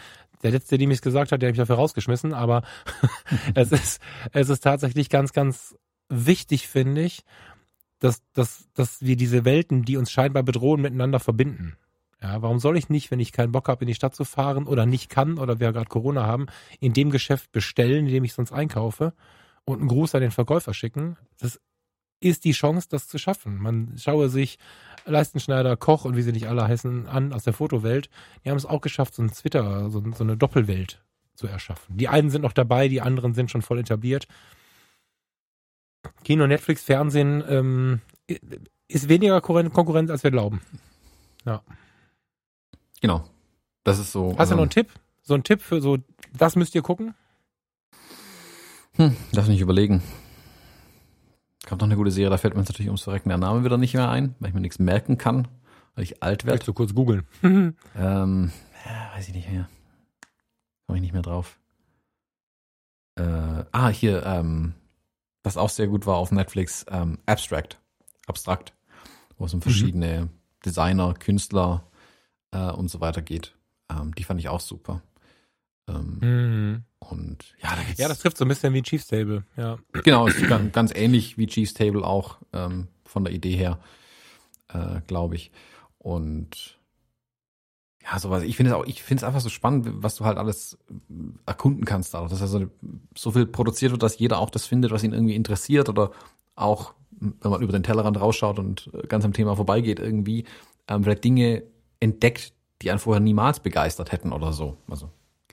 der 0.44 0.52
letzte, 0.52 0.78
dem 0.78 0.92
ich 0.92 1.00
es 1.00 1.02
gesagt 1.02 1.32
hat, 1.32 1.42
der 1.42 1.50
hat 1.50 1.54
mich 1.54 1.60
dafür 1.60 1.76
rausgeschmissen. 1.76 2.34
Aber 2.34 2.62
es 3.56 3.72
ist, 3.72 4.02
es 4.32 4.50
ist 4.50 4.64
tatsächlich 4.64 5.10
ganz, 5.10 5.34
ganz 5.34 5.76
wichtig, 6.08 6.68
finde 6.68 7.02
ich, 7.02 7.24
dass, 8.00 8.22
dass, 8.34 8.70
dass 8.76 9.02
wir 9.02 9.18
diese 9.18 9.46
Welten, 9.46 9.84
die 9.84 9.98
uns 9.98 10.12
scheinbar 10.12 10.44
bedrohen, 10.44 10.82
miteinander 10.82 11.20
verbinden. 11.20 11.76
Ja, 12.22 12.42
warum 12.42 12.60
soll 12.60 12.78
ich 12.78 12.90
nicht, 12.90 13.12
wenn 13.12 13.20
ich 13.20 13.32
keinen 13.32 13.52
Bock 13.52 13.68
habe, 13.68 13.82
in 13.82 13.88
die 13.88 13.96
Stadt 13.96 14.14
zu 14.14 14.26
fahren 14.26 14.68
oder 14.68 14.86
nicht 14.86 15.10
kann 15.10 15.40
oder 15.40 15.60
wir 15.60 15.72
gerade 15.72 15.90
Corona 15.90 16.26
haben, 16.26 16.48
in 16.80 16.94
dem 16.94 17.10
Geschäft 17.10 17.52
bestellen, 17.52 18.06
in 18.06 18.14
dem 18.14 18.24
ich 18.24 18.34
sonst 18.34 18.52
einkaufe 18.52 19.14
und 19.66 19.80
einen 19.80 19.88
Gruß 19.88 20.16
an 20.16 20.22
den 20.22 20.32
Verkäufer 20.32 20.74
schicken? 20.74 21.18
Das 21.40 21.60
ist 22.20 22.44
die 22.44 22.52
Chance, 22.52 22.88
das 22.90 23.08
zu 23.08 23.18
schaffen. 23.18 23.58
Man 23.58 23.96
schaue 23.98 24.30
sich 24.30 24.60
Leistenschneider, 25.06 25.78
Koch 25.78 26.06
und 26.06 26.16
wie 26.16 26.22
sie 26.22 26.32
nicht 26.32 26.48
alle 26.48 26.68
heißen, 26.68 27.08
an 27.08 27.34
aus 27.34 27.44
der 27.44 27.54
Fotowelt. 27.54 28.10
Die 28.44 28.50
haben 28.50 28.58
es 28.58 28.66
auch 28.66 28.82
geschafft, 28.82 29.16
so 29.16 29.24
ein 29.24 29.32
Twitter, 29.32 29.90
so, 29.90 30.04
so 30.14 30.24
eine 30.24 30.38
Doppelwelt 30.38 31.02
zu 31.36 31.48
erschaffen. 31.48 31.98
Die 31.98 32.08
einen 32.08 32.30
sind 32.30 32.42
noch 32.42 32.54
dabei, 32.54 32.88
die 32.88 33.02
anderen 33.02 33.34
sind 33.34 33.50
schon 33.50 33.62
voll 33.62 33.80
etabliert. 33.80 34.28
Kino, 36.24 36.48
Netflix, 36.48 36.84
Fernsehen 36.84 37.44
ähm, 37.48 38.02
ist 38.88 39.10
weniger 39.10 39.42
Konkurrenz, 39.42 40.10
als 40.10 40.24
wir 40.24 40.32
glauben. 40.32 40.62
Ja. 41.46 41.62
Genau. 43.02 43.26
Das 43.84 44.00
ist 44.00 44.12
so. 44.12 44.32
Hast 44.32 44.40
also, 44.40 44.52
du 44.52 44.56
noch 44.58 44.64
einen 44.64 44.70
Tipp? 44.72 44.92
So 45.24 45.34
einen 45.34 45.44
Tipp 45.44 45.62
für 45.62 45.82
so, 45.82 45.98
das 46.38 46.56
müsst 46.56 46.76
ihr 46.76 46.82
gucken? 46.82 47.14
Hm, 48.96 49.16
lass 49.32 49.48
mich 49.48 49.62
überlegen. 49.62 50.04
Kommt 51.70 51.82
noch 51.82 51.88
eine 51.88 51.98
gute 51.98 52.10
Serie, 52.10 52.32
da 52.32 52.38
fällt 52.40 52.56
mir 52.56 52.62
jetzt 52.62 52.70
natürlich 52.70 52.88
ums 52.88 53.04
Verrecken 53.04 53.30
der 53.30 53.38
Name 53.38 53.64
wieder 53.64 53.78
nicht 53.78 53.94
mehr 53.94 54.10
ein, 54.10 54.34
weil 54.40 54.50
ich 54.50 54.56
mir 54.56 54.62
nichts 54.62 54.80
merken 54.80 55.20
kann, 55.20 55.48
weil 55.94 56.04
ich 56.04 56.24
alt 56.24 56.44
werde. 56.46 56.66
Du 56.66 56.74
kurz 56.74 56.96
googeln? 56.96 57.28
ähm, 57.44 58.52
ja, 58.86 59.12
weiß 59.16 59.28
ich 59.28 59.36
nicht 59.36 59.52
mehr. 59.52 59.70
Komme 60.88 60.98
ich 60.98 61.04
nicht 61.04 61.14
mehr 61.14 61.22
drauf. 61.22 61.60
Äh, 63.20 63.66
ah, 63.72 63.90
hier, 63.90 64.26
ähm, 64.26 64.74
was 65.44 65.58
auch 65.58 65.70
sehr 65.70 65.86
gut 65.86 66.08
war 66.08 66.16
auf 66.16 66.32
Netflix, 66.32 66.88
ähm, 66.90 67.20
Abstract, 67.28 67.80
abstrakt, 68.26 68.74
wo 69.38 69.46
es 69.46 69.54
um 69.54 69.62
verschiedene 69.62 70.22
mhm. 70.22 70.30
Designer, 70.66 71.14
Künstler 71.14 71.84
äh, 72.50 72.72
und 72.72 72.90
so 72.90 73.00
weiter 73.00 73.22
geht. 73.22 73.56
Ähm, 73.92 74.16
die 74.16 74.24
fand 74.24 74.40
ich 74.40 74.50
auch 74.50 74.60
super. 74.60 75.04
Ähm, 75.90 76.18
mhm. 76.22 76.84
Und 77.00 77.56
ja, 77.62 77.76
da 77.76 77.82
ja, 77.98 78.08
das 78.08 78.20
trifft 78.20 78.38
so 78.38 78.46
ein 78.46 78.50
bisschen 78.50 78.74
wie 78.74 78.84
Chiefs 78.84 79.08
Table, 79.08 79.44
ja. 79.58 79.78
Genau, 80.04 80.28
ist 80.28 80.48
ganz, 80.48 80.72
ganz 80.74 80.92
ähnlich 80.94 81.38
wie 81.38 81.48
Chiefs 81.48 81.74
Table 81.74 82.06
auch 82.06 82.38
ähm, 82.54 82.88
von 83.06 83.24
der 83.24 83.34
Idee 83.34 83.56
her, 83.56 83.80
äh, 84.74 85.02
glaube 85.08 85.36
ich. 85.36 85.52
Und 85.98 86.78
ja, 88.04 88.20
sowas. 88.20 88.44
Ich 88.44 88.56
finde 88.56 88.72
es 88.72 88.78
auch, 88.78 88.86
ich 88.86 89.04
finde 89.04 89.22
es 89.22 89.24
einfach 89.24 89.42
so 89.42 89.50
spannend, 89.50 89.88
was 89.92 90.16
du 90.16 90.26
halt 90.26 90.38
alles 90.38 90.78
erkunden 91.46 91.86
kannst 91.86 92.14
dadurch, 92.14 92.32
dass 92.32 92.42
also 92.42 92.68
so 93.16 93.32
viel 93.32 93.46
produziert 93.46 93.92
wird, 93.92 94.04
dass 94.04 94.20
jeder 94.20 94.40
auch 94.40 94.50
das 94.50 94.66
findet, 94.66 94.92
was 94.92 95.04
ihn 95.04 95.14
irgendwie 95.14 95.36
interessiert 95.36 95.90
oder 95.90 96.12
auch, 96.56 96.94
wenn 97.12 97.52
man 97.52 97.62
über 97.62 97.74
den 97.74 97.84
Tellerrand 97.84 98.20
rausschaut 98.20 98.60
und 98.60 98.90
ganz 99.08 99.26
am 99.26 99.34
Thema 99.34 99.56
vorbeigeht, 99.56 100.00
irgendwie 100.00 100.46
ähm, 100.88 101.04
vielleicht 101.04 101.24
Dinge 101.24 101.64
entdeckt, 102.00 102.54
die 102.82 102.90
einen 102.90 103.00
vorher 103.00 103.20
niemals 103.20 103.60
begeistert 103.60 104.12
hätten 104.12 104.32
oder 104.32 104.54
so. 104.54 104.78
Also 104.90 105.10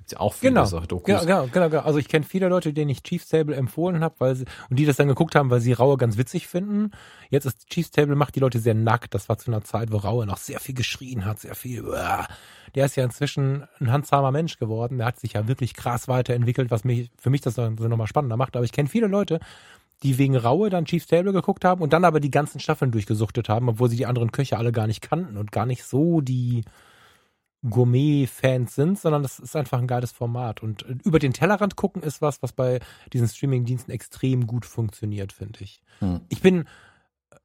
Gibt's 0.07 0.13
ja 0.13 0.21
auch 0.21 0.35
viele 0.35 0.53
genau. 0.53 0.65
solche 0.67 0.87
Dokus. 0.87 1.09
Ja, 1.09 1.21
genau, 1.25 1.49
genau, 1.53 1.69
genau. 1.69 1.83
Also 1.83 1.99
ich 1.99 2.07
kenne 2.07 2.25
viele 2.25 2.47
Leute, 2.47 2.73
denen 2.73 2.91
ich 2.91 3.03
Chiefs 3.03 3.29
Table 3.29 3.57
empfohlen 3.57 4.05
habe, 4.05 4.15
weil 4.19 4.37
sie, 4.37 4.45
und 4.71 4.79
die 4.79 4.87
das 4.87 4.95
dann 4.95 5.09
geguckt 5.09 5.35
haben, 5.35 5.51
weil 5.51 5.61
sie 5.61 5.73
Raue 5.73 5.97
ganz 5.97 6.17
witzig 6.17 6.47
finden. 6.47 6.93
Jetzt 7.29 7.45
ist 7.45 7.69
Chiefs 7.69 7.91
Table 7.91 8.15
macht 8.15 8.37
die 8.37 8.41
Leute 8.41 8.61
sehr 8.61 8.75
nackt. 8.75 9.15
Das 9.15 9.29
war 9.29 9.37
zu 9.37 9.51
einer 9.51 9.63
Zeit, 9.63 9.91
wo 9.91 9.97
Raue 9.97 10.25
noch 10.25 10.37
sehr 10.37 10.61
viel 10.61 10.77
geschrien 10.77 11.25
hat, 11.25 11.41
sehr 11.41 11.57
viel. 11.57 11.85
Uah. 11.85 12.29
Der 12.77 12.87
ist 12.87 12.95
ja 12.95 13.03
inzwischen 13.03 13.67
ein 13.81 13.91
handzahmer 13.91 14.31
Mensch 14.31 14.59
geworden. 14.59 14.99
Der 14.99 15.09
hat 15.09 15.19
sich 15.19 15.33
ja 15.33 15.49
wirklich 15.49 15.75
krass 15.75 16.07
weiterentwickelt, 16.07 16.71
was 16.71 16.85
mich 16.85 17.11
für 17.19 17.31
mich 17.31 17.41
das 17.41 17.55
dann 17.55 17.77
so 17.77 17.89
nochmal 17.89 18.07
spannender 18.07 18.37
macht. 18.37 18.55
Aber 18.55 18.65
ich 18.65 18.73
kenne 18.73 18.89
viele 18.89 19.09
Leute, 19.09 19.41
die 20.05 20.19
wegen 20.19 20.37
Raue 20.37 20.71
dann 20.71 20.85
Chiefs 20.85 21.09
Table 21.09 21.33
geguckt 21.33 21.65
haben 21.65 21.83
und 21.83 21.93
dann 21.93 22.05
aber 22.05 22.21
die 22.21 22.31
ganzen 22.31 22.61
Staffeln 22.61 22.93
durchgesuchtet 22.93 23.49
haben, 23.49 23.69
obwohl 23.69 23.91
sie 23.91 23.97
die 23.97 24.07
anderen 24.07 24.31
Köche 24.31 24.57
alle 24.57 24.71
gar 24.71 24.87
nicht 24.87 25.03
kannten 25.03 25.37
und 25.37 25.51
gar 25.51 25.67
nicht 25.67 25.83
so 25.83 26.21
die 26.21 26.63
Gourmet-Fans 27.69 28.75
sind, 28.75 28.99
sondern 28.99 29.23
das 29.23 29.39
ist 29.39 29.57
einfach 29.57 29.79
ein 29.79 29.87
geiles 29.87 30.13
Format. 30.13 30.63
Und 30.63 30.85
äh, 30.85 30.97
über 31.05 31.19
den 31.19 31.33
Tellerrand 31.33 31.77
gucken 31.77 32.03
ist 32.03 32.23
was, 32.23 32.43
was 32.43 32.53
bei 32.53 32.81
diesen 33.13 33.29
Streaming-Diensten 33.29 33.91
extrem 33.91 34.47
gut 34.47 34.65
funktioniert, 34.65 35.33
finde 35.33 35.61
ich. 35.61 35.83
Hm. 36.01 36.21
Ich 36.29 36.43
bin, 36.43 36.67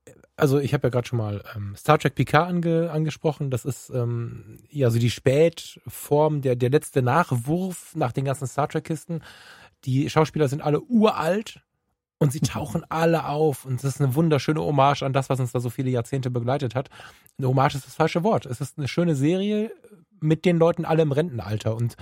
äh, 0.06 0.12
also 0.36 0.60
ich 0.60 0.74
habe 0.74 0.88
ja 0.88 0.90
gerade 0.90 1.08
schon 1.08 1.18
mal 1.18 1.44
ähm, 1.56 1.76
Star 1.76 1.98
Trek 1.98 2.16
Picard 2.16 2.50
ange, 2.50 2.92
angesprochen. 2.92 3.52
Das 3.52 3.66
ist 3.66 3.90
ähm, 3.90 4.60
ja 4.70 4.90
so 4.90 5.00
die 5.00 5.12
Spätform, 5.12 6.42
der, 6.42 6.56
der 6.56 6.70
letzte 6.70 7.02
Nachwurf 7.02 7.96
nach 7.96 8.12
den 8.12 8.26
ganzen 8.26 8.48
Star 8.48 8.68
Trek-Kisten. 8.68 9.24
Die 9.86 10.10
Schauspieler 10.10 10.48
sind 10.48 10.62
alle 10.62 10.82
uralt, 10.82 11.62
und 12.22 12.32
sie 12.32 12.40
tauchen 12.40 12.84
alle 12.88 13.26
auf 13.26 13.66
und 13.66 13.84
das 13.84 13.96
ist 13.96 14.00
eine 14.00 14.14
wunderschöne 14.14 14.62
Hommage 14.62 15.02
an 15.02 15.12
das, 15.12 15.32
was 15.32 15.40
uns 15.40 15.54
da 15.54 15.60
so 15.60 15.72
viele 15.72 15.90
Jahrzehnte 15.90 16.30
begleitet 16.30 16.76
hat. 16.76 16.92
Eine 17.40 17.48
Hommage 17.48 17.74
ist 17.74 17.88
das 17.88 17.96
falsche 17.96 18.24
Wort. 18.24 18.46
Es 18.46 18.62
ist 18.62 18.78
eine 18.78 18.88
schöne 18.88 19.16
Serie, 19.16 19.72
mit 20.20 20.46
den 20.46 20.60
Leuten 20.60 20.86
alle 20.86 21.02
im 21.02 21.12
Rentenalter. 21.12 21.76
Und 21.76 21.98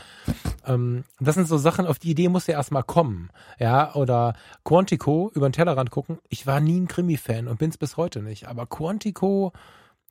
ähm, 0.65 1.05
das 1.21 1.35
sind 1.35 1.47
so 1.47 1.57
Sachen, 1.57 1.87
auf 1.87 1.99
die 1.99 2.11
Idee 2.11 2.27
muss 2.27 2.47
ja 2.47 2.55
erstmal 2.55 2.83
kommen. 2.83 3.29
Ja, 3.59 3.95
oder 3.95 4.33
Quantico 4.65 5.31
über 5.33 5.47
den 5.47 5.53
Tellerrand 5.53 5.89
gucken. 5.89 6.19
Ich 6.27 6.45
war 6.45 6.59
nie 6.59 6.81
ein 6.81 6.89
Krimi-Fan 6.89 7.47
und 7.47 7.57
bin 7.57 7.69
es 7.69 7.77
bis 7.77 7.95
heute 7.95 8.21
nicht. 8.21 8.49
Aber 8.49 8.65
Quantico, 8.65 9.53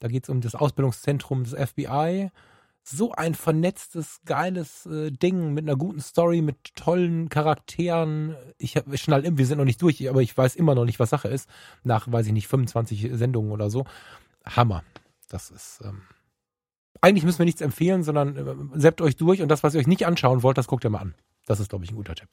da 0.00 0.09
geht 0.09 0.24
es 0.24 0.30
um 0.30 0.40
das 0.40 0.54
Ausbildungszentrum 0.54 1.44
des 1.44 1.52
FBI. 1.52 2.30
So 2.91 3.12
ein 3.12 3.34
vernetztes, 3.34 4.20
geiles 4.24 4.86
äh, 4.86 5.11
Ding 5.11 5.53
mit 5.53 5.64
einer 5.64 5.76
guten 5.76 6.01
Story, 6.01 6.41
mit 6.41 6.74
tollen 6.74 7.28
Charakteren. 7.28 8.34
Ich, 8.57 8.76
hab, 8.76 8.91
ich 8.93 9.03
schnall, 9.03 9.24
wir 9.36 9.47
sind 9.47 9.59
noch 9.59 9.66
nicht 9.66 9.82
durch, 9.82 10.09
aber 10.09 10.22
ich 10.22 10.36
weiß 10.36 10.57
immer 10.57 10.74
noch 10.74 10.86
nicht, 10.86 10.99
was 10.99 11.11
Sache 11.11 11.28
ist. 11.28 11.51
Nach, 11.84 12.11
weiß 12.11 12.26
ich 12.26 12.32
nicht, 12.32 12.49
25 12.49 13.11
Sendungen 13.12 13.53
oder 13.53 13.68
so. 13.68 13.84
Hammer. 14.45 14.84
Das 15.28 15.51
ist. 15.51 15.80
Ähm, 15.84 16.01
eigentlich 17.01 17.24
müssen 17.24 17.39
wir 17.39 17.47
nichts 17.47 17.61
empfehlen, 17.61 18.03
sondern 18.03 18.36
äh, 18.36 18.78
seppt 18.80 19.03
euch 19.03 19.16
durch 19.16 19.43
und 19.43 19.49
das, 19.49 19.62
was 19.62 19.74
ihr 19.74 19.80
euch 19.80 19.86
nicht 19.86 20.07
anschauen 20.07 20.43
wollt, 20.43 20.57
das 20.57 20.66
guckt 20.66 20.84
ihr 20.84 20.91
mal 20.91 21.01
an. 21.01 21.14
Das 21.47 21.61
ist, 21.61 21.68
glaube 21.68 21.84
ich, 21.84 21.91
ein 21.91 21.97
guter 21.97 22.14
Tipp. 22.14 22.30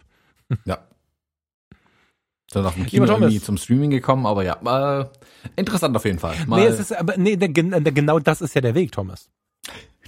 Ja. 0.66 0.88
Dann 2.51 2.64
nach 2.64 2.76
dem 2.76 2.86
Kino 2.86 3.06
irgendwie 3.06 3.41
zum 3.41 3.58
Streaming 3.58 3.89
gekommen, 3.89 4.28
aber 4.28 4.43
ja, 4.43 5.01
äh, 5.01 5.06
interessant 5.56 5.95
auf 5.95 6.06
jeden 6.06 6.20
Fall. 6.20 6.36
Mal 6.45 6.62
nee, 6.62 6.68
es 6.68 6.80
ist, 6.80 6.95
aber 6.95 7.18
nee, 7.18 7.36
genau 7.36 8.20
das 8.20 8.41
ist 8.41 8.53
ja 8.53 8.62
der 8.62 8.76
Weg, 8.76 8.91
Thomas. 8.91 9.30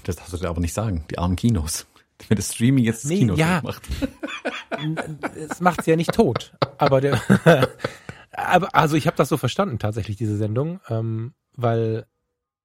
Das 0.07 0.15
darfst 0.15 0.33
du 0.33 0.37
dir 0.37 0.49
aber 0.49 0.61
nicht 0.61 0.73
sagen, 0.73 1.03
die 1.11 1.17
armen 1.17 1.35
Kinos. 1.35 1.85
Wenn 2.29 2.37
das 2.37 2.53
Streaming 2.53 2.83
jetzt 2.83 3.03
das 3.03 3.11
nee, 3.11 3.19
Kino 3.19 3.35
ja. 3.35 3.61
macht. 3.63 3.83
es 5.35 5.59
macht's 5.59 5.85
ja 5.85 5.95
nicht 5.95 6.13
tot. 6.13 6.53
Aber 6.77 7.01
der, 7.01 7.21
aber 8.31 8.73
also 8.73 8.95
ich 8.95 9.05
habe 9.05 9.17
das 9.17 9.29
so 9.29 9.37
verstanden 9.37 9.79
tatsächlich 9.79 10.17
diese 10.17 10.37
Sendung, 10.37 10.79
ähm, 10.89 11.33
weil 11.55 12.07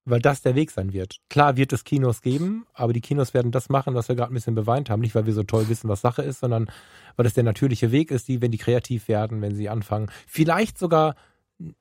weil 0.05 0.21
das 0.21 0.43
der 0.43 0.55
Weg 0.55 0.71
sein 0.71 0.93
wird. 0.93 1.19
Klar 1.31 1.57
wird 1.57 1.73
es 1.73 1.85
Kinos 1.85 2.23
geben, 2.23 2.67
aber 2.75 2.93
die 2.93 3.01
Kinos 3.01 3.35
werden 3.35 3.53
das 3.53 3.69
machen, 3.69 3.95
was 3.95 4.09
wir 4.09 4.17
gerade 4.17 4.33
ein 4.33 4.35
bisschen 4.35 4.55
beweint 4.55 4.91
haben. 4.91 5.01
Nicht, 5.01 5.15
weil 5.15 5.27
wir 5.27 5.33
so 5.33 5.45
toll 5.45 5.69
wissen, 5.69 5.89
was 5.89 6.01
Sache 6.01 6.23
ist, 6.23 6.41
sondern 6.41 6.69
weil 7.17 7.27
es 7.27 7.35
der 7.35 7.45
natürliche 7.45 7.93
Weg 7.93 8.11
ist, 8.11 8.27
die, 8.27 8.43
wenn 8.43 8.51
die 8.51 8.59
kreativ 8.59 9.07
werden, 9.07 9.41
wenn 9.43 9.55
sie 9.55 9.69
anfangen. 9.69 10.11
Vielleicht 10.27 10.77
sogar, 10.77 11.15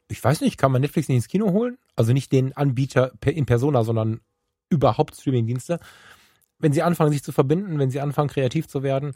ich 0.07 0.23
weiß 0.23 0.41
nicht, 0.41 0.59
kann 0.59 0.71
man 0.71 0.81
Netflix 0.81 1.07
nicht 1.07 1.17
ins 1.17 1.27
Kino 1.27 1.51
holen? 1.51 1.77
Also 1.95 2.13
nicht 2.13 2.31
den 2.31 2.55
Anbieter 2.55 3.11
in 3.25 3.47
Persona, 3.47 3.83
sondern 3.83 4.21
überhaupt 4.71 5.15
Streamingdienste. 5.15 5.79
Wenn 6.57 6.73
sie 6.73 6.81
anfangen, 6.81 7.11
sich 7.11 7.23
zu 7.23 7.31
verbinden, 7.31 7.77
wenn 7.77 7.91
sie 7.91 8.01
anfangen, 8.01 8.29
kreativ 8.29 8.67
zu 8.67 8.81
werden. 8.81 9.13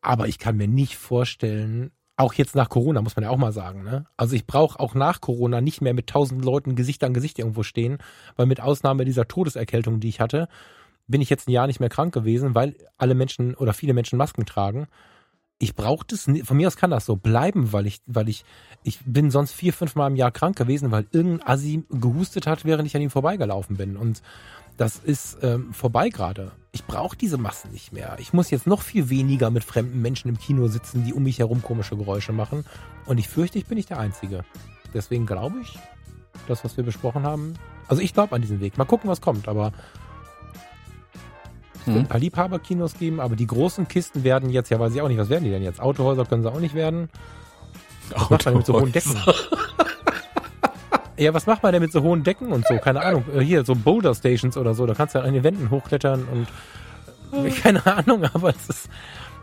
Aber 0.00 0.28
ich 0.28 0.38
kann 0.38 0.56
mir 0.56 0.68
nicht 0.68 0.96
vorstellen, 0.96 1.92
auch 2.16 2.34
jetzt 2.34 2.54
nach 2.54 2.68
Corona, 2.68 3.02
muss 3.02 3.16
man 3.16 3.24
ja 3.24 3.30
auch 3.30 3.38
mal 3.38 3.52
sagen. 3.52 3.82
Ne? 3.82 4.06
Also 4.16 4.36
ich 4.36 4.46
brauche 4.46 4.78
auch 4.78 4.94
nach 4.94 5.20
Corona 5.20 5.60
nicht 5.60 5.80
mehr 5.80 5.94
mit 5.94 6.08
tausend 6.08 6.44
Leuten 6.44 6.76
Gesicht 6.76 7.02
an 7.04 7.14
Gesicht 7.14 7.38
irgendwo 7.38 7.62
stehen, 7.62 7.98
weil 8.36 8.46
mit 8.46 8.60
Ausnahme 8.60 9.04
dieser 9.04 9.28
Todeserkältung, 9.28 10.00
die 10.00 10.08
ich 10.08 10.20
hatte, 10.20 10.48
bin 11.06 11.20
ich 11.20 11.30
jetzt 11.30 11.48
ein 11.48 11.52
Jahr 11.52 11.66
nicht 11.66 11.80
mehr 11.80 11.88
krank 11.88 12.14
gewesen, 12.14 12.54
weil 12.54 12.76
alle 12.96 13.14
Menschen 13.14 13.54
oder 13.54 13.72
viele 13.72 13.94
Menschen 13.94 14.18
Masken 14.18 14.46
tragen. 14.46 14.86
Ich 15.62 15.76
brauche 15.76 16.04
das, 16.04 16.28
von 16.42 16.56
mir 16.56 16.66
aus 16.66 16.74
kann 16.76 16.90
das 16.90 17.06
so 17.06 17.14
bleiben, 17.14 17.72
weil 17.72 17.86
ich, 17.86 18.00
weil 18.06 18.28
ich, 18.28 18.44
ich 18.82 18.98
bin 19.06 19.30
sonst 19.30 19.52
vier, 19.52 19.72
fünf 19.72 19.94
Mal 19.94 20.08
im 20.08 20.16
Jahr 20.16 20.32
krank 20.32 20.58
gewesen, 20.58 20.90
weil 20.90 21.06
irgendein 21.12 21.46
Assi 21.46 21.84
gehustet 21.88 22.48
hat, 22.48 22.64
während 22.64 22.88
ich 22.88 22.96
an 22.96 23.02
ihm 23.02 23.10
vorbeigelaufen 23.10 23.76
bin. 23.76 23.96
Und 23.96 24.22
das 24.76 24.96
ist 24.96 25.38
ähm, 25.42 25.72
vorbei 25.72 26.08
gerade. 26.08 26.50
Ich 26.72 26.84
brauche 26.84 27.16
diese 27.16 27.38
Massen 27.38 27.70
nicht 27.70 27.92
mehr. 27.92 28.16
Ich 28.18 28.32
muss 28.32 28.50
jetzt 28.50 28.66
noch 28.66 28.82
viel 28.82 29.08
weniger 29.08 29.50
mit 29.50 29.62
fremden 29.62 30.02
Menschen 30.02 30.30
im 30.30 30.36
Kino 30.36 30.66
sitzen, 30.66 31.04
die 31.04 31.14
um 31.14 31.22
mich 31.22 31.38
herum 31.38 31.62
komische 31.62 31.96
Geräusche 31.96 32.32
machen. 32.32 32.64
Und 33.06 33.18
ich 33.18 33.28
fürchte, 33.28 33.60
ich 33.60 33.66
bin 33.66 33.76
nicht 33.76 33.90
der 33.90 34.00
Einzige. 34.00 34.44
Deswegen 34.92 35.26
glaube 35.26 35.60
ich, 35.60 35.78
das, 36.48 36.64
was 36.64 36.76
wir 36.76 36.82
besprochen 36.82 37.22
haben. 37.22 37.54
Also 37.86 38.02
ich 38.02 38.14
glaube 38.14 38.34
an 38.34 38.42
diesen 38.42 38.58
Weg. 38.58 38.78
Mal 38.78 38.84
gucken, 38.84 39.08
was 39.08 39.20
kommt. 39.20 39.46
Aber 39.46 39.72
es 41.86 41.92
wird 41.92 42.04
ein 42.04 42.08
paar 42.08 42.20
Liebhaberkinos 42.20 42.94
geben, 42.94 43.20
aber 43.20 43.36
die 43.36 43.46
großen 43.46 43.88
Kisten 43.88 44.24
werden 44.24 44.50
jetzt, 44.50 44.70
ja 44.70 44.78
weiß 44.78 44.94
ich 44.94 45.00
auch 45.02 45.08
nicht, 45.08 45.18
was 45.18 45.28
werden 45.28 45.44
die 45.44 45.50
denn 45.50 45.62
jetzt? 45.62 45.80
Autohäuser 45.80 46.24
können 46.24 46.42
sie 46.42 46.50
auch 46.50 46.60
nicht 46.60 46.74
werden. 46.74 47.08
Was 48.10 48.30
macht 48.30 48.44
man 48.44 48.56
mit 48.56 48.66
so 48.66 48.80
hohen 48.80 48.92
Decken? 48.92 49.16
Ja, 51.16 51.34
was 51.34 51.46
macht 51.46 51.62
man 51.62 51.72
denn 51.72 51.82
mit 51.82 51.92
so 51.92 52.02
hohen 52.02 52.24
Decken 52.24 52.52
und 52.52 52.66
so? 52.66 52.78
Keine 52.78 53.00
Ahnung. 53.02 53.24
Äh, 53.34 53.40
hier, 53.40 53.64
so 53.64 53.74
Boulder 53.74 54.14
Stations 54.14 54.56
oder 54.56 54.74
so. 54.74 54.86
Da 54.86 54.94
kannst 54.94 55.14
du 55.14 55.22
an 55.22 55.32
den 55.32 55.44
Wänden 55.44 55.70
hochklettern 55.70 56.24
und 56.24 57.46
äh, 57.46 57.50
keine 57.50 57.84
Ahnung, 57.86 58.24
aber 58.32 58.50
es 58.50 58.68
ist, 58.68 58.88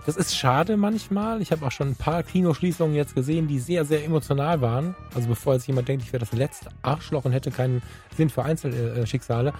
das 0.06 0.18
ist 0.18 0.36
schade 0.36 0.78
manchmal. 0.78 1.42
Ich 1.42 1.52
habe 1.52 1.66
auch 1.66 1.72
schon 1.72 1.90
ein 1.90 1.96
paar 1.96 2.24
Kinoschließungen 2.24 2.96
jetzt 2.96 3.16
gesehen, 3.16 3.48
die 3.48 3.60
sehr, 3.60 3.86
sehr 3.86 4.04
emotional 4.04 4.62
waren. 4.62 4.96
Also 5.14 5.30
bevor 5.30 5.54
jetzt 5.54 5.68
jemand 5.68 5.88
denkt, 5.88 6.04
ich 6.04 6.12
wäre 6.12 6.20
das 6.20 6.34
letzte 6.34 6.70
Arschloch 6.82 7.26
und 7.26 7.32
hätte 7.32 7.52
keinen 7.52 7.82
Sinn 8.18 8.30
für 8.30 8.44
Einzelschicksale. 8.44 9.54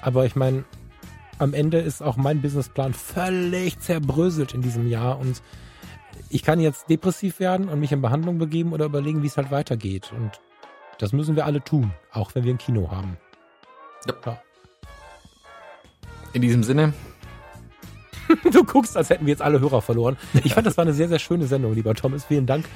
Aber 0.00 0.24
ich 0.24 0.34
meine, 0.34 0.64
am 1.40 1.54
Ende 1.54 1.78
ist 1.78 2.02
auch 2.02 2.16
mein 2.16 2.42
Businessplan 2.42 2.92
völlig 2.92 3.78
zerbröselt 3.80 4.52
in 4.52 4.60
diesem 4.60 4.86
Jahr 4.86 5.18
und 5.18 5.42
ich 6.28 6.42
kann 6.42 6.60
jetzt 6.60 6.90
depressiv 6.90 7.40
werden 7.40 7.68
und 7.68 7.80
mich 7.80 7.92
in 7.92 8.02
Behandlung 8.02 8.38
begeben 8.38 8.72
oder 8.72 8.84
überlegen, 8.84 9.22
wie 9.22 9.26
es 9.26 9.36
halt 9.36 9.50
weitergeht. 9.50 10.12
Und 10.14 10.40
das 10.98 11.12
müssen 11.12 11.34
wir 11.36 11.46
alle 11.46 11.64
tun, 11.64 11.92
auch 12.12 12.34
wenn 12.34 12.44
wir 12.44 12.52
ein 12.52 12.58
Kino 12.58 12.90
haben. 12.90 13.16
Ja. 14.06 14.14
ja. 14.26 14.42
In 16.32 16.42
diesem 16.42 16.62
Sinne. 16.62 16.92
du 18.52 18.62
guckst, 18.62 18.96
als 18.96 19.10
hätten 19.10 19.26
wir 19.26 19.32
jetzt 19.32 19.42
alle 19.42 19.60
Hörer 19.60 19.82
verloren. 19.82 20.16
Ich 20.44 20.54
fand, 20.54 20.66
das 20.66 20.76
war 20.76 20.82
eine 20.82 20.92
sehr, 20.92 21.08
sehr 21.08 21.18
schöne 21.18 21.46
Sendung, 21.46 21.74
lieber 21.74 21.94
Thomas. 21.94 22.26
Vielen 22.26 22.46
Dank, 22.46 22.66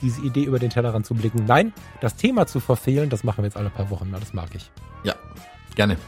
diese 0.00 0.22
Idee 0.22 0.44
über 0.44 0.60
den 0.60 0.70
Tellerrand 0.70 1.04
zu 1.04 1.14
blicken. 1.14 1.44
Nein, 1.46 1.74
das 2.00 2.14
Thema 2.14 2.46
zu 2.46 2.60
verfehlen, 2.60 3.10
das 3.10 3.24
machen 3.24 3.38
wir 3.38 3.46
jetzt 3.46 3.56
alle 3.56 3.70
paar 3.70 3.90
Wochen. 3.90 4.10
Das 4.12 4.32
mag 4.32 4.54
ich. 4.54 4.70
Ja, 5.02 5.14
gerne. 5.74 5.98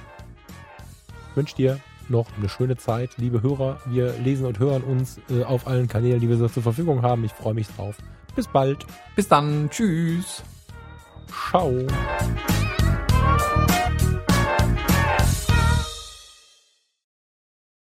Wünsch 1.35 1.55
dir 1.55 1.81
noch 2.09 2.27
eine 2.37 2.49
schöne 2.49 2.77
Zeit, 2.77 3.11
liebe 3.17 3.43
Hörer. 3.43 3.81
Wir 3.87 4.13
lesen 4.15 4.47
und 4.47 4.59
hören 4.59 4.83
uns 4.83 5.21
äh, 5.31 5.45
auf 5.45 5.67
allen 5.67 5.89
Kanälen, 5.89 6.21
die 6.21 6.29
wir 6.29 6.37
so 6.37 6.49
zur 6.49 6.63
Verfügung 6.63 7.03
haben. 7.03 7.25
Ich 7.25 7.33
freue 7.33 7.55
mich 7.55 7.69
drauf. 7.69 7.97
Bis 8.35 8.47
bald. 8.47 8.85
Bis 9.15 9.29
dann. 9.29 9.69
Tschüss. 9.71 10.43
Ciao. 11.51 11.73